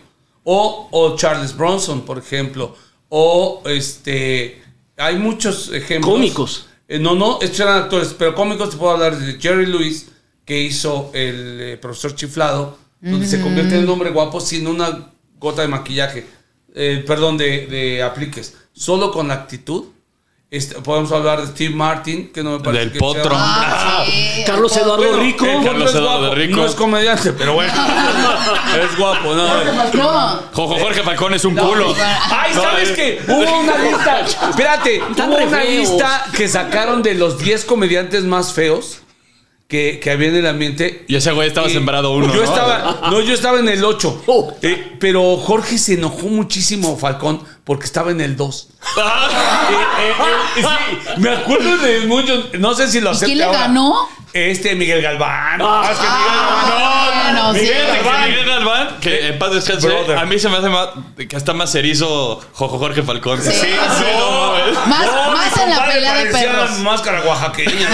O, 0.44 0.88
o 0.90 1.16
Charles 1.16 1.56
Bronson, 1.56 2.02
por 2.02 2.18
ejemplo. 2.18 2.74
O 3.08 3.62
este. 3.66 4.62
Hay 4.96 5.16
muchos 5.16 5.72
ejemplos. 5.72 6.12
Cómicos. 6.12 6.66
Eh, 6.88 6.98
no, 6.98 7.14
no, 7.14 7.38
estos 7.40 7.60
eran 7.60 7.82
actores, 7.82 8.14
pero 8.18 8.34
cómicos 8.34 8.70
te 8.70 8.76
puedo 8.76 8.92
hablar 8.92 9.16
de 9.16 9.40
Jerry 9.40 9.66
Lewis, 9.66 10.08
que 10.44 10.60
hizo 10.60 11.10
el 11.14 11.58
eh, 11.60 11.76
profesor 11.76 12.14
chiflado, 12.14 12.78
donde 13.00 13.26
se 13.26 13.40
convierte 13.40 13.76
en 13.76 13.84
un 13.84 13.90
hombre 13.90 14.10
guapo 14.10 14.40
sin 14.40 14.66
una 14.66 15.10
gota 15.38 15.62
de 15.62 15.68
maquillaje. 15.68 16.26
Eh, 16.74 17.02
perdón, 17.06 17.36
de, 17.36 17.66
de 17.66 18.02
apliques. 18.02 18.54
Solo 18.72 19.10
con 19.12 19.28
la 19.28 19.34
actitud. 19.34 19.84
Este, 20.52 20.74
podemos 20.82 21.10
hablar 21.12 21.40
de 21.40 21.46
Steve 21.46 21.74
Martin, 21.74 22.30
que 22.30 22.42
no 22.42 22.50
me 22.50 22.60
parece 22.60 22.80
Del 22.84 22.92
que 22.92 22.98
potro. 22.98 23.30
sea- 23.30 23.38
Ah, 23.40 24.04
sí, 24.04 24.42
Carlos 24.44 24.76
Eduardo 24.76 24.96
Bueno, 25.08 25.22
Rico. 25.22 25.46
Carlos 25.64 25.94
Eduardo 25.94 26.34
Rico. 26.34 26.56
No 26.58 26.66
es 26.66 26.74
comediante, 26.74 27.32
pero 27.32 27.54
bueno. 27.54 27.72
es 28.82 28.98
guapo, 28.98 29.34
¿no? 29.34 29.46
No. 29.94 30.42
Jojo 30.52 30.78
Jorge 30.78 31.02
Falcón 31.02 31.32
es 31.32 31.46
un 31.46 31.56
culo. 31.56 31.94
Ay, 32.30 32.52
¿sabes 32.52 32.90
eh. 32.90 32.94
qué? 33.26 33.32
Hubo 33.32 33.60
una 33.60 33.78
lista. 33.78 34.20
Espérate, 34.50 35.00
hubo 35.16 35.36
una 35.38 35.58
feos. 35.58 35.68
lista 35.88 36.26
que 36.36 36.46
sacaron 36.46 37.02
de 37.02 37.14
los 37.14 37.38
10 37.38 37.64
comediantes 37.64 38.24
más 38.24 38.52
feos 38.52 38.98
que, 39.68 40.00
que 40.02 40.10
había 40.10 40.28
en 40.28 40.36
el 40.36 40.46
ambiente. 40.46 41.06
Y 41.08 41.16
ese 41.16 41.32
güey 41.32 41.48
estaba 41.48 41.66
Y 41.66 41.72
sembrado 41.72 42.12
uno. 42.12 42.26
Yo 42.26 42.42
¿no? 42.42 42.44
estaba, 42.44 43.00
no, 43.10 43.20
yo 43.22 43.32
estaba 43.32 43.58
en 43.58 43.70
el 43.70 43.82
8. 43.82 44.24
Oh. 44.26 44.54
pero 45.00 45.38
Jorge 45.38 45.78
se 45.78 45.94
enojó 45.94 46.26
muchísimo, 46.26 46.98
Falcón, 46.98 47.42
porque 47.64 47.84
estaba 47.86 48.10
en 48.10 48.20
el 48.20 48.36
2. 48.36 48.68
me 51.18 51.30
acuerdo 51.30 51.78
de 51.78 52.00
muchos. 52.00 52.46
No 52.58 52.74
sé 52.74 52.88
si 52.88 53.00
lo 53.00 53.10
¿Y 53.10 53.12
acepta 53.12 53.26
quién 53.26 53.38
le 53.38 53.44
ahora. 53.44 53.58
ganó? 53.60 54.08
Este 54.32 54.74
Miguel 54.74 55.02
Galván. 55.02 55.60
Ah. 55.62 55.82
es 55.92 55.98
que 55.98 56.06
Miguel 56.06 56.32
Ah, 56.32 57.10
Galván. 57.12 57.34
bueno, 57.34 57.52
sí. 57.54 57.60
Miguel 57.60 57.86
que 57.86 58.02
Galván. 58.02 58.30
Miguel 58.30 58.46
Galván, 58.46 58.96
que 59.00 59.28
en 59.28 59.38
paz 59.38 59.52
descanse, 59.52 59.86
Brother. 59.86 60.18
a 60.18 60.24
mí 60.24 60.38
se 60.38 60.48
me 60.48 60.56
hace 60.56 60.68
más, 60.70 60.88
que 61.28 61.36
está 61.36 61.52
más 61.52 61.74
erizo 61.74 62.40
Jojo 62.52 62.78
Jorge 62.78 63.02
Falcón. 63.02 63.42
Sí. 63.42 63.50
sí, 63.52 63.66
No, 64.18 64.56
no, 64.56 64.86
Más, 64.86 65.06
No, 65.06 65.32
más 65.32 65.56
en 65.58 65.70
la 65.70 65.86
pelea 65.86 66.14
de 66.14 66.26
perros. 66.30 66.78
máscara 66.78 67.20
oaxaqueña. 67.22 67.88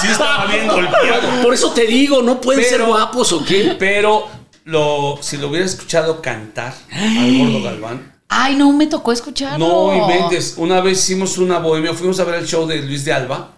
Sí 0.00 0.06
estaba 0.08 0.46
bien 0.46 0.66
golpeado. 0.66 1.42
Por 1.42 1.52
eso 1.54 1.70
te 1.72 1.86
digo, 1.86 2.22
¿no 2.22 2.40
pueden 2.40 2.62
ser 2.64 2.72
Pero- 2.78 2.86
guapos 2.86 3.32
o 3.32 3.44
qué? 3.44 3.76
Pero 3.78 4.26
lo, 4.64 5.18
si 5.20 5.36
lo 5.36 5.48
hubiera 5.48 5.66
escuchado 5.66 6.22
cantar 6.22 6.72
al 6.92 7.38
gordo 7.38 7.62
Galván. 7.62 8.14
Ay, 8.32 8.54
no 8.56 8.72
me 8.72 8.86
tocó 8.86 9.10
escucharlo. 9.12 9.58
No 9.58 9.94
inventes. 9.94 10.54
Una 10.56 10.80
vez 10.80 10.98
hicimos 11.00 11.36
una 11.38 11.58
bohemia, 11.58 11.92
fuimos 11.94 12.18
a 12.20 12.24
ver 12.24 12.36
el 12.36 12.46
show 12.46 12.66
de 12.66 12.80
Luis 12.80 13.04
de 13.04 13.12
Alba. 13.12 13.50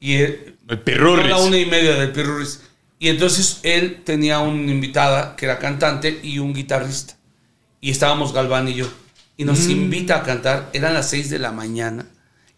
Y 0.00 0.14
él, 0.14 0.56
El 0.68 0.78
Pirurris. 0.80 1.26
a 1.26 1.28
la 1.28 1.36
una 1.38 1.58
y 1.58 1.66
media 1.66 1.94
del 1.96 2.10
Pirurris. 2.10 2.60
Y 2.98 3.08
entonces 3.08 3.58
él 3.62 4.00
tenía 4.04 4.38
una 4.40 4.70
invitada 4.72 5.36
que 5.36 5.44
era 5.44 5.58
cantante 5.58 6.20
y 6.22 6.38
un 6.38 6.54
guitarrista. 6.54 7.16
Y 7.80 7.90
estábamos 7.90 8.32
Galván 8.32 8.68
y 8.68 8.74
yo. 8.74 8.86
Y 9.36 9.44
nos 9.44 9.66
invita 9.68 10.16
a 10.16 10.22
cantar. 10.22 10.70
Eran 10.72 10.94
las 10.94 11.10
6 11.10 11.28
de 11.30 11.38
la 11.38 11.52
mañana. 11.52 12.06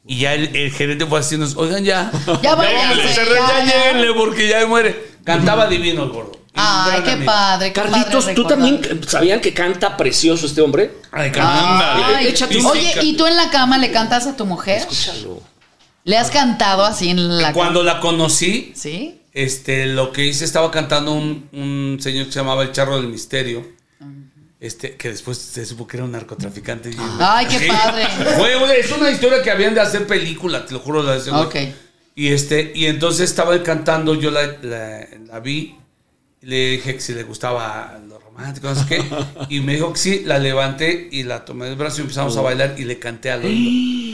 Y 0.07 0.19
ya 0.19 0.35
el, 0.35 0.55
el 0.55 0.71
gerente 0.71 1.07
fue 1.07 1.19
haciendo, 1.19 1.49
oigan 1.57 1.83
ya. 1.83 2.13
Ya 2.43 2.55
váyanse, 2.57 2.95
Lléguenle, 2.97 3.15
se 3.15 3.25
re- 3.25 3.35
ya, 3.37 3.65
ya 3.65 4.03
ya. 4.05 4.15
porque 4.15 4.49
ya 4.49 4.67
muere. 4.67 5.03
Cantaba 5.25 5.67
divino 5.67 6.05
el 6.05 6.11
gordo. 6.11 6.39
Ay, 6.57 7.03
qué 7.03 7.11
amigo. 7.13 7.27
padre. 7.33 7.73
qué 7.73 7.81
Carlitos, 7.81 8.25
padre 8.25 8.35
¿tú 8.35 8.45
también 8.47 9.01
sabían 9.07 9.41
que 9.41 9.53
canta 9.53 9.97
precioso 9.97 10.47
este 10.47 10.61
hombre? 10.61 10.93
Ay, 11.11 11.31
canta. 11.33 12.17
Ay, 12.17 12.29
Échate 12.29 12.59
un- 12.59 12.67
Oye, 12.67 12.95
¿y 13.03 13.17
tú 13.17 13.27
en 13.27 13.37
la 13.37 13.51
cama 13.51 13.79
le 13.79 13.91
cantas 13.91 14.27
a 14.27 14.37
tu 14.37 14.47
mujer? 14.47 14.79
Escúchalo. 14.79 15.43
¿Le 16.05 16.17
has 16.17 16.31
cantado 16.31 16.85
así 16.85 17.09
en 17.11 17.39
la 17.39 17.53
Cuando 17.53 17.81
cama? 17.81 17.95
la 17.95 18.01
conocí, 18.01 18.73
¿Sí? 18.77 19.21
este, 19.33 19.87
lo 19.87 20.13
que 20.13 20.27
hice 20.27 20.45
estaba 20.45 20.71
cantando 20.71 21.13
un, 21.13 21.49
un 21.53 21.99
señor 22.01 22.27
que 22.27 22.33
se 22.33 22.39
llamaba 22.41 22.63
El 22.63 22.73
Charro 22.73 22.97
del 22.97 23.09
Misterio. 23.09 23.67
Este, 24.61 24.97
que 24.97 25.11
después 25.11 25.37
se 25.37 25.67
supo 25.67 25.87
que 25.87 25.99
era 25.99 26.05
un 26.05 26.13
narcotraficante. 26.13 26.89
Y- 26.91 26.97
Ay, 27.21 27.47
qué 27.47 27.59
Sí. 27.59 27.67
padre. 27.69 28.05
Es 28.81 28.91
una 28.93 29.11
historia 29.11 29.43
que 29.43 29.51
habían 29.51 29.75
de 29.75 29.81
hacer 29.81 30.07
película, 30.07 30.65
te 30.65 30.73
lo 30.73 30.79
juro. 30.81 31.03
La 31.03 31.13
de 31.13 31.19
ese 31.19 31.31
güey. 31.31 31.43
Ok. 31.43 31.57
Y, 32.15 32.29
este, 32.33 32.73
y 32.75 32.87
entonces 32.87 33.29
estaba 33.29 33.55
él 33.55 33.63
cantando, 33.63 34.15
yo 34.15 34.31
la, 34.31 34.47
la- 34.63 35.07
la 35.27 35.41
vi, 35.41 35.77
le 36.45 36.71
dije 36.71 36.95
que 36.95 37.01
si 37.01 37.15
le 37.15 37.23
gustaba 37.23 37.99
lo 38.09 38.19
romántico, 38.19 38.69
no 38.69 38.75
sé 38.75 38.87
qué. 38.87 39.05
Y 39.49 39.61
me 39.61 39.75
dijo 39.75 39.93
que 39.93 39.99
sí, 39.99 40.23
la 40.25 40.39
levanté 40.39 41.09
y 41.11 41.23
la 41.23 41.45
tomé 41.45 41.67
del 41.67 41.77
brazo 41.77 41.99
y 41.99 42.03
empezamos 42.03 42.37
a 42.37 42.43
bailar 42.43 42.75
y 42.79 42.85
le 42.85 42.99
canté 42.99 43.31
al 43.31 43.45
oído 43.45 44.14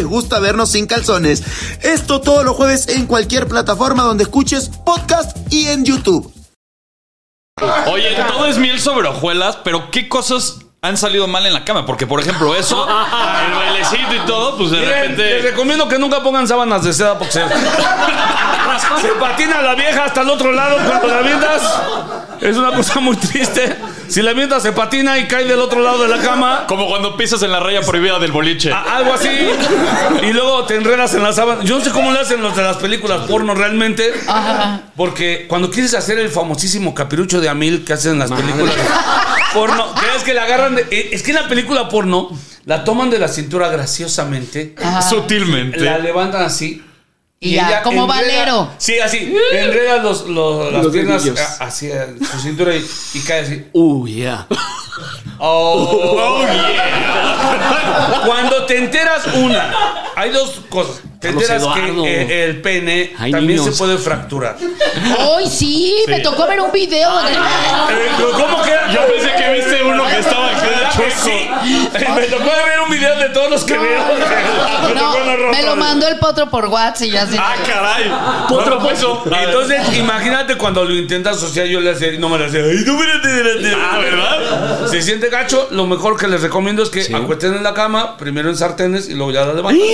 gusta 0.05 0.39
vernos 0.39 0.71
sin 0.71 0.87
calzones. 0.87 1.43
Esto 1.81 2.21
todos 2.21 2.45
los 2.45 2.55
jueves 2.55 2.87
en 2.89 3.05
cualquier 3.05 3.47
plataforma 3.47 4.03
donde 4.03 4.23
escuches 4.23 4.69
podcast 4.85 5.37
y 5.51 5.67
en 5.67 5.85
YouTube. 5.85 6.31
Oye, 7.87 8.15
todo 8.27 8.45
es 8.45 8.57
miel 8.57 8.79
sobre 8.79 9.07
hojuelas, 9.07 9.57
pero 9.63 9.91
¿qué 9.91 10.09
cosas 10.09 10.57
han 10.83 10.97
salido 10.97 11.27
mal 11.27 11.45
en 11.45 11.53
la 11.53 11.63
cama? 11.63 11.85
Porque, 11.85 12.07
por 12.07 12.19
ejemplo, 12.19 12.55
eso, 12.55 12.87
el 13.47 13.53
bailecito 13.53 14.15
y 14.15 14.25
todo, 14.25 14.57
pues 14.57 14.71
de 14.71 14.77
Miren, 14.79 15.09
les 15.15 15.17
repente. 15.17 15.41
recomiendo 15.51 15.87
que 15.87 15.99
nunca 15.99 16.23
pongan 16.23 16.47
sábanas 16.47 16.83
de 16.83 16.91
seda 16.91 17.19
porque 17.19 17.33
se, 17.33 17.41
se 18.99 19.07
patina 19.19 19.61
la 19.61 19.75
vieja 19.75 20.05
hasta 20.05 20.21
el 20.21 20.29
otro 20.31 20.51
lado 20.51 20.77
cuando 20.87 21.07
la 21.07 21.19
avientas. 21.19 21.61
Es 22.41 22.57
una 22.57 22.71
cosa 22.71 22.99
muy 22.99 23.15
triste. 23.15 23.75
Si 24.07 24.23
la 24.23 24.31
avientas 24.31 24.63
se 24.63 24.71
patina 24.71 25.19
y 25.19 25.27
cae 25.27 25.43
del 25.45 25.59
otro 25.59 25.81
lado 25.81 26.01
de 26.01 26.07
la 26.07 26.17
cama. 26.17 26.63
Como 26.67 26.87
cuando 26.87 27.15
pisas 27.15 27.43
en 27.43 27.51
la 27.51 27.59
raya 27.59 27.81
prohibida 27.81 28.17
del 28.17 28.31
boliche. 28.31 28.73
a- 28.73 28.95
Algo 28.97 29.13
así. 29.13 29.29
Y 30.23 30.33
luego 30.33 30.65
te 30.65 30.77
enredas 30.77 31.13
en 31.13 31.21
la 31.21 31.31
sábana. 31.31 31.63
Yo 31.63 31.77
no 31.77 31.83
sé 31.83 31.91
cómo 31.91 32.11
le 32.11 32.19
hacen 32.19 32.41
los 32.41 32.55
de 32.55 32.63
las 32.63 32.77
películas 32.77 33.27
porno 33.27 33.53
realmente. 33.53 34.11
Ajá. 34.27 34.79
Porque 34.97 35.45
cuando 35.47 35.69
quieres 35.69 35.93
hacer 35.93 36.17
el 36.17 36.29
famosísimo 36.31 36.95
capirucho 36.95 37.39
de 37.39 37.49
Amil 37.49 37.85
que 37.85 37.93
hacen 37.93 38.13
en 38.13 38.19
las 38.19 38.31
películas 38.31 38.73
porno, 39.53 39.93
crees 39.95 40.23
que 40.23 40.33
la 40.33 40.43
agarran 40.43 40.75
de- 40.75 40.87
eh, 40.91 41.09
Es 41.13 41.23
que 41.23 41.31
en 41.31 41.37
la 41.37 41.47
película 41.47 41.87
porno 41.89 42.29
la 42.65 42.83
toman 42.83 43.09
de 43.09 43.19
la 43.19 43.27
cintura 43.27 43.69
graciosamente. 43.69 44.75
Ajá. 44.81 45.01
Sutilmente. 45.01 45.79
La 45.79 45.97
levantan 45.97 46.43
así. 46.43 46.83
Y 47.43 47.55
ya, 47.55 47.81
como 47.81 48.05
valero. 48.05 48.69
Sí, 48.77 48.99
así. 48.99 49.33
Enreda 49.51 49.97
los, 49.97 50.27
los- 50.27 50.71
las 50.71 50.83
Los 50.83 50.93
piernas 50.93 51.23
dedillos. 51.23 51.39
a- 51.59 51.65
hacia 51.65 52.07
su 52.31 52.39
cintura 52.39 52.75
y, 52.75 52.85
y 53.15 53.19
cae 53.21 53.39
así. 53.41 53.65
Uh, 53.73 54.05
yeah. 54.07 54.47
Oh, 55.39 56.43
Cuando 58.25 58.65
te 58.65 58.77
enteras, 58.77 59.25
una, 59.35 59.73
hay 60.15 60.29
dos 60.31 60.61
cosas. 60.69 61.01
Te 61.21 61.29
enteras 61.29 61.61
Eduardo. 61.61 62.03
que 62.03 62.21
eh, 62.23 62.45
el 62.45 62.61
pene 62.61 63.13
Ay, 63.19 63.31
también 63.31 63.59
niños. 63.59 63.75
se 63.75 63.79
puede 63.79 63.97
fracturar. 63.99 64.57
Hoy 65.19 65.47
sí, 65.47 65.95
me 66.07 66.19
tocó 66.19 66.47
ver 66.47 66.59
un 66.59 66.71
video 66.71 67.15
de... 67.23 67.31
Eh, 67.31 67.37
¿Cómo 68.33 68.63
que? 68.63 68.71
Yo 68.91 69.01
pensé 69.07 69.31
que 69.37 69.53
viste 69.53 69.83
uno 69.83 70.03
que 70.07 70.17
estaba 70.19 70.47
aquí 70.49 70.61
de 70.61 70.67
¿Verdad 70.71 70.89
que 70.91 70.97
chueco. 70.97 71.21
sí? 71.23 71.49
Me 72.15 72.23
tocó 72.25 72.43
ver 72.45 72.79
un 72.83 72.89
video 72.91 73.15
de 73.19 73.29
todos 73.29 73.51
los 73.51 73.63
que 73.63 73.77
veo. 73.77 74.01
Me 74.87 74.93
No, 74.95 75.51
me 75.51 75.61
lo 75.63 75.75
mandó 75.75 76.07
el 76.07 76.17
potro 76.17 76.49
por 76.49 76.65
WhatsApp 76.65 77.07
y 77.07 77.11
ya 77.11 77.21
así. 77.21 77.35
Ah, 77.39 77.53
caray. 77.67 78.11
Otro 78.49 78.75
¿Cómo 78.77 78.81
fue 78.81 78.93
eso? 78.93 79.23
Entonces, 79.31 79.97
imagínate 79.97 80.55
cuando 80.57 80.83
lo 80.83 80.93
intentas 80.95 81.37
asociar, 81.37 81.67
yo 81.67 81.79
le 81.81 81.91
hacía, 81.91 82.13
no 82.19 82.29
me 82.29 82.39
le 82.39 82.45
hacía, 82.47 82.61
ay, 82.61 82.83
no, 82.85 82.99
espérate, 82.99 83.37
espérate". 83.37 83.77
Ah, 83.79 83.97
¿verdad? 83.99 84.87
Se 84.89 85.01
siente 85.03 85.29
gacho, 85.29 85.67
lo 85.69 85.85
mejor 85.85 86.17
que 86.17 86.27
les 86.27 86.41
recomiendo 86.41 86.81
es 86.81 86.89
que 86.89 87.05
acuesten 87.15 87.53
en 87.53 87.63
la 87.63 87.73
cama, 87.75 88.17
primero 88.17 88.49
en 88.49 88.57
sartenes 88.57 89.07
y 89.07 89.13
luego 89.13 89.31
ya 89.31 89.45
la 89.45 89.53
levantan. 89.53 89.85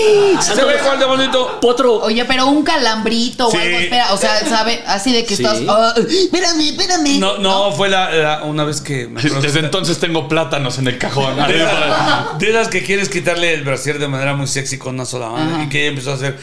¿Se 0.41 0.63
ve 0.63 0.77
cuál 0.83 0.99
de 0.99 1.05
bonito? 1.17 1.60
Potro. 1.60 1.95
Oye, 2.01 2.23
pero 2.25 2.47
un 2.47 2.63
calambrito 2.63 3.49
Sí. 3.51 3.58
o 3.58 3.60
algo, 3.60 3.77
espera, 3.77 4.13
o 4.13 4.17
sea, 4.17 4.39
¿sabe? 4.47 4.84
Así 4.88 5.12
de 5.12 5.25
que 5.25 5.36
Sí. 5.36 5.43
estás... 5.43 5.60
ah, 5.67 5.93
espérame, 5.97 6.62
espérame. 6.69 7.19
No, 7.19 7.38
no, 7.38 7.71
fue 7.73 7.89
la, 7.89 8.10
la- 8.12 8.43
una 8.43 8.63
vez 8.63 8.82
que 8.82 9.08
me 9.08 9.21
Desde 9.21 9.60
entonces 9.60 9.99
tengo 9.99 10.27
plátanos 10.27 10.77
en 10.77 10.88
el 10.88 10.97
cajón. 10.97 11.36
de 11.47 11.58
esas- 11.63 12.38
de 12.39 12.49
esas 12.49 12.67
que 12.69 12.84
quieres 12.84 13.10
quitarle 13.10 13.53
el 13.53 13.63
brasier 13.63 13.99
de 13.99 14.08
manera 14.08 14.34
muy 14.36 14.47
sexy 14.47 14.77
con 14.77 14.95
una 14.95 15.06
sola 15.06 15.30
mano 15.30 15.56
Ajá. 15.56 15.63
y 15.63 15.69
que 15.69 15.80
ella 15.82 15.89
empezó 15.89 16.12
a 16.12 16.15
hacer 16.15 16.39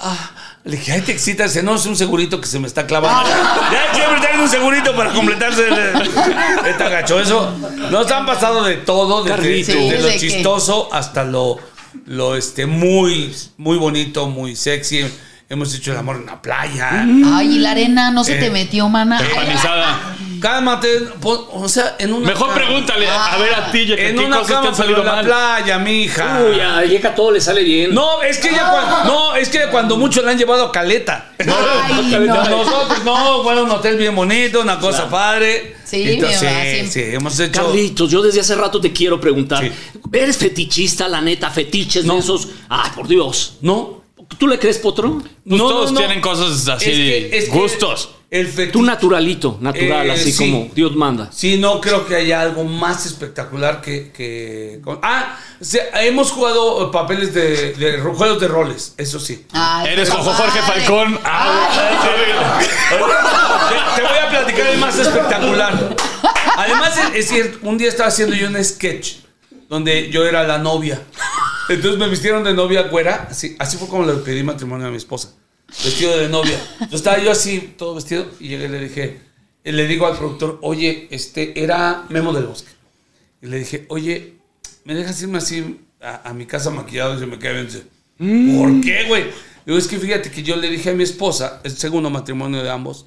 ah, 0.00 0.30
le 0.64 0.76
dije, 0.76 0.92
ay, 0.92 1.02
te 1.02 1.12
excita, 1.12 1.44
dice, 1.44 1.62
no, 1.62 1.74
es 1.74 1.84
un 1.86 1.94
segurito 1.96 2.40
que 2.40 2.46
se 2.46 2.58
me 2.58 2.66
está 2.66 2.86
clavando. 2.86 3.28
Ya 3.72 3.94
siempre 3.94 4.20
traen 4.20 4.40
un 4.40 4.48
segurito 4.48 4.94
para 4.96 5.10
completarse 5.12 5.68
el, 5.68 5.76
Está 6.68 6.88
gacho. 6.88 7.20
Eso 7.20 7.52
nos 7.90 8.10
han 8.10 8.24
pasado 8.26 8.64
de 8.64 8.76
todo, 8.78 9.22
desde, 9.24 9.62
Sí, 9.64 9.90
lo 10.00 10.10
chistoso 10.18 10.88
hasta 10.92 11.22
lo, 11.24 11.58
lo 12.06 12.36
este, 12.36 12.66
muy, 12.66 13.32
muy 13.56 13.76
bonito, 13.76 14.28
muy 14.28 14.56
sexy. 14.56 15.04
Hemos 15.48 15.74
hecho 15.74 15.92
el 15.92 15.98
amor 15.98 16.16
en 16.16 16.26
la 16.26 16.40
playa. 16.40 17.06
Ay, 17.26 17.56
y 17.56 17.58
la 17.58 17.72
arena 17.72 18.10
no 18.10 18.24
se 18.24 18.36
Eh, 18.36 18.40
te 18.40 18.50
metió, 18.50 18.88
mana. 18.88 19.20
Empanizada. 19.20 20.16
Cálmate, 20.40 20.88
po- 21.22 21.48
o 21.54 21.66
sea, 21.70 21.96
en 21.98 22.12
una 22.12 22.26
Mejor 22.26 22.48
cama- 22.50 22.54
pregúntale, 22.66 23.08
a 23.08 23.38
ver 23.38 23.54
a 23.54 23.70
ti, 23.72 23.86
ya 23.86 23.96
que 23.96 24.10
En 24.10 24.16
qué 24.18 24.24
una 24.26 24.36
cosas 24.40 24.48
te 24.48 24.52
cama 24.54 24.68
han 24.68 24.74
pero 24.74 24.84
salido 24.84 25.00
en 25.00 25.06
la 25.06 25.12
mal. 25.12 25.24
playa, 25.24 25.78
mija. 25.78 26.40
Uy, 26.42 26.60
a 26.60 26.84
Yeka 26.84 27.14
todo 27.14 27.30
le 27.30 27.40
sale 27.40 27.62
bien. 27.62 27.94
No, 27.94 28.20
es 28.20 28.38
que 28.38 28.50
ya 28.50 28.70
cuando, 28.70 29.04
no, 29.04 29.36
es 29.36 29.48
que 29.48 29.60
cuando 29.70 29.96
muchos 29.96 30.22
la 30.22 30.32
han 30.32 30.38
llevado 30.38 30.64
a 30.64 30.72
Caleta. 30.72 31.30
Ay, 31.38 31.46
no. 32.26 32.34
Nosotros 32.44 33.04
no, 33.04 33.42
bueno, 33.42 33.64
un 33.64 33.70
hotel 33.70 33.96
bien 33.96 34.14
bonito, 34.14 34.60
una 34.60 34.78
cosa 34.78 35.08
padre. 35.08 35.76
Sí, 35.82 36.02
Entonces, 36.10 36.42
mi 36.42 36.46
mamá, 36.48 36.62
sí, 36.64 36.86
sí. 36.90 37.02
hemos 37.14 37.40
hecho. 37.40 37.62
Carlitos, 37.62 38.10
yo 38.10 38.20
desde 38.20 38.40
hace 38.40 38.54
rato 38.54 38.80
te 38.82 38.92
quiero 38.92 39.18
preguntar. 39.18 39.62
Sí. 39.64 39.72
¿Eres 40.12 40.36
fetichista, 40.36 41.08
la 41.08 41.22
neta? 41.22 41.48
¿Fetiches 41.50 42.06
de 42.06 42.18
esos? 42.18 42.48
Ay, 42.68 42.90
por 42.94 43.08
Dios. 43.08 43.56
No, 43.62 44.03
¿Tú 44.38 44.46
le 44.48 44.58
crees, 44.58 44.78
Potro? 44.78 45.18
Pues 45.18 45.30
no, 45.44 45.68
todos 45.68 45.92
no, 45.92 46.00
no. 46.00 46.06
tienen 46.06 46.20
cosas 46.20 46.66
así, 46.68 46.90
Es 46.90 46.96
que- 46.96 47.38
es 47.38 47.44
que 47.46 47.50
gustos. 47.50 48.10
El 48.30 48.48
fetiche. 48.48 48.72
Tú 48.72 48.82
naturalito, 48.82 49.58
natural, 49.60 50.08
Eh, 50.08 50.12
así 50.12 50.32
sí. 50.32 50.50
como 50.50 50.68
Dios 50.74 50.96
manda. 50.96 51.30
Sí, 51.32 51.56
no 51.56 51.80
creo 51.80 52.04
que 52.04 52.16
haya 52.16 52.40
algo 52.40 52.64
más 52.64 53.06
espectacular 53.06 53.80
que. 53.80 54.10
que 54.10 54.80
con- 54.82 54.98
ah, 55.02 55.38
sí, 55.60 55.78
hemos 56.00 56.32
jugado 56.32 56.90
papeles 56.90 57.32
de, 57.32 57.74
de 57.74 57.98
juegos 58.00 58.40
de 58.40 58.48
roles, 58.48 58.94
eso 58.96 59.20
sí. 59.20 59.46
Ay, 59.52 59.92
Eres 59.92 60.10
como 60.10 60.24
Jorge. 60.24 60.58
Falcón. 60.62 61.20
Ah, 61.22 61.68
Te, 63.68 64.00
te 64.02 64.08
voy 64.08 64.18
a 64.18 64.28
platicar 64.30 64.66
el 64.68 64.78
más 64.78 64.98
espectacular. 64.98 65.96
Además, 66.56 66.98
es, 66.98 67.14
es 67.20 67.28
cierto, 67.28 67.58
un 67.62 67.78
día 67.78 67.88
estaba 67.88 68.08
haciendo 68.08 68.34
yo 68.34 68.48
un 68.48 68.62
sketch 68.64 69.16
donde 69.68 70.10
yo 70.10 70.24
era 70.24 70.44
la 70.44 70.58
novia. 70.58 71.00
Entonces 71.68 71.98
me 71.98 72.08
vistieron 72.08 72.44
de 72.44 72.52
novia 72.54 72.82
güera. 72.88 73.28
Así, 73.30 73.56
así 73.58 73.76
fue 73.76 73.88
como 73.88 74.04
le 74.04 74.14
pedí 74.14 74.42
matrimonio 74.42 74.86
a 74.86 74.90
mi 74.90 74.96
esposa. 74.96 75.34
Vestido 75.68 76.16
de 76.18 76.28
novia. 76.28 76.58
Entonces 76.74 76.94
estaba 77.00 77.18
yo 77.18 77.30
así, 77.30 77.74
todo 77.78 77.94
vestido, 77.94 78.26
y 78.38 78.48
llegué 78.48 78.66
y 78.66 78.68
le 78.68 78.80
dije, 78.80 79.20
y 79.64 79.72
le 79.72 79.86
digo 79.88 80.06
al 80.06 80.16
productor, 80.16 80.58
oye, 80.62 81.08
este 81.10 81.62
era 81.62 82.04
Memo 82.10 82.32
del 82.32 82.44
Bosque. 82.46 82.70
Y 83.42 83.46
le 83.46 83.58
dije, 83.58 83.86
oye, 83.88 84.34
¿me 84.84 84.94
dejas 84.94 85.20
irme 85.22 85.38
así 85.38 85.80
a, 86.00 86.28
a 86.28 86.34
mi 86.34 86.46
casa 86.46 86.70
maquillado 86.70 87.16
y 87.16 87.18
se 87.18 87.26
me 87.26 87.38
cae 87.38 87.54
bien? 87.54 87.66
Dice, 87.66 87.82
¿Por 88.58 88.80
qué, 88.82 89.04
güey? 89.08 89.24
Digo, 89.66 89.78
es 89.78 89.88
que 89.88 89.98
fíjate 89.98 90.30
que 90.30 90.42
yo 90.42 90.56
le 90.56 90.68
dije 90.68 90.90
a 90.90 90.94
mi 90.94 91.02
esposa, 91.02 91.60
el 91.64 91.72
segundo 91.76 92.10
matrimonio 92.10 92.62
de 92.62 92.70
ambos, 92.70 93.06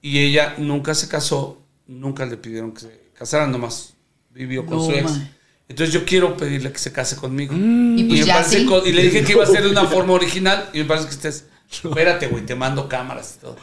y 0.00 0.18
ella 0.18 0.54
nunca 0.58 0.94
se 0.94 1.06
casó, 1.08 1.62
nunca 1.86 2.24
le 2.26 2.36
pidieron 2.38 2.72
que 2.72 2.80
se 2.80 3.00
casaran, 3.14 3.52
nomás 3.52 3.92
vivió 4.30 4.64
con 4.66 4.78
No, 4.78 4.84
su 4.86 4.92
ex. 4.92 5.04
ma. 5.04 5.30
Entonces 5.68 5.94
yo 5.94 6.04
quiero 6.04 6.36
pedirle 6.36 6.70
que 6.72 6.78
se 6.78 6.92
case 6.92 7.16
conmigo. 7.16 7.54
Y 7.54 8.04
pues 8.04 8.20
me 8.20 8.26
ya 8.26 8.34
parece 8.34 8.60
sí. 8.60 8.66
co- 8.66 8.86
y 8.86 8.92
le 8.92 9.02
dije 9.04 9.24
que 9.24 9.32
iba 9.32 9.44
a 9.44 9.46
ser 9.46 9.62
de 9.64 9.70
una 9.70 9.84
forma 9.88 10.12
original 10.12 10.68
y 10.72 10.78
me 10.78 10.84
parece 10.84 11.06
que 11.08 11.14
estés, 11.14 11.46
espérate, 11.84 12.26
güey, 12.28 12.44
te 12.44 12.54
mando 12.54 12.88
cámaras 12.88 13.36
y 13.36 13.40
todo. 13.40 13.56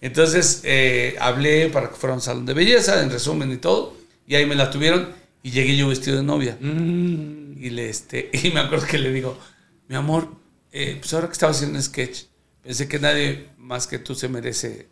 Entonces 0.00 0.62
eh, 0.64 1.16
hablé 1.20 1.68
para 1.68 1.88
que 1.90 1.94
fuera 1.96 2.14
a 2.14 2.16
un 2.16 2.22
salón 2.22 2.46
de 2.46 2.54
belleza, 2.54 3.02
en 3.02 3.10
resumen 3.10 3.52
y 3.52 3.56
todo, 3.58 3.94
y 4.26 4.34
ahí 4.34 4.46
me 4.46 4.54
la 4.54 4.70
tuvieron 4.70 5.10
y 5.42 5.50
llegué 5.50 5.76
yo 5.76 5.88
vestido 5.88 6.16
de 6.16 6.22
novia. 6.22 6.56
Y, 6.60 7.70
le, 7.70 7.88
este, 7.88 8.30
y 8.42 8.50
me 8.50 8.60
acuerdo 8.60 8.86
que 8.86 8.98
le 8.98 9.12
digo, 9.12 9.38
mi 9.88 9.94
amor, 9.96 10.28
eh, 10.72 10.96
pues 11.00 11.12
ahora 11.14 11.26
que 11.28 11.34
estaba 11.34 11.52
haciendo 11.52 11.76
un 11.76 11.82
sketch, 11.82 12.22
pensé 12.62 12.88
que 12.88 12.98
nadie 12.98 13.46
más 13.58 13.86
que 13.86 13.98
tú 13.98 14.14
se 14.14 14.28
merece 14.28 14.88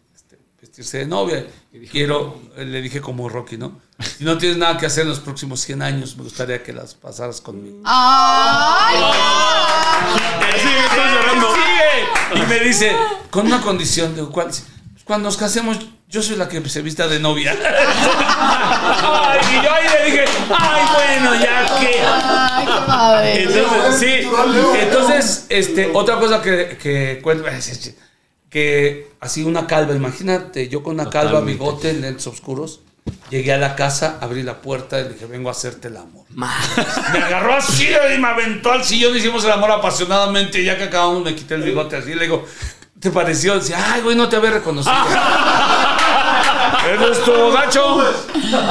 vestirse 0.60 0.98
de 0.98 1.06
novia. 1.06 1.46
Quiero, 1.90 2.38
eh, 2.56 2.64
le 2.64 2.82
dije 2.82 3.00
como 3.00 3.28
Rocky, 3.28 3.56
¿no? 3.56 3.80
Si 3.98 4.24
no 4.24 4.36
tienes 4.36 4.58
nada 4.58 4.76
que 4.76 4.86
hacer 4.86 5.04
en 5.04 5.08
los 5.10 5.20
próximos 5.20 5.60
100 5.60 5.82
años, 5.82 6.16
me 6.16 6.22
gustaría 6.24 6.62
que 6.62 6.72
las 6.72 6.94
pasaras 6.94 7.40
conmigo. 7.40 7.78
Ay, 7.84 8.96
Sí, 10.62 10.68
estoy 10.68 11.10
llorando. 11.14 11.54
Sigue. 11.54 12.42
Y 12.42 12.46
me 12.46 12.60
dice, 12.60 12.94
con 13.30 13.46
una 13.46 13.60
condición, 13.60 14.14
digo, 14.14 14.30
¿cuál? 14.30 14.50
Cuando 15.04 15.28
nos 15.28 15.36
casemos, 15.36 15.78
yo 16.08 16.22
soy 16.22 16.36
la 16.36 16.48
que 16.48 16.66
se 16.68 16.82
vista 16.82 17.08
de 17.08 17.18
novia. 17.20 17.56
Ay, 18.38 19.40
y 19.50 19.64
yo 19.64 19.72
ahí 19.72 19.84
le 19.88 20.04
dije, 20.10 20.24
ay, 20.56 20.82
bueno, 20.94 21.34
ya 21.36 21.80
que. 21.80 22.00
ay, 22.04 22.64
qué 22.66 22.86
padre. 22.86 23.42
Entonces, 23.42 23.98
sí. 23.98 24.28
Entonces, 24.80 25.46
este, 25.48 25.90
otra 25.94 26.18
cosa 26.18 26.42
que, 26.42 26.76
que 26.80 27.20
cuento, 27.22 27.44
que 28.50 29.12
así 29.20 29.44
una 29.44 29.66
calva, 29.66 29.94
imagínate, 29.94 30.68
yo 30.68 30.82
con 30.82 30.94
una 30.94 31.08
calva, 31.08 31.40
bigote, 31.40 31.92
lentes 31.94 32.26
oscuros, 32.26 32.80
llegué 33.30 33.52
a 33.52 33.58
la 33.58 33.76
casa, 33.76 34.18
abrí 34.20 34.42
la 34.42 34.60
puerta 34.60 35.00
y 35.00 35.04
le 35.04 35.10
dije, 35.10 35.26
vengo 35.26 35.48
a 35.48 35.52
hacerte 35.52 35.88
el 35.88 35.96
amor. 35.96 36.24
Me 36.30 36.46
agarró 37.18 37.54
así 37.54 37.88
y 37.88 38.18
me 38.18 38.28
aventó 38.28 38.72
al 38.72 38.84
sillón, 38.84 39.16
hicimos 39.16 39.44
el 39.44 39.52
amor 39.52 39.70
apasionadamente, 39.70 40.60
y 40.60 40.64
ya 40.64 40.76
que 40.76 40.84
acabamos 40.84 41.24
me 41.24 41.34
quité 41.34 41.54
el 41.54 41.62
bigote 41.62 41.96
así, 41.96 42.12
le 42.14 42.22
digo, 42.22 42.44
¿te 42.98 43.10
pareció? 43.10 43.58
Dice, 43.58 43.74
ay, 43.76 44.02
güey, 44.02 44.16
no 44.16 44.28
te 44.28 44.34
había 44.36 44.50
reconocido. 44.50 44.94
Eso 46.92 47.12
estuvo 47.12 47.52
gacho. 47.52 48.02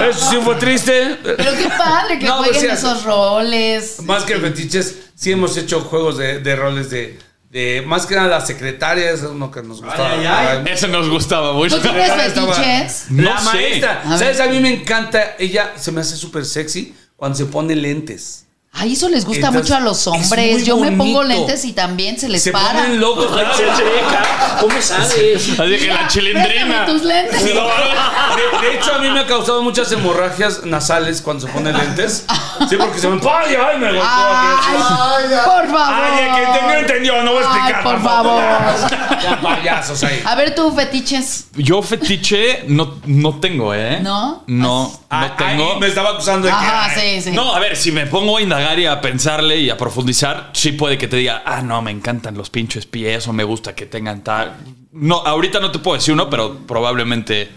Eso 0.10 0.30
sí 0.32 0.38
fue 0.44 0.56
triste. 0.56 1.18
Pero 1.24 1.38
qué 1.38 1.70
padre 1.70 2.20
que 2.20 2.26
No, 2.26 2.38
jueguen 2.38 2.72
esos 2.72 3.04
roles. 3.04 4.02
Más 4.02 4.24
que 4.24 4.36
fetiches, 4.38 5.12
sí 5.16 5.32
hemos 5.32 5.56
hecho 5.56 5.82
juegos 5.82 6.18
de, 6.18 6.40
de 6.40 6.56
roles 6.56 6.90
de, 6.90 7.20
de. 7.50 7.84
Más 7.86 8.06
que 8.06 8.16
nada 8.16 8.28
la 8.28 8.46
secretaria, 8.46 9.12
es 9.12 9.22
uno 9.24 9.50
que 9.52 9.62
nos 9.64 9.82
gustaba. 9.82 10.12
Ay, 10.12 10.64
Ese 10.68 10.88
nos 10.88 11.10
gustaba 11.10 11.54
mucho. 11.54 11.76
¿Tú 11.78 11.82
tienes 11.82 12.10
Estaba- 12.10 12.54
fetiches? 12.54 13.06
No 13.10 13.24
la 13.34 13.38
sé. 13.40 13.46
maestra. 13.46 14.04
A. 14.06 14.18
¿Sabes? 14.18 14.40
A 14.40 14.48
mí 14.48 14.60
me 14.60 14.74
encanta. 14.74 15.36
Ella 15.40 15.74
se 15.78 15.92
me 15.92 16.02
hace 16.02 16.16
súper 16.16 16.46
sexy 16.46 16.96
cuando 17.16 17.38
se 17.38 17.46
pone 17.46 17.76
lentes. 17.76 18.46
Ay, 18.72 18.94
eso 18.94 19.10
les 19.10 19.26
gusta 19.26 19.48
Entonces, 19.48 19.64
mucho 19.72 19.76
a 19.76 19.80
los 19.84 19.98
es 20.00 20.08
hombres. 20.08 20.64
Yo 20.64 20.78
me 20.78 20.92
pongo 20.92 21.24
lentes 21.24 21.66
y 21.66 21.74
también 21.74 22.20
se 22.20 22.30
les 22.30 22.44
Se 22.44 22.52
para. 22.52 22.84
ponen 22.84 23.00
locos. 23.00 23.36
¿verdad? 23.36 23.52
Checa, 23.58 24.58
¿Cómo 24.62 24.80
sabes? 24.80 25.60
Así 25.60 25.78
que 25.80 25.88
la 25.88 26.08
chilindrina. 26.08 26.86
tus 26.86 27.04
lentes. 27.04 27.44
De, 27.46 27.50
de 27.54 28.76
hecho, 28.76 28.94
a 28.94 29.00
mí 29.00 29.10
me 29.10 29.22
ha 29.22 29.26
causado 29.26 29.64
muchas 29.64 29.92
hemorragias 29.92 30.66
nasales 30.66 31.20
cuando 31.24 31.48
se 31.48 31.52
pone 31.54 31.74
lentes. 31.74 32.26
Sí, 32.68 32.76
porque 32.78 33.00
se 33.00 33.08
me. 33.08 33.16
¡Ay, 33.22 33.56
ay! 33.56 33.80
Me 33.80 33.86
golpeó 33.88 34.02
aquí. 34.04 34.72
Ay, 34.74 35.24
por 35.46 35.68
favor. 35.68 35.94
Ay, 35.94 36.24
el 36.26 36.34
que 36.36 36.44
entendió, 36.44 36.80
entendió. 36.80 37.24
No 37.24 37.34
voy 37.34 37.44
a 37.44 37.46
explicar. 37.46 37.76
Ay, 37.78 37.84
por 37.84 38.02
favor. 38.02 38.44
Ya, 39.22 39.42
payasos 39.42 40.02
ahí. 40.06 40.22
A 40.26 40.34
ver, 40.36 40.56
tú, 40.56 40.72
fetiches. 40.74 41.50
Yo 41.56 41.82
fetiche 41.82 42.64
no, 42.68 42.96
no 43.06 43.38
tengo, 43.40 43.74
¿eh? 43.74 44.00
¿No? 44.02 44.44
No, 44.48 44.92
Ah, 45.10 45.28
no 45.30 45.36
tengo. 45.36 45.74
ahí 45.74 45.80
me 45.80 45.88
estaba 45.88 46.12
acusando 46.12 46.48
de 46.48 46.54
que. 46.54 46.58
Ajá, 46.58 46.86
ay, 46.96 47.22
sí, 47.22 47.30
sí. 47.30 47.36
No, 47.36 47.54
a 47.54 47.60
ver, 47.60 47.76
si 47.76 47.92
me 47.92 48.06
pongo 48.08 48.38
a 48.38 48.42
indagar 48.42 48.80
y 48.80 48.86
a 48.86 49.02
pensarle 49.02 49.58
y 49.58 49.70
a 49.70 49.76
profundizar, 49.78 50.52
sí 50.54 50.72
puede 50.72 50.98
que 50.98 51.08
te 51.10 51.18
diga, 51.18 51.44
ah, 51.46 51.62
no, 51.62 51.82
me 51.82 51.92
encantan 51.92 52.38
los 52.38 52.50
pinches 52.50 52.86
pies 52.86 53.28
o 53.28 53.34
me 53.34 53.44
gusta 53.44 53.76
que 53.76 53.86
tengan 53.88 54.24
tal. 54.24 54.56
No, 54.94 55.18
ahorita 55.18 55.60
no 55.60 55.70
te 55.72 55.80
puedo 55.80 55.98
decir 55.98 56.14
uno, 56.14 56.30
pero 56.30 56.56
probablemente. 56.66 57.52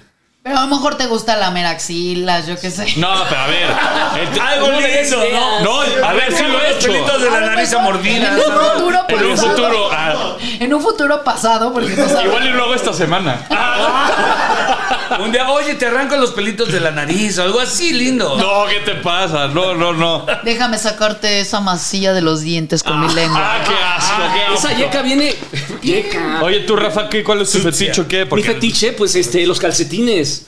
Pero 0.44 0.58
a 0.58 0.62
lo 0.62 0.66
mejor 0.66 0.96
te 0.96 1.06
gusta 1.06 1.36
la 1.36 1.52
meraxilas, 1.52 2.48
yo 2.48 2.58
qué 2.58 2.70
sé. 2.72 2.94
No, 2.96 3.08
pero 3.28 3.40
a 3.42 3.46
ver. 3.46 3.70
el- 4.20 4.40
Algo 4.40 4.70
lindo, 4.72 5.24
¿no? 5.32 5.60
No, 5.60 5.80
a 6.04 6.12
ver, 6.14 6.32
sí 6.32 6.42
lo 6.44 6.60
he 6.60 6.72
hecho. 6.72 6.88
pelitos 6.88 7.22
de 7.22 7.30
la 7.30 7.40
nariz 7.42 7.72
mordida. 7.80 8.28
En 8.28 8.34
un 8.34 8.42
futuro 8.42 9.04
En 9.08 9.24
un 9.24 9.30
pasado. 9.30 9.50
futuro. 9.50 9.88
ah, 9.92 10.36
En 10.58 10.74
un 10.74 10.82
futuro 10.82 11.22
pasado, 11.22 11.72
porque 11.72 11.90
no 11.94 12.08
sabes. 12.08 12.24
igual 12.24 12.44
y 12.46 12.50
lo 12.50 12.64
hago 12.64 12.74
esta 12.74 12.92
semana. 12.92 13.46
Un 15.20 15.32
día, 15.32 15.50
oye, 15.50 15.74
te 15.74 15.86
arrancan 15.86 16.20
los 16.20 16.32
pelitos 16.32 16.70
de 16.72 16.80
la 16.80 16.90
nariz 16.90 17.38
o 17.38 17.42
algo 17.42 17.60
así 17.60 17.92
lindo. 17.92 18.36
No, 18.36 18.66
¿qué 18.66 18.80
te 18.80 18.94
pasa? 19.00 19.48
No, 19.48 19.74
no, 19.74 19.92
no. 19.92 20.26
Déjame 20.44 20.78
sacarte 20.78 21.40
esa 21.40 21.60
masilla 21.60 22.12
de 22.12 22.22
los 22.22 22.40
dientes 22.40 22.82
con 22.82 23.00
mi 23.00 23.12
lengua. 23.14 23.40
Ah, 23.40 23.64
qué 23.66 23.74
asco, 23.74 24.22
qué 24.34 24.54
Esa 24.54 24.68
asco. 24.70 24.80
yeca 24.80 25.02
viene. 25.02 25.34
Yeca. 25.82 26.40
Oye, 26.42 26.60
tú, 26.60 26.76
Rafa, 26.76 27.08
¿qué, 27.08 27.22
¿cuál 27.22 27.42
es 27.42 27.50
tu 27.50 27.58
fetiche 27.58 28.00
o 28.00 28.08
qué? 28.08 28.26
Mi 28.26 28.42
fetiche, 28.42 28.92
pues 28.92 29.14
este, 29.14 29.46
los 29.46 29.58
calcetines. 29.60 30.46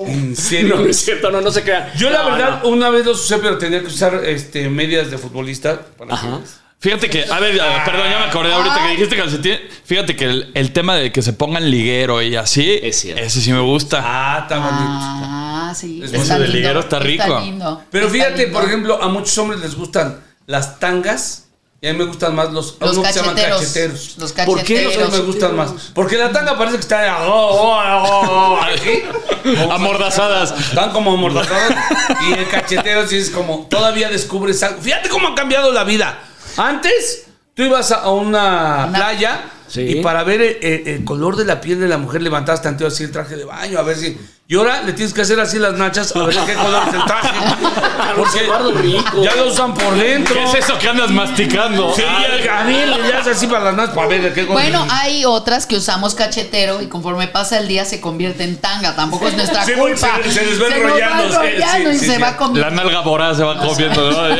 ¿En 0.00 0.34
serio? 0.34 0.76
no 0.76 0.86
es 0.86 0.96
cierto, 1.04 1.30
no, 1.30 1.40
no 1.40 1.52
se 1.52 1.62
crean. 1.62 1.88
Yo 1.96 2.10
la 2.10 2.24
verdad 2.24 2.62
no. 2.64 2.68
una 2.70 2.90
vez 2.90 3.06
los 3.06 3.20
usé, 3.20 3.38
pero 3.38 3.58
tenía 3.58 3.80
que 3.80 3.86
usar 3.86 4.22
este, 4.24 4.68
medias 4.68 5.08
de 5.10 5.18
futbolista. 5.18 5.80
Para 5.96 6.14
Ajá. 6.14 6.40
que- 6.42 6.63
Fíjate 6.84 7.08
que, 7.08 7.24
a 7.24 7.40
ver, 7.40 7.56
perdón, 7.86 8.10
ya 8.10 8.18
me 8.18 8.24
acordé 8.26 8.52
ahorita 8.52 8.82
que 8.84 8.90
dijiste 8.90 9.16
calcetín. 9.16 9.58
Fíjate 9.86 10.14
que 10.16 10.26
el, 10.26 10.50
el 10.52 10.70
tema 10.72 10.96
de 10.96 11.10
que 11.12 11.22
se 11.22 11.32
pongan 11.32 11.70
liguero 11.70 12.20
y 12.20 12.36
así, 12.36 12.78
Es 12.82 13.00
cierto. 13.00 13.22
ese 13.22 13.40
sí 13.40 13.52
me 13.54 13.60
gusta. 13.60 14.02
Ah, 14.04 14.40
está 14.42 14.58
bonito. 14.58 14.82
Ah, 14.86 15.72
sí. 15.74 16.00
Es 16.04 16.12
está 16.12 16.18
ese 16.18 16.32
de 16.34 16.38
lindo, 16.40 16.56
liguero 16.58 16.80
está 16.80 16.98
rico. 16.98 17.40
lindo, 17.40 17.82
Pero 17.90 18.08
está 18.08 18.18
fíjate, 18.18 18.42
lindo. 18.44 18.58
por 18.58 18.68
ejemplo, 18.68 19.02
a 19.02 19.08
muchos 19.08 19.38
hombres 19.38 19.60
les 19.62 19.74
gustan 19.76 20.20
las 20.46 20.78
tangas 20.78 21.46
y 21.80 21.88
a 21.88 21.92
mí 21.94 21.98
me 22.00 22.04
gustan 22.04 22.34
más 22.34 22.52
los, 22.52 22.76
los 22.78 22.92
uno 22.98 23.02
que 23.02 23.12
se 23.14 23.20
llaman 23.20 23.34
cacheteros. 23.34 23.60
cacheteros. 23.62 24.14
Los 24.18 24.32
¿Por 24.32 24.62
qué 24.62 24.74
los 24.84 24.92
cacheteros. 24.92 25.04
hombres 25.04 25.20
me 25.22 25.26
gustan 25.26 25.56
más? 25.56 25.70
Porque 25.94 26.18
la 26.18 26.32
tanga 26.32 26.58
parece 26.58 26.76
que 26.76 26.82
está 26.82 27.24
oh, 27.26 27.32
oh, 27.32 27.78
oh, 27.78 28.56
oh, 28.56 28.60
aquí. 28.60 29.02
Amordazadas. 29.70 30.52
Están 30.60 30.90
como 30.90 31.14
amordazados. 31.14 31.72
y 32.28 32.32
el 32.34 32.46
cachetero 32.48 33.06
sí 33.08 33.16
es 33.16 33.30
como 33.30 33.66
todavía 33.70 34.10
descubres 34.10 34.62
algo. 34.62 34.82
Fíjate 34.82 35.08
cómo 35.08 35.28
ha 35.28 35.34
cambiado 35.34 35.72
la 35.72 35.84
vida. 35.84 36.18
Antes 36.56 37.26
tú 37.54 37.62
ibas 37.62 37.90
a 37.92 38.10
una 38.10 38.86
Una- 38.88 38.98
playa 38.98 39.40
Sí. 39.74 39.80
Y 39.98 40.02
para 40.02 40.22
ver 40.22 40.40
el, 40.40 40.58
el- 40.62 40.86
el 40.88 41.04
color 41.04 41.34
de 41.34 41.44
la 41.44 41.60
piel 41.60 41.80
de 41.80 41.88
la 41.88 41.98
mujer, 41.98 42.22
levantabas 42.22 42.62
tantito 42.62 42.86
así 42.86 43.02
el 43.02 43.10
traje 43.10 43.34
de 43.34 43.44
baño, 43.44 43.76
a 43.78 43.82
ver 43.82 43.96
si. 43.96 44.16
Y 44.46 44.56
ahora 44.56 44.82
le 44.82 44.92
tienes 44.92 45.12
que 45.14 45.22
hacer 45.22 45.40
así 45.40 45.58
las 45.58 45.72
nachas, 45.72 46.14
a 46.14 46.22
ver 46.22 46.36
qué 46.46 46.52
color 46.54 46.82
es 46.86 46.94
el 46.94 47.04
traje. 47.06 47.28
Porque 48.16 48.46
ya 49.24 49.34
lo 49.34 49.48
usan 49.50 49.74
por 49.74 49.96
dentro. 49.96 50.32
¿Qué 50.34 50.44
es 50.44 50.54
eso 50.54 50.78
que 50.78 50.88
andas 50.88 51.10
masticando? 51.10 51.92
Sí, 51.96 52.02
ya, 52.44 52.60
a 52.60 52.64
mí 52.64 52.74
le 52.74 53.10
das 53.10 53.26
así 53.26 53.46
para 53.48 53.64
las 53.64 53.74
nachas, 53.74 53.94
para 53.96 54.06
ver 54.06 54.22
de 54.22 54.32
qué 54.32 54.46
color. 54.46 54.62
Bueno, 54.62 54.86
hay 54.90 55.24
otras 55.24 55.66
que 55.66 55.76
usamos 55.76 56.14
cachetero 56.14 56.80
y 56.82 56.86
conforme 56.86 57.26
pasa 57.26 57.58
el 57.58 57.66
día 57.66 57.84
se 57.84 58.00
convierte 58.00 58.44
en 58.44 58.58
tanga. 58.58 58.94
Tampoco 58.94 59.26
es 59.26 59.34
nuestra 59.34 59.64
Sí, 59.64 59.72
culpa. 59.72 60.18
se- 60.22 60.30
se 60.30 60.46
les 60.46 60.62
va 60.62 60.68
nos 60.68 60.76
enrollando, 60.76 61.40
sí, 61.40 61.48
y 61.48 61.98
sí, 61.98 62.06
se 62.06 62.14
sí. 62.16 62.22
va 62.22 62.36
comiendo. 62.36 62.70
La 62.70 62.76
nalga 62.76 63.00
voraz 63.00 63.36
se 63.38 63.42
va 63.42 63.58
comiendo, 63.58 64.08
¿no? 64.10 64.28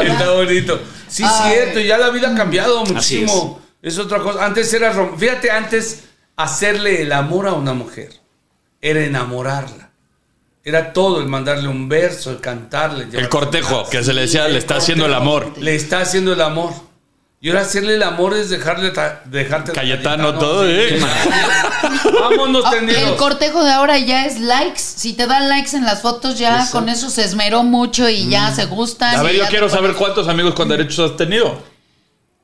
Está 0.00 0.30
bonito. 0.32 0.80
Sí, 1.12 1.22
Ay. 1.26 1.52
cierto, 1.52 1.80
ya 1.80 1.98
la 1.98 2.10
vida 2.10 2.30
ha 2.32 2.34
cambiado 2.34 2.84
muchísimo. 2.84 3.60
Es. 3.82 3.98
otra 3.98 4.18
cosa. 4.20 4.44
Antes 4.44 4.72
era, 4.72 4.92
rom- 4.94 5.16
fíjate, 5.18 5.50
antes 5.50 6.04
hacerle 6.36 7.02
el 7.02 7.12
amor 7.12 7.46
a 7.46 7.52
una 7.52 7.74
mujer 7.74 8.10
era 8.80 9.04
enamorarla. 9.04 9.90
Era 10.64 10.92
todo, 10.92 11.20
el 11.20 11.26
mandarle 11.26 11.68
un 11.68 11.88
verso, 11.88 12.30
el 12.30 12.40
cantarle. 12.40 13.06
El 13.12 13.28
cortejo, 13.28 13.88
que 13.90 14.02
se 14.02 14.12
le 14.14 14.22
decía, 14.22 14.46
le 14.48 14.58
está 14.58 14.76
haciendo 14.76 15.06
el 15.06 15.14
amor. 15.14 15.52
Le 15.58 15.74
está 15.74 16.00
haciendo 16.00 16.32
el 16.32 16.40
amor. 16.40 16.72
Y 17.44 17.48
ahora 17.48 17.62
hacerle 17.62 17.96
el 17.96 18.02
amor 18.04 18.34
es 18.36 18.50
dejarle 18.50 18.90
ta- 18.92 19.20
dejarte 19.24 19.72
Cayetano, 19.72 20.38
todo, 20.38 20.64
¿eh? 20.68 20.96
Vámonos 22.20 22.64
Ah, 22.64 22.70
tendidos. 22.70 23.02
el 23.02 23.16
cortejo 23.16 23.64
de 23.64 23.72
ahora 23.72 23.98
ya 23.98 24.26
es 24.26 24.38
likes. 24.38 24.78
Si 24.78 25.14
te 25.14 25.26
dan 25.26 25.48
likes 25.48 25.76
en 25.76 25.84
las 25.84 26.02
fotos, 26.02 26.38
ya 26.38 26.68
con 26.70 26.88
eso 26.88 27.10
se 27.10 27.24
esmeró 27.24 27.64
mucho 27.64 28.08
y 28.08 28.28
ya 28.28 28.54
se 28.54 28.66
gustan. 28.66 29.16
A 29.16 29.24
ver, 29.24 29.34
yo 29.34 29.44
quiero 29.48 29.68
saber 29.68 29.94
cuántos 29.94 30.28
amigos 30.28 30.54
con 30.54 30.68
derechos 30.68 31.10
has 31.10 31.16
tenido. 31.16 31.60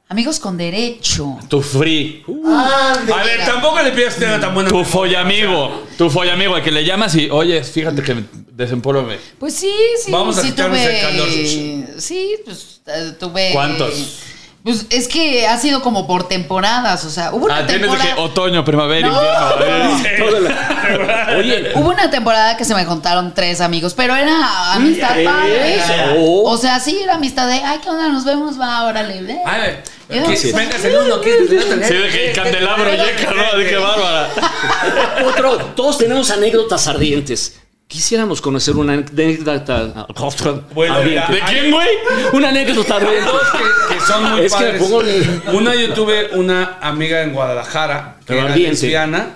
Amigos 0.09 0.41
con 0.41 0.57
derecho. 0.57 1.39
Tu 1.49 1.61
free. 1.63 2.25
A 2.49 3.23
ver, 3.25 3.45
tampoco 3.45 3.81
le 3.83 3.93
pidas 3.93 4.15
que 4.15 4.21
tenga 4.23 4.41
tan 4.41 4.53
buena 4.53 4.69
Tu 4.69 4.85
follamigo. 4.85 5.85
Tu 5.97 6.11
follamigo, 6.11 6.57
al 6.57 6.63
que 6.65 6.73
le 6.73 6.85
llamas 6.85 7.15
y, 7.15 7.31
oye, 7.31 7.63
fíjate 7.63 8.03
que 8.03 8.25
desempólvame. 8.51 9.19
Pues 9.39 9.55
sí, 9.55 9.73
sí. 10.05 10.11
Vamos 10.11 10.39
a 10.39 10.43
sí 10.43 10.49
quitarnos 10.49 10.77
tuve. 10.81 10.97
el 10.97 11.07
calor. 11.07 11.29
Sí, 12.01 12.35
pues 12.45 12.81
eh, 12.87 13.13
tuve. 13.21 13.51
¿Cuántos? 13.53 13.93
Pues 14.65 14.87
es 14.91 15.09
que 15.09 15.47
ha 15.47 15.57
sido 15.57 15.83
como 15.83 16.07
por 16.07 16.29
temporadas. 16.29 17.05
O 17.05 17.11
sea, 17.11 17.33
hubo 17.33 17.47
una 17.47 17.59
Ah, 17.59 17.63
de 17.63 17.79
temporada. 17.79 18.15
que 18.15 18.21
otoño, 18.21 18.65
primavera, 18.65 19.09
No. 19.09 19.15
invierno. 19.15 20.05
¿eh? 20.05 20.17
Toda 20.19 20.41
la- 20.41 21.37
Oye, 21.39 21.73
Hubo 21.75 21.89
una 21.91 22.11
temporada 22.11 22.57
que 22.57 22.65
se 22.65 22.75
me 22.75 22.85
contaron 22.85 23.33
tres 23.35 23.61
amigos, 23.61 23.95
pero 23.95 24.15
era 24.17 24.73
amistad 24.75 25.11
padre. 25.25 25.81
Oh. 26.19 26.51
O 26.51 26.57
sea, 26.59 26.81
sí, 26.81 26.99
era 27.03 27.15
amistad 27.15 27.47
de, 27.47 27.55
ay, 27.55 27.79
¿qué 27.83 27.89
onda? 27.89 28.09
Nos 28.09 28.25
vemos, 28.25 28.61
va, 28.61 28.85
órale. 28.85 29.23
ve". 29.23 29.39
Ay, 29.47 29.79
Yo- 30.11 30.27
¿qué? 30.27 30.37
Sí. 30.37 30.53
Venga, 30.53 30.77
el 30.77 30.97
uno, 31.07 31.21
¿qué? 31.21 31.37
Sí, 31.49 31.95
de 31.95 32.09
que 32.11 32.33
candelabro 32.35 32.91
yeca, 32.91 33.31
¿no? 33.33 33.59
De 33.59 33.67
qué 33.69 33.77
bárbara. 33.77 34.29
otro, 35.27 35.57
todos 35.77 35.99
tenemos 35.99 36.31
anécdotas 36.31 36.87
ardientes. 36.89 37.59
Quisiéramos 37.89 38.43
conocer 38.43 38.77
una 38.77 38.93
anécdota 38.93 40.07
Bueno, 40.75 40.95
ardiente. 40.95 41.33
¿De 41.33 41.41
quién, 41.41 41.71
güey? 41.71 41.89
Una 42.35 42.51
anécdota. 42.51 43.01
Dos 43.01 43.11
que, 43.11 43.95
que 43.95 44.01
son 44.03 44.31
muy 44.31 44.41
Es 44.43 44.55
que 44.55 44.73
pongo- 44.79 45.03
Una 45.55 45.75
yo 45.75 45.95
tuve 45.95 46.37
una 46.37 46.79
amiga 46.83 47.23
en 47.23 47.33
Guadalajara 47.33 48.17
que 48.21 48.25
Pero 48.27 48.41
era 48.47 48.55
lesbiana 48.57 49.31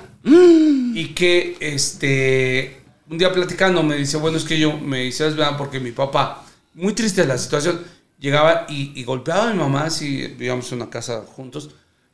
y 0.94 1.06
que 1.14 1.56
este 1.60 2.82
un 3.08 3.16
día 3.18 3.32
platicando 3.32 3.82
me 3.82 3.96
dice, 3.96 4.18
bueno, 4.18 4.36
es 4.36 4.44
que 4.44 4.58
yo 4.58 4.78
me 4.78 5.04
hice 5.06 5.24
lesbiana 5.24 5.56
porque 5.56 5.80
mi 5.80 5.92
papá, 5.92 6.44
muy 6.74 6.92
triste 6.94 7.26
la 7.26 7.36
situación, 7.38 7.80
llegaba 8.20 8.66
y, 8.68 8.92
y 8.94 9.04
golpeaba 9.04 9.48
a 9.48 9.52
mi 9.52 9.58
mamá 9.58 9.88
si 9.90 10.26
vivíamos 10.28 10.70
en 10.72 10.80
una 10.82 10.90
casa 10.90 11.22
juntos, 11.26 11.70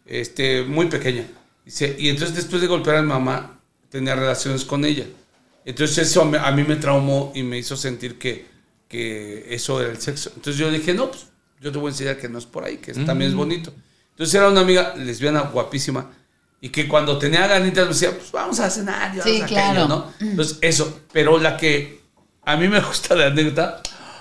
este, 0.06 0.62
muy 0.62 0.86
pequeña. 0.86 1.24
Dice, 1.64 1.94
y 1.98 2.08
entonces 2.08 2.34
después 2.36 2.60
de 2.62 2.66
golpear 2.68 2.96
a 2.96 3.02
mi 3.02 3.08
mamá, 3.08 3.58
tenía 3.90 4.14
relaciones 4.16 4.64
con 4.64 4.84
ella. 4.84 5.04
Entonces 5.64 5.98
eso 5.98 6.22
a 6.22 6.24
mí, 6.24 6.36
a 6.40 6.50
mí 6.52 6.64
me 6.64 6.76
traumó 6.76 7.32
y 7.34 7.42
me 7.42 7.58
hizo 7.58 7.76
sentir 7.76 8.18
que, 8.18 8.46
que 8.88 9.46
eso 9.54 9.80
era 9.80 9.90
el 9.90 10.00
sexo. 10.00 10.30
Entonces 10.34 10.58
yo 10.58 10.70
dije, 10.70 10.94
no, 10.94 11.10
pues 11.10 11.26
yo 11.60 11.70
te 11.72 11.78
voy 11.78 11.88
a 11.88 11.90
enseñar 11.92 12.16
que 12.18 12.28
no 12.28 12.38
es 12.38 12.46
por 12.46 12.64
ahí, 12.64 12.78
que 12.78 12.92
es- 12.92 13.04
también 13.04 13.30
es 13.30 13.36
bonito. 13.36 13.72
Entonces 14.10 14.34
era 14.34 14.48
una 14.48 14.60
amiga 14.62 14.94
lesbiana 14.96 15.40
guapísima 15.42 16.10
y 16.60 16.70
que 16.70 16.88
cuando 16.88 17.18
tenía 17.18 17.46
ganitas 17.46 17.84
me 17.84 17.92
decía, 17.92 18.10
pues 18.16 18.32
vamos 18.32 18.58
a 18.60 18.68
cenar, 18.70 19.14
y 19.14 19.20
Sí, 19.20 19.40
vamos 19.40 19.42
a 19.42 19.44
aquello", 19.44 19.60
claro. 19.72 19.88
¿no? 19.88 20.12
Entonces 20.20 20.58
eso, 20.60 21.00
pero 21.12 21.38
la 21.38 21.56
que 21.56 22.00
a 22.44 22.56
mí 22.56 22.66
me 22.68 22.80
gusta 22.88 23.14
de 23.14 23.26
anécdota, 23.26 23.80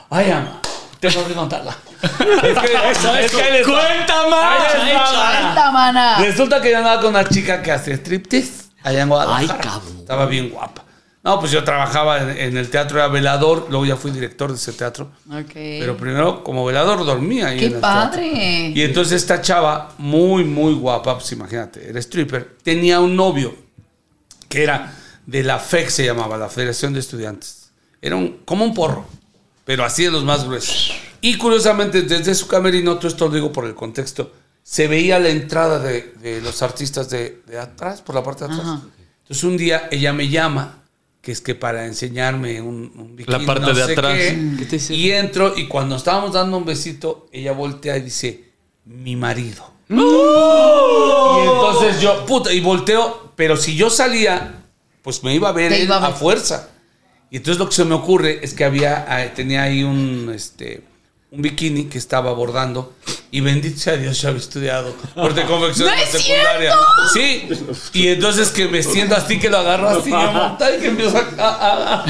ay, 0.10 0.32
ama, 0.32 0.62
tengo 1.00 1.26
que 1.28 1.34
contarla. 1.34 1.76
es 2.02 2.10
que, 2.10 3.22
es 3.24 3.32
que 3.32 3.42
ahí 3.42 3.54
les 3.54 3.68
va. 3.68 3.82
¡Cuenta 3.82 5.72
mana. 5.72 6.18
Resulta 6.20 6.62
que 6.62 6.72
yo 6.72 6.78
andaba 6.78 7.02
con 7.02 7.10
una 7.12 7.28
chica 7.28 7.62
que 7.64 7.72
hace 7.72 7.94
striptease 7.94 8.66
allá 8.84 9.02
en 9.02 9.10
Guadalajara. 9.10 9.60
Ay, 9.64 9.68
cabrón. 9.70 9.98
Estaba 10.00 10.26
bien 10.28 10.50
guapa. 10.50 10.84
No, 11.28 11.40
pues 11.42 11.52
yo 11.52 11.62
trabajaba 11.64 12.22
en, 12.22 12.38
en 12.38 12.58
el 12.58 12.70
teatro, 12.70 12.98
era 13.00 13.10
velador, 13.10 13.68
luego 13.70 13.86
ya 13.86 13.98
fui 13.98 14.12
director 14.12 14.50
de 14.50 14.56
ese 14.56 14.72
teatro. 14.72 15.12
Ok. 15.30 15.52
Pero 15.54 15.98
primero, 15.98 16.42
como 16.42 16.64
velador, 16.64 17.06
dormía 17.06 17.48
ahí 17.48 17.60
¡Qué 17.60 17.66
en 17.66 17.74
el 17.74 17.82
teatro. 17.82 18.12
padre! 18.12 18.72
Y 18.74 18.82
entonces 18.82 19.22
esta 19.22 19.42
chava, 19.42 19.94
muy, 19.98 20.46
muy 20.46 20.74
guapa, 20.74 21.18
pues 21.18 21.30
imagínate, 21.34 21.90
era 21.90 22.00
stripper, 22.00 22.56
tenía 22.64 23.02
un 23.02 23.16
novio 23.18 23.54
que 24.48 24.64
era 24.64 24.94
de 25.26 25.44
la 25.44 25.60
FEC, 25.60 25.90
se 25.90 26.06
llamaba, 26.06 26.38
la 26.38 26.48
Federación 26.48 26.94
de 26.94 27.02
Estudiantes. 27.02 27.72
Era 28.02 28.16
un, 28.16 28.38
como 28.46 28.64
un 28.64 28.74
porro, 28.74 29.06
pero 29.66 29.84
así 29.84 30.06
de 30.06 30.12
los 30.12 30.24
más 30.24 30.46
gruesos. 30.46 30.94
Y 31.20 31.38
curiosamente, 31.38 32.04
desde 32.04 32.34
su 32.36 32.48
camerino, 32.48 32.96
todo 32.96 33.10
esto 33.10 33.28
lo 33.28 33.34
digo 33.34 33.52
por 33.52 33.66
el 33.66 33.76
contexto, 33.76 34.32
se 34.64 34.88
veía 34.88 35.20
la 35.20 35.28
entrada 35.30 35.80
de, 35.80 36.14
de 36.22 36.40
los 36.42 36.62
artistas 36.62 37.10
de, 37.10 37.42
de 37.48 37.60
atrás, 37.60 38.02
por 38.02 38.16
la 38.16 38.24
parte 38.24 38.46
de 38.46 38.54
atrás. 38.54 38.66
Ajá. 38.66 38.82
Entonces 39.24 39.44
un 39.44 39.58
día 39.58 39.90
ella 39.92 40.14
me 40.14 40.30
llama, 40.30 40.84
que 41.28 41.34
es 41.34 41.42
que 41.42 41.56
para 41.56 41.86
enseñarme 41.86 42.62
un, 42.62 42.90
un 42.96 43.18
bikini, 43.18 43.38
La 43.38 43.46
parte 43.46 43.66
no 43.66 43.74
de 43.74 43.84
sé 43.86 43.92
atrás. 43.92 44.16
qué. 44.18 44.54
¿Qué 44.60 44.64
te 44.66 44.76
dice? 44.78 44.94
y 44.94 45.12
entro 45.12 45.58
y 45.58 45.68
cuando 45.68 45.98
estábamos 45.98 46.32
dando 46.32 46.56
un 46.56 46.64
besito, 46.64 47.28
ella 47.34 47.52
voltea 47.52 47.98
y 47.98 48.02
dice, 48.04 48.46
mi 48.86 49.18
marido. 49.18 49.70
Y 49.90 49.96
entonces 51.50 52.00
yo, 52.00 52.26
puta, 52.26 52.54
y 52.54 52.62
volteo, 52.62 53.34
pero 53.36 53.58
si 53.58 53.76
yo 53.76 53.90
salía, 53.90 54.64
pues 55.02 55.22
me 55.22 55.36
iba 55.36 55.50
a 55.50 55.52
ver 55.52 55.74
él 55.74 55.84
iba 55.84 55.98
a 55.98 56.06
a, 56.06 56.10
ver. 56.12 56.18
fuerza. 56.18 56.70
Y 57.30 57.36
entonces 57.36 57.60
lo 57.60 57.68
que 57.68 57.76
se 57.76 57.84
me 57.84 57.96
ocurre 57.96 58.40
es 58.42 58.54
que 58.54 58.64
había, 58.64 59.06
eh, 59.22 59.34
tenía 59.36 59.64
ahí 59.64 59.84
un, 59.84 60.32
este, 60.34 60.82
un 61.38 61.42
bikini 61.44 61.86
que 61.86 62.00
estaba 62.00 62.32
bordando 62.34 62.94
y 63.30 63.42
bendito 63.42 63.78
sea 63.80 63.96
Dios, 63.98 64.20
yo 64.22 64.30
había 64.30 64.40
estudiado 64.42 64.92
por 65.14 65.36
de 65.36 65.44
confección 65.44 65.88
¡No 65.88 65.94
en 65.94 66.00
la 66.00 66.04
es 66.06 66.12
secundaria. 66.12 66.74
Sí, 67.14 67.48
y 67.94 68.08
entonces 68.08 68.50
que 68.50 68.68
me 68.68 68.82
siento 68.82 69.16
así, 69.16 69.38
que 69.40 69.50
lo 69.50 69.60
agarro 69.60 69.90
así, 69.90 70.12
a 70.12 70.32
montar 70.32 70.74
y 70.76 70.82
que 70.82 70.88
empiezo 70.88 71.18
a, 71.18 71.44
a, 71.44 71.94
a, 71.94 72.04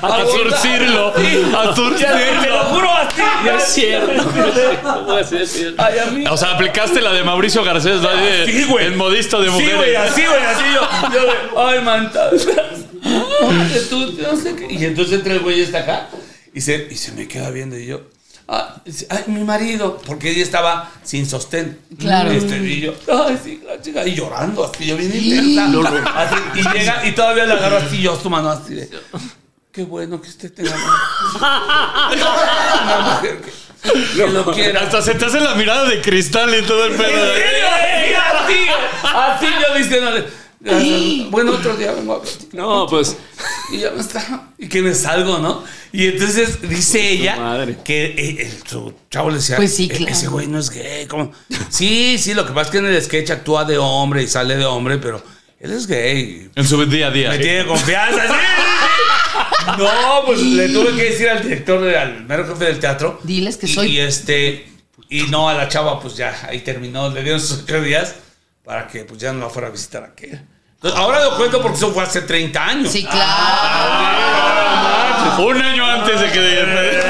a, 0.00 0.22
A 0.22 0.26
surcirlo. 0.26 1.08
A 1.08 1.12
Te 1.14 1.32
lo 1.42 1.76
surcirlo. 1.76 2.58
juro 2.70 2.90
así. 2.90 3.20
No 3.44 3.56
es 3.58 3.64
cierto. 3.64 4.24
O 6.32 6.36
sea, 6.36 6.52
aplicaste 6.52 7.00
la 7.02 7.12
de 7.12 7.22
Mauricio 7.24 7.62
Garcés, 7.64 8.00
¿no? 8.00 8.08
De- 8.16 8.46
Sí, 8.46 8.64
güey. 8.64 8.86
El 8.86 8.96
modista 8.96 9.38
de 9.38 9.46
Sí, 9.46 9.50
mujeres. 9.50 9.76
güey, 9.76 9.94
así, 9.96 10.22
güey, 10.24 10.42
así 10.42 10.64
yo. 10.74 10.80
yo 11.12 11.60
ay, 11.60 11.80
manta. 11.82 12.30
Y 14.70 14.84
entonces 14.84 15.14
entra 15.14 15.32
el 15.34 15.40
güey 15.40 15.60
está 15.60 15.80
acá 15.80 16.08
y 16.54 16.60
se, 16.60 16.88
y 16.90 16.94
se 16.96 17.12
me 17.12 17.26
queda 17.28 17.50
viendo 17.50 17.76
y 17.78 17.86
yo. 17.86 18.00
Ah, 18.50 18.76
ay, 19.10 19.24
mi 19.26 19.44
marido, 19.44 20.00
porque 20.06 20.30
ella 20.30 20.42
estaba 20.42 20.90
sin 21.02 21.26
sostén. 21.26 21.78
Claro. 21.98 22.30
Este, 22.30 22.56
y 22.56 22.80
yo, 22.80 22.94
ay, 23.12 23.38
sí, 23.44 23.62
la 23.66 23.78
chica, 23.78 24.06
y 24.06 24.14
llorando, 24.14 24.64
así, 24.64 24.86
yo 24.86 24.96
bien 24.96 25.14
intensa. 25.14 25.66
Así, 26.16 26.36
y 26.54 26.62
llega, 26.78 27.06
y 27.06 27.12
todavía 27.12 27.44
le 27.44 27.52
agarro 27.52 27.76
así, 27.76 28.00
yo 28.00 28.18
su 28.18 28.30
mano 28.30 28.48
así 28.48 28.74
de, 28.74 28.88
qué 29.70 29.82
bueno 29.84 30.18
que 30.22 30.30
usted 30.30 30.50
tenga 30.54 30.74
una 31.36 33.16
mujer 33.16 33.42
que, 33.42 33.52
que 34.16 34.26
lo 34.28 34.50
quiera. 34.50 34.80
Hasta 34.80 35.02
se 35.02 35.14
te 35.14 35.26
hace 35.26 35.40
la 35.40 35.54
mirada 35.54 35.84
de 35.84 36.00
cristal 36.00 36.48
y 36.58 36.62
todo 36.66 36.86
el 36.86 36.94
pedo. 36.94 37.34
Sí, 37.34 37.42
así, 38.14 38.66
así 39.14 39.46
yo 39.60 39.74
diciéndole. 39.76 40.37
Gracias. 40.60 41.30
Bueno, 41.30 41.52
otro 41.52 41.76
día 41.76 41.92
vengo 41.92 42.14
a 42.14 42.22
platicar. 42.22 42.54
No, 42.54 42.86
pues. 42.88 43.16
Y 43.72 43.78
ya 43.78 43.90
me 43.90 44.00
está. 44.00 44.48
Y 44.58 44.68
que 44.68 44.82
me 44.82 44.94
salgo, 44.94 45.38
¿no? 45.38 45.62
Y 45.92 46.06
entonces 46.06 46.60
dice 46.68 47.10
ella 47.12 47.36
Madre. 47.36 47.76
que 47.84 48.06
eh, 48.06 48.36
el- 48.42 48.68
su 48.68 48.92
chavo 49.10 49.30
le 49.30 49.36
decía: 49.36 49.56
Pues 49.56 49.74
sí, 49.74 49.84
"E- 49.90 49.96
claro. 49.96 50.12
Ese 50.12 50.26
güey 50.28 50.46
no 50.46 50.58
es 50.58 50.70
gay. 50.70 51.06
¿cómo?". 51.06 51.32
Sí, 51.70 52.16
sí, 52.18 52.34
lo 52.34 52.44
que 52.46 52.52
pasa 52.52 52.66
es 52.66 52.70
que 52.72 52.78
en 52.78 52.86
el 52.86 53.02
sketch 53.02 53.30
actúa 53.30 53.64
de 53.64 53.78
hombre 53.78 54.22
y 54.22 54.26
sale 54.28 54.56
de 54.56 54.64
hombre, 54.64 54.98
pero 54.98 55.22
él 55.60 55.72
es 55.72 55.86
gay. 55.86 56.50
En 56.54 56.66
su 56.66 56.84
día 56.86 57.08
a 57.08 57.10
día. 57.10 57.30
Me 57.30 57.38
tiene 57.38 57.66
confianza, 57.66 58.26
sí. 58.26 58.34
No, 59.78 60.22
pues 60.26 60.40
le 60.40 60.68
tuve 60.70 60.96
que 60.96 61.04
decir 61.10 61.28
al 61.28 61.42
director, 61.42 61.80
de- 61.82 61.96
al 61.96 62.24
mero 62.24 62.46
jefe 62.46 62.64
del 62.64 62.80
teatro. 62.80 63.20
Diles 63.22 63.56
que 63.56 63.66
y- 63.66 63.74
soy- 63.74 63.86
Y 63.88 63.98
este. 64.00 64.66
Y 65.10 65.22
no, 65.24 65.48
a 65.48 65.54
la 65.54 65.68
chava, 65.68 66.00
pues 66.00 66.16
ya 66.16 66.38
ahí 66.48 66.60
terminó. 66.60 67.08
Le 67.10 67.22
dieron 67.22 67.40
sus 67.40 67.62
ocho 67.62 67.80
días 67.82 68.14
para 68.68 68.86
que 68.86 69.02
pues 69.06 69.18
ya 69.18 69.32
no 69.32 69.40
la 69.40 69.48
fuera 69.48 69.68
a 69.68 69.70
visitar 69.70 70.04
aquel. 70.04 70.38
Entonces, 70.74 71.00
ahora 71.00 71.24
lo 71.24 71.36
cuento 71.38 71.62
porque 71.62 71.78
eso 71.78 71.90
fue 71.90 72.02
hace 72.02 72.20
30 72.20 72.62
años. 72.62 72.92
Sí, 72.92 73.02
claro. 73.02 73.24
Un 75.42 75.62
año 75.62 75.86
antes 75.86 76.20
de 76.20 76.30
que. 76.30 76.68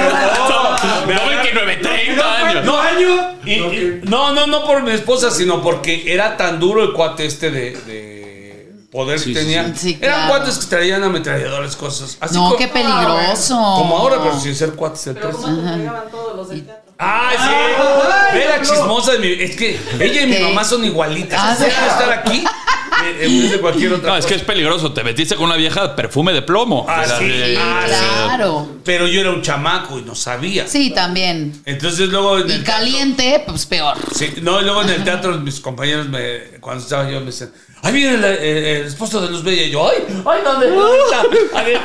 No 1.09 1.29
29, 1.29 1.77
30 1.77 2.35
años. 2.47 2.65
No, 2.65 2.79
año. 2.81 3.35
Y- 3.45 3.53
y- 3.55 4.01
no, 4.05 4.33
no, 4.35 4.47
no 4.47 4.65
por 4.65 4.83
mi 4.83 4.93
esposa, 4.93 5.31
sino 5.33 5.61
porque 5.63 6.13
era 6.13 6.37
tan 6.37 6.61
duro 6.61 6.85
el 6.85 6.93
cuate 6.93 7.27
este 7.27 7.51
de, 7.51 7.73
de 7.73 8.73
poder 8.93 9.19
Sí, 9.19 9.33
que 9.33 9.41
tenía. 9.41 9.65
sí. 9.75 9.95
Sí, 9.95 9.99
Eran 10.01 10.27
claro. 10.27 10.35
cuates 10.45 10.59
que 10.59 10.67
traían 10.67 11.03
ametralladores, 11.03 11.75
cosas. 11.75 12.17
Así 12.21 12.35
No, 12.37 12.55
qué 12.57 12.69
peligroso. 12.69 13.55
Como 13.57 13.99
ahora, 13.99 14.19
pero 14.23 14.39
sin 14.39 14.55
ser 14.55 14.75
cuates 14.75 15.07
del 15.07 15.15
Pero 15.17 15.33
como 15.33 15.47
pegaban 15.77 16.09
todos 16.11 16.37
los 16.37 16.49
del 16.51 16.65
teatro. 16.65 16.88
¡Ay, 16.99 17.37
sí! 17.39 18.35
Ve 18.39 18.45
la 18.49 18.61
chismosa 18.61 19.13
de 19.13 19.19
mi. 19.21 19.29
Es 19.43 19.57
que 19.57 19.79
ella 20.01 20.23
y 20.23 20.27
mi 20.27 20.39
mamá 20.39 20.65
son 20.65 20.85
igualitas. 20.85 21.39
Ah, 21.41 21.57
estar 21.67 22.11
aquí 22.13 22.39
eh, 23.05 23.19
en 23.25 23.43
vez 23.43 23.53
de 23.53 23.61
cualquier 23.61 23.93
otra 23.95 24.11
No, 24.11 24.17
es 24.17 24.27
que 24.27 24.35
es 24.35 24.43
peligroso. 24.43 24.93
Te 24.93 25.05
metiste 25.05 25.37
con 25.37 25.47
una 25.47 25.57
vieja 25.57 25.83
de 25.89 25.95
perfume 25.95 26.33
de 26.33 26.43
plomo. 26.43 26.85
Ah, 26.89 27.05
sí. 27.19 27.29
de- 27.29 27.57
Ah, 27.57 27.85
sí. 27.87 27.95
claro. 28.25 28.69
Pero 28.85 29.07
yo 29.07 29.21
era 29.21 29.31
un 29.31 29.43
chamaco 29.43 29.99
y 29.99 30.03
no 30.03 30.15
sabía. 30.17 30.67
Sí, 30.67 30.91
también. 30.91 31.61
Entonces 31.65 32.09
luego 32.09 32.39
en 32.41 32.49
Y 32.51 32.53
el 32.53 32.65
caliente, 32.65 33.45
pues 33.47 33.65
peor. 33.67 33.97
Sí, 34.15 34.35
no, 34.43 34.61
y 34.61 34.65
luego 34.65 34.83
en 34.83 34.91
el 34.91 35.05
teatro 35.05 35.37
mis 35.39 35.61
compañeros 35.61 36.09
me, 36.09 36.59
cuando 36.61 36.83
estaba 36.83 37.09
yo 37.09 37.21
me 37.21 37.27
decían, 37.27 37.53
ahí 37.83 37.93
viene 37.93 38.15
el, 38.15 38.25
el- 38.25 38.65
el 38.65 38.87
esposo 38.87 39.21
de 39.21 39.29
Luz 39.31 39.43
Bella 39.43 39.63
y 39.63 39.71
yo, 39.71 39.89
ay, 39.89 39.97
ay, 40.27 40.41
¿dónde? 40.45 40.71
¿Dónde 40.71 40.99
está? 41.05 41.59
A 41.59 41.63
ver, 41.63 41.81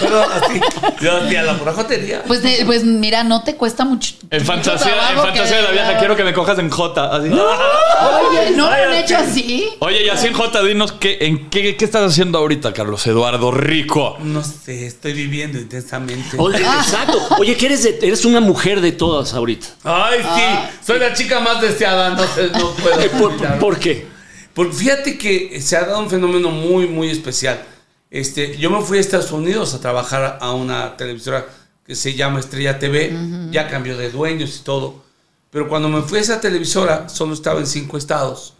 Pero 0.00 0.22
así, 0.22 0.60
yo 1.00 1.16
hacía 1.18 1.42
la 1.42 1.58
pura 1.58 1.72
jotería. 1.72 2.22
Pues, 2.26 2.42
de- 2.42 2.62
pues 2.66 2.84
mira, 2.84 3.24
no 3.24 3.42
te 3.44 3.56
cuesta 3.56 3.84
mucho. 3.84 4.14
En 4.30 4.40
mucho 4.42 4.52
fantasía, 4.52 5.10
en 5.12 5.16
fantasía 5.18 5.56
de 5.56 5.62
la 5.62 5.70
vieja, 5.70 5.98
quiero 5.98 6.16
que 6.16 6.24
me 6.24 6.32
cojas 6.32 6.58
en 6.58 6.70
J. 6.70 7.16
Así. 7.16 7.28
Oye, 7.28 8.50
¿no 8.56 8.66
lo 8.66 8.72
han 8.72 8.92
hecho 8.94 9.14
sí. 9.18 9.22
así? 9.30 9.68
Oye, 9.80 10.04
y 10.04 10.08
así 10.08 10.26
en 10.28 10.32
J, 10.34 10.62
dinos, 10.62 10.92
¿qué, 10.92 11.18
en 11.20 11.50
qué, 11.50 11.76
qué 11.76 11.84
estás 11.84 12.10
haciendo 12.12 12.38
ahorita, 12.38 12.72
Carlos 12.72 13.06
Eduardo 13.06 13.50
Rico? 13.50 14.16
No 14.20 14.42
sé, 14.42 14.86
estoy 14.86 15.12
viviendo 15.12 15.58
intensamente. 15.58 16.36
Oye, 16.38 16.58
exacto. 16.58 17.18
Oye, 17.38 17.56
que 17.56 17.66
eres, 17.66 17.82
de- 17.84 17.98
eres 18.02 18.24
una 18.24 18.40
mujer 18.40 18.80
de 18.80 18.92
todas 18.92 19.34
ahorita. 19.34 19.66
Ay, 19.84 20.20
sí, 20.20 20.76
soy 20.86 20.98
la 20.98 21.12
chica 21.12 21.40
más 21.40 21.60
deseada, 21.60 22.10
no, 22.10 22.22
sé, 22.26 22.48
no 22.52 22.70
puedo. 22.72 23.00
Eh, 23.00 23.10
¿Por, 23.18 23.58
por 23.58 23.78
qué? 23.78 24.06
Porque 24.54 24.72
fíjate 24.74 25.18
que 25.18 25.60
se 25.60 25.76
ha 25.76 25.84
dado 25.86 26.00
un 26.00 26.10
fenómeno 26.10 26.50
muy, 26.50 26.86
muy 26.86 27.08
especial. 27.08 27.62
Este, 28.10 28.56
yo 28.58 28.70
me 28.70 28.82
fui 28.82 28.98
a 28.98 29.00
Estados 29.00 29.32
Unidos 29.32 29.72
a 29.74 29.80
trabajar 29.80 30.38
a 30.40 30.52
una 30.52 30.96
televisora 30.96 31.46
que 31.86 31.94
se 31.94 32.14
llama 32.14 32.40
Estrella 32.40 32.78
TV, 32.78 33.16
ya 33.50 33.68
cambió 33.68 33.96
de 33.96 34.10
dueños 34.10 34.58
y 34.60 34.64
todo. 34.64 35.02
Pero 35.50 35.68
cuando 35.68 35.88
me 35.88 36.02
fui 36.02 36.18
a 36.18 36.20
esa 36.20 36.40
televisora, 36.40 37.08
solo 37.08 37.34
estaba 37.34 37.60
en 37.60 37.66
cinco 37.66 37.96
estados. 37.96 38.54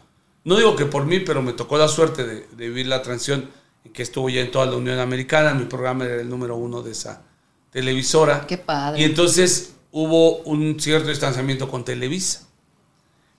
No 0.44 0.56
digo 0.56 0.74
que 0.74 0.86
por 0.86 1.04
mí, 1.06 1.20
pero 1.20 1.42
me 1.42 1.52
tocó 1.52 1.78
la 1.78 1.88
suerte 1.88 2.24
de, 2.24 2.34
de 2.34 2.68
vivir 2.68 2.86
la 2.86 3.02
transición 3.02 3.48
en 3.84 3.92
que 3.92 4.02
estuvo 4.02 4.28
ya 4.28 4.40
en 4.40 4.50
toda 4.50 4.66
la 4.66 4.76
Unión 4.76 4.98
Americana. 4.98 5.54
Mi 5.54 5.66
programa 5.66 6.04
era 6.06 6.20
el 6.20 6.28
número 6.28 6.56
uno 6.56 6.82
de 6.82 6.92
esa 6.92 7.22
televisora. 7.70 8.46
Qué 8.46 8.58
padre. 8.58 9.00
Y 9.00 9.04
entonces 9.04 9.74
hubo 9.92 10.38
un 10.38 10.80
cierto 10.80 11.10
distanciamiento 11.10 11.68
con 11.68 11.84
Televisa. 11.84 12.48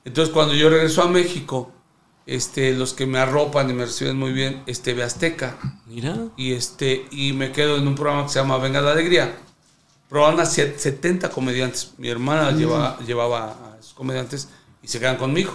Entonces, 0.05 0.33
cuando 0.33 0.53
yo 0.53 0.69
regreso 0.69 1.01
a 1.01 1.07
México, 1.07 1.71
este, 2.25 2.73
los 2.73 2.93
que 2.93 3.05
me 3.05 3.19
arropan 3.19 3.69
y 3.69 3.73
me 3.73 3.85
reciben 3.85 4.17
muy 4.17 4.31
bien 4.31 4.63
es 4.65 4.81
TV 4.81 5.03
Azteca. 5.03 5.57
Mira. 5.87 6.17
Y, 6.37 6.53
este, 6.53 7.05
y 7.11 7.33
me 7.33 7.51
quedo 7.51 7.77
en 7.77 7.87
un 7.87 7.95
programa 7.95 8.23
que 8.25 8.33
se 8.33 8.39
llama 8.39 8.57
Venga 8.57 8.81
la 8.81 8.91
Alegría. 8.91 9.35
Probaban 10.09 10.39
a 10.39 10.45
siete- 10.45 10.77
70 10.79 11.29
comediantes. 11.29 11.91
Mi 11.97 12.09
hermana 12.09 12.51
llevaba, 12.51 12.99
llevaba 13.05 13.49
a 13.51 13.77
esos 13.79 13.93
comediantes 13.93 14.47
y 14.81 14.87
se 14.87 14.99
quedan 14.99 15.17
conmigo. 15.17 15.53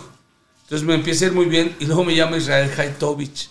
Entonces 0.64 0.86
me 0.86 0.94
empieza 0.94 1.24
a 1.24 1.28
ir 1.28 1.34
muy 1.34 1.46
bien 1.46 1.74
y 1.78 1.86
luego 1.86 2.04
me 2.04 2.14
llama 2.14 2.36
Israel 2.36 2.70
Haitovich 2.76 3.48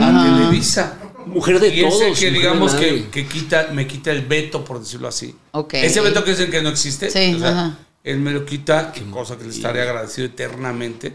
a 0.00 0.22
Televisa. 0.38 0.98
Mujer 1.26 1.60
de 1.60 1.68
Y 1.74 1.80
ese 1.80 1.88
todos. 1.88 2.00
que 2.00 2.08
mujer 2.08 2.32
de 2.32 2.38
digamos 2.38 2.74
que, 2.74 3.08
que 3.10 3.26
quita, 3.26 3.68
me 3.72 3.86
quita 3.86 4.10
el 4.12 4.24
veto, 4.26 4.64
por 4.64 4.78
decirlo 4.80 5.08
así. 5.08 5.34
Ok. 5.52 5.74
Ese 5.74 6.00
veto 6.00 6.22
que 6.24 6.30
dicen 6.30 6.50
que 6.50 6.62
no 6.62 6.68
existe. 6.68 7.10
Sí, 7.10 7.34
o 7.34 7.38
sea, 7.38 7.48
ajá. 7.50 7.78
Él 8.04 8.18
me 8.20 8.30
lo 8.30 8.46
quita, 8.46 8.92
que 8.92 9.02
cosa 9.10 9.36
que 9.36 9.44
le 9.44 9.50
estaré 9.50 9.82
agradecido 9.82 10.26
eternamente. 10.26 11.14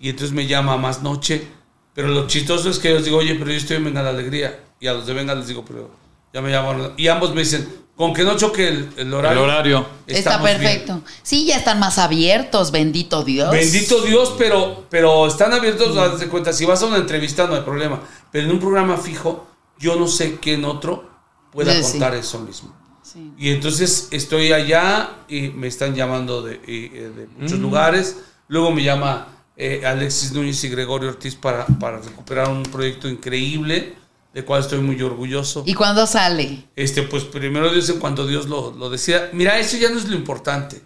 Y 0.00 0.08
entonces 0.08 0.34
me 0.34 0.46
llama 0.46 0.76
más 0.76 1.02
noche. 1.02 1.46
Pero 1.94 2.08
lo 2.08 2.26
chistoso 2.26 2.70
es 2.70 2.78
que 2.78 2.88
yo 2.88 2.94
les 2.96 3.04
digo, 3.04 3.18
oye, 3.18 3.34
pero 3.34 3.50
yo 3.50 3.56
estoy 3.56 3.76
en 3.76 3.84
Venga 3.84 4.02
la 4.02 4.10
Alegría. 4.10 4.64
Y 4.80 4.86
a 4.86 4.94
los 4.94 5.06
de 5.06 5.12
Venga 5.14 5.34
les 5.34 5.46
digo, 5.48 5.64
pero 5.64 5.90
ya 6.32 6.40
me 6.40 6.50
llamaron. 6.50 6.94
Y 6.96 7.08
ambos 7.08 7.34
me 7.34 7.40
dicen, 7.42 7.68
con 7.96 8.14
que 8.14 8.24
no 8.24 8.34
choque 8.36 8.66
el, 8.68 8.88
el 8.96 9.08
El 9.08 9.14
horario. 9.14 9.42
horario. 9.42 9.86
Está 10.06 10.18
estamos 10.18 10.46
bien". 10.48 10.58
perfecto. 10.58 11.02
Sí, 11.22 11.44
ya 11.44 11.56
están 11.58 11.78
más 11.78 11.98
abiertos, 11.98 12.70
bendito 12.70 13.22
Dios. 13.24 13.50
Bendito 13.50 14.00
Dios, 14.02 14.34
pero, 14.38 14.86
pero 14.88 15.26
están 15.26 15.52
abiertos, 15.52 15.94
haz 15.98 16.18
de 16.18 16.28
cuenta, 16.28 16.52
si 16.54 16.64
vas 16.64 16.82
a 16.82 16.86
una 16.86 16.96
entrevista 16.96 17.46
no 17.46 17.54
hay 17.56 17.60
problema, 17.62 18.00
pero 18.32 18.46
en 18.46 18.52
un 18.52 18.58
programa 18.60 18.96
fijo, 18.96 19.46
yo 19.78 19.96
no 19.96 20.06
sé 20.08 20.38
quién 20.40 20.64
otro 20.64 21.10
pueda 21.52 21.74
Sí, 21.74 21.82
sí. 21.82 21.90
contar 21.92 22.14
eso 22.14 22.38
mismo. 22.38 22.74
Sí. 23.02 23.32
Y 23.36 23.50
entonces 23.50 24.08
estoy 24.12 24.52
allá 24.52 25.10
y 25.28 25.48
me 25.48 25.66
están 25.66 25.94
llamando 25.94 26.40
de, 26.42 26.54
eh, 26.66 27.12
de 27.14 27.26
muchos 27.36 27.58
lugares, 27.58 28.16
luego 28.48 28.70
me 28.70 28.82
llama 28.82 29.26
eh, 29.56 29.82
Alexis 29.84 30.32
Núñez 30.32 30.62
y 30.64 30.68
Gregorio 30.68 31.10
Ortiz 31.10 31.34
para, 31.34 31.66
para 31.66 31.98
recuperar 31.98 32.48
un 32.48 32.62
proyecto 32.62 33.08
increíble, 33.08 33.94
del 34.32 34.44
cual 34.44 34.60
estoy 34.62 34.78
muy 34.80 35.00
orgulloso. 35.02 35.62
¿Y 35.66 35.74
cuándo 35.74 36.06
sale? 36.06 36.64
Este, 36.76 37.02
pues 37.02 37.24
primero 37.24 37.70
Dios 37.72 37.88
en 37.88 37.98
cuanto 37.98 38.26
Dios 38.26 38.46
lo, 38.48 38.70
lo 38.72 38.88
decida. 38.90 39.28
Mira, 39.32 39.58
eso 39.58 39.76
ya 39.76 39.90
no 39.90 39.98
es 39.98 40.08
lo 40.08 40.14
importante. 40.16 40.80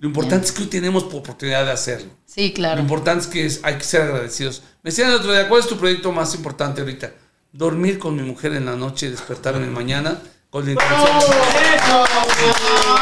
Lo 0.00 0.08
importante 0.08 0.46
es 0.46 0.52
que 0.52 0.62
hoy 0.62 0.68
tenemos 0.68 1.04
oportunidad 1.04 1.64
de 1.64 1.72
hacerlo. 1.72 2.10
Sí, 2.24 2.48
Lo 2.48 2.54
claro. 2.54 2.80
importante 2.80 3.24
es 3.24 3.26
que 3.28 3.46
es- 3.46 3.60
hay 3.64 3.76
que 3.78 3.84
ser 3.84 4.02
agradecidos. 4.02 4.62
Me 4.82 4.90
decían 4.90 5.10
el 5.10 5.16
otro 5.16 5.32
día, 5.32 5.48
¿cuál 5.48 5.60
es 5.60 5.66
tu 5.66 5.76
proyecto 5.76 6.12
más 6.12 6.34
importante 6.34 6.80
ahorita? 6.82 7.12
Dormir 7.52 7.98
con 7.98 8.14
mi 8.14 8.22
mujer 8.22 8.52
en 8.52 8.66
la 8.66 8.76
noche 8.76 9.06
y 9.06 9.10
despertarme 9.10 9.66
mañana 9.66 10.20
con 10.50 10.64
la 10.64 10.72
intención 10.72 11.08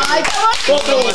Ay, 0.09 0.23
qué 0.65 0.73
bonito. 0.95 1.13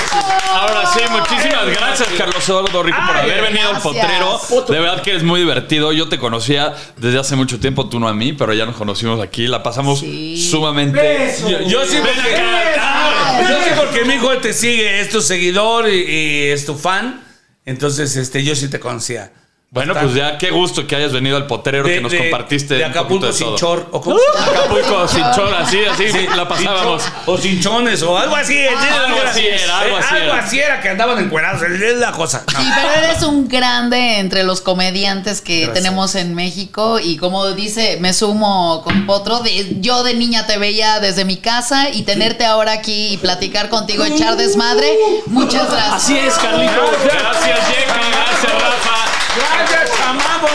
Ahora 0.53 0.85
sí, 0.93 0.99
muchísimas 1.09 1.65
gracias, 1.67 2.07
Carlos 2.17 2.47
Eduardo 2.47 2.83
Rico, 2.83 2.97
por 3.05 3.17
haber 3.17 3.41
venido 3.41 3.69
al 3.69 3.81
gracias. 3.81 3.83
potrero. 3.83 4.65
De 4.67 4.79
verdad 4.79 5.01
que 5.01 5.09
eres 5.11 5.23
muy 5.23 5.39
divertido. 5.41 5.91
Yo 5.91 6.07
te 6.09 6.17
conocía 6.19 6.73
desde 6.97 7.19
hace 7.19 7.35
mucho 7.35 7.59
tiempo, 7.59 7.89
tú 7.89 7.99
no 7.99 8.07
a 8.07 8.13
mí, 8.13 8.33
pero 8.33 8.53
ya 8.53 8.65
nos 8.65 8.75
conocimos 8.75 9.21
aquí. 9.21 9.47
La 9.47 9.61
pasamos 9.63 9.99
Sí. 9.99 10.49
sumamente. 10.49 11.35
Yo, 11.49 11.59
yo 11.61 11.85
sí 11.85 11.95
Ven 11.97 12.03
porque, 12.15 12.35
acá. 12.35 13.41
yo 13.49 13.55
sí 13.63 13.69
porque 13.77 14.05
mi 14.05 14.13
hijo 14.15 14.29
te 14.37 14.53
sigue, 14.53 15.01
es 15.01 15.09
tu 15.09 15.21
seguidor 15.21 15.89
y, 15.89 16.01
y 16.03 16.43
es 16.51 16.65
tu 16.65 16.75
fan. 16.75 17.23
Entonces, 17.65 18.15
este, 18.15 18.43
yo 18.43 18.55
sí 18.55 18.69
te 18.69 18.79
conocía. 18.79 19.31
Bueno, 19.73 19.93
pues 19.93 20.13
ya 20.13 20.37
qué 20.37 20.51
gusto 20.51 20.85
que 20.85 20.97
hayas 20.97 21.13
venido 21.13 21.37
al 21.37 21.47
potrero 21.47 21.85
que 21.85 22.01
nos 22.01 22.13
compartiste. 22.13 22.73
de 22.75 22.83
Acapulco 22.83 23.27
de 23.27 23.31
sin 23.31 23.47
todo. 23.47 23.55
chor. 23.55 23.87
¿o 23.93 24.03
llama? 24.05 24.45
Acapulco 24.51 25.07
sin 25.07 25.23
chor, 25.33 25.53
así, 25.55 25.79
así 25.85 26.27
la 26.35 26.45
pasábamos. 26.45 27.01
Sin 27.03 27.11
O 27.25 27.37
sin 27.37 27.61
chones, 27.61 28.03
o 28.03 28.17
algo 28.17 28.35
así. 28.35 28.67
algo 28.67 29.17
así 29.25 29.47
era, 29.47 29.79
algo 29.79 29.95
así 29.95 30.15
Algo 30.15 30.33
era. 30.33 30.43
así 30.43 30.59
era 30.59 30.81
que 30.81 30.89
andaban 30.89 31.23
encuerados. 31.23 31.61
Es 31.61 31.95
la 31.99 32.11
cosa. 32.11 32.43
No. 32.51 32.59
Sí, 32.59 32.65
pero 32.75 32.89
eres 33.05 33.23
un 33.23 33.47
grande 33.47 34.19
entre 34.19 34.43
los 34.43 34.59
comediantes 34.59 35.39
que 35.39 35.61
Gracias. 35.67 35.73
tenemos 35.81 36.15
en 36.15 36.35
México 36.35 36.99
y 36.99 37.15
como 37.15 37.49
dice, 37.53 37.97
me 38.01 38.11
sumo 38.11 38.81
con 38.83 39.05
Potro, 39.05 39.39
de, 39.39 39.77
yo 39.79 40.03
de 40.03 40.15
niña 40.15 40.47
te 40.47 40.57
veía 40.57 40.99
desde 40.99 41.23
mi 41.23 41.37
casa 41.37 41.89
y 41.91 42.01
tenerte 42.01 42.43
ahora 42.45 42.73
aquí 42.73 43.13
y 43.13 43.17
platicar 43.17 43.69
contigo, 43.69 44.03
echar 44.03 44.35
desmadre, 44.35 44.91
muchas 45.27 45.71
gracias. 45.71 45.93
Así 45.93 46.17
es, 46.17 46.33
Carlito. 46.33 46.73
Gracias, 47.05 47.69
Yeka, 47.69 47.93
gracias, 48.11 48.53
Rafa. 48.53 49.20
Gracias, 49.35 49.91
amamos. 50.01 50.51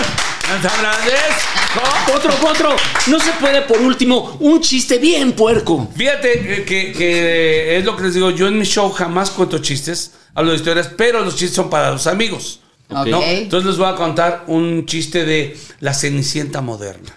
Agradezco. 0.48 2.14
Otro, 2.14 2.48
otro. 2.48 2.76
No 3.08 3.18
se 3.20 3.32
puede, 3.32 3.62
por 3.62 3.78
último, 3.78 4.36
un 4.40 4.60
chiste 4.60 4.98
bien 4.98 5.32
puerco. 5.32 5.88
Fíjate 5.96 6.64
que, 6.64 6.92
que 6.92 7.76
es 7.76 7.84
lo 7.84 7.96
que 7.96 8.04
les 8.04 8.14
digo, 8.14 8.30
yo 8.30 8.46
en 8.46 8.58
mi 8.58 8.64
show 8.64 8.90
jamás 8.92 9.30
cuento 9.30 9.58
chistes, 9.58 10.12
hablo 10.34 10.52
de 10.52 10.58
historias, 10.58 10.90
pero 10.96 11.20
los 11.20 11.34
chistes 11.34 11.56
son 11.56 11.68
para 11.68 11.90
los 11.90 12.06
amigos. 12.06 12.60
Ok. 12.88 13.06
¿no? 13.08 13.22
Entonces 13.22 13.66
les 13.66 13.78
voy 13.78 13.88
a 13.88 13.96
contar 13.96 14.44
un 14.46 14.86
chiste 14.86 15.24
de 15.24 15.56
la 15.80 15.92
Cenicienta 15.92 16.60
moderna. 16.60 17.12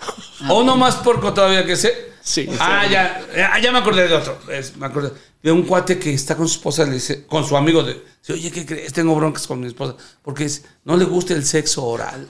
O 0.47 0.63
no 0.63 0.77
más 0.77 0.95
porco 0.95 1.33
todavía 1.33 1.65
que 1.65 1.75
sé. 1.75 2.09
Sí. 2.29 2.47
Ah, 2.59 2.85
ya, 2.85 3.21
ya, 3.35 3.57
ya 3.59 3.71
me 3.71 3.79
acordé 3.79 4.07
de 4.07 4.13
otro. 4.13 4.37
Me 4.77 4.85
acordé 4.85 5.11
de 5.41 5.51
un 5.51 5.63
cuate 5.63 5.97
que 5.97 6.13
está 6.13 6.35
con 6.35 6.47
su 6.47 6.55
esposa, 6.57 6.85
le 6.85 6.91
dice, 6.93 7.25
con 7.25 7.43
su 7.43 7.57
amigo, 7.57 7.81
de, 7.81 7.93
dice, 8.21 8.33
oye, 8.33 8.51
¿qué 8.51 8.67
crees? 8.67 8.93
Tengo 8.93 9.15
broncas 9.15 9.47
con 9.47 9.59
mi 9.59 9.65
esposa. 9.65 9.95
Porque 10.21 10.45
es- 10.45 10.63
no 10.85 10.95
le 10.95 11.05
gusta 11.05 11.33
el 11.33 11.43
sexo 11.43 11.83
oral. 11.85 12.27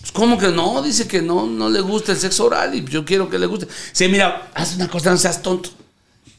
Pues, 0.00 0.12
¿Cómo 0.12 0.38
que 0.38 0.48
no? 0.48 0.82
Dice 0.82 1.08
que 1.08 1.20
no, 1.20 1.46
no 1.46 1.68
le 1.68 1.80
gusta 1.80 2.12
el 2.12 2.18
sexo 2.18 2.44
oral 2.46 2.72
y 2.76 2.84
yo 2.84 3.04
quiero 3.04 3.28
que 3.28 3.40
le 3.40 3.46
guste. 3.46 3.66
Sí, 3.90 4.06
mira, 4.06 4.50
haz 4.54 4.76
una 4.76 4.86
cosa, 4.88 5.10
no 5.10 5.16
seas 5.16 5.42
tonto. 5.42 5.70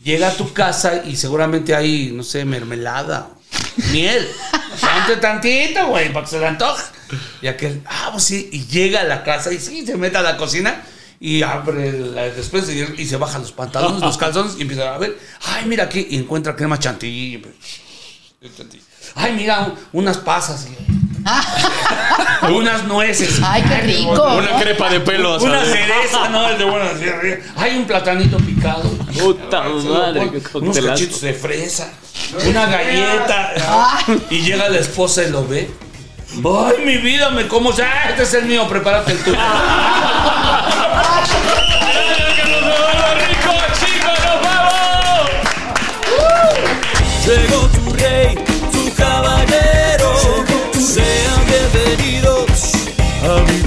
Llega 0.02 0.30
a 0.30 0.34
tu 0.34 0.54
casa 0.54 1.04
y 1.06 1.18
seguramente 1.18 1.76
hay, 1.76 2.12
no 2.14 2.24
sé, 2.24 2.46
mermelada, 2.46 3.28
miel. 3.92 4.26
Ponte 4.80 5.18
tantito, 5.20 5.86
güey, 5.88 6.14
para 6.14 6.24
que 6.26 6.32
se 6.32 6.40
le 6.40 6.48
antoje. 6.48 6.82
Y 7.42 7.48
aquel, 7.48 7.82
ah, 7.88 8.10
pues 8.14 8.24
sí, 8.24 8.48
y 8.54 8.68
llega 8.68 9.02
a 9.02 9.04
la 9.04 9.22
casa 9.26 9.52
y 9.52 9.60
sí, 9.60 9.86
se 9.86 9.98
mete 9.98 10.16
a 10.18 10.22
la 10.22 10.38
cocina 10.38 10.82
y 11.24 11.44
abre 11.44 11.92
la 12.00 12.24
despensa 12.24 12.72
y, 12.74 12.96
y 12.98 13.06
se 13.06 13.16
baja 13.16 13.38
los 13.38 13.52
pantalones, 13.52 14.02
los 14.02 14.18
calzones 14.18 14.56
y 14.58 14.64
empieza 14.64 14.96
a 14.96 14.98
ver, 14.98 15.18
ay, 15.46 15.66
mira 15.68 15.84
aquí, 15.84 16.08
y 16.10 16.18
encuentra 16.18 16.56
crema 16.56 16.80
chantilly. 16.80 17.42
Ay, 19.14 19.34
mira, 19.34 19.60
un- 19.62 19.76
unas 20.02 20.18
pasas. 20.18 20.66
y- 20.68 20.92
unas 22.52 22.86
nueces. 22.86 23.40
Ay, 23.44 23.62
qué 23.62 23.78
rico. 23.82 24.12
Una 24.12 24.52
¿no? 24.52 24.60
crepa 24.60 24.90
de 24.90 25.00
pelos. 25.02 25.44
Una 25.44 25.64
cereza, 25.64 26.28
no, 26.30 26.50
el 26.50 26.58
de 26.58 26.64
buenas 26.66 26.94
Hay 27.56 27.78
un 27.78 27.86
platanito 27.86 28.38
picado. 28.38 28.90
Puta 29.20 29.64
madre, 29.70 30.32
qué 30.32 30.58
Unos 30.58 30.80
cachitos 30.80 31.22
de 31.22 31.34
fresa. 31.36 31.94
Una 32.48 32.66
galleta. 32.66 33.52
Ay. 34.08 34.26
Y 34.32 34.42
llega 34.42 34.68
la 34.70 34.80
esposa 34.80 35.24
y 35.24 35.30
lo 35.30 35.48
ve. 35.48 35.70
¡Ay, 36.34 36.86
mi 36.86 36.98
vida! 36.98 37.30
Me 37.32 37.48
como. 37.48 37.72
¡Ah, 37.72 38.10
este 38.10 38.24
es 38.24 38.34
el 38.36 38.46
mío! 38.46 38.66
Prepárate 38.68 39.12
el 39.12 39.24
tuyo. 39.24 39.38
chicos! 43.80 44.18
¡Nos 44.26 44.42
vamos! 44.42 45.30
Llegó 47.26 47.68
tu 47.68 47.94
rey, 47.94 48.36
tu 48.72 48.96
caballero. 48.96 50.16
Sean 50.74 51.46
bienvenidos 51.48 52.74
a 53.24 53.42
mi 53.42 53.61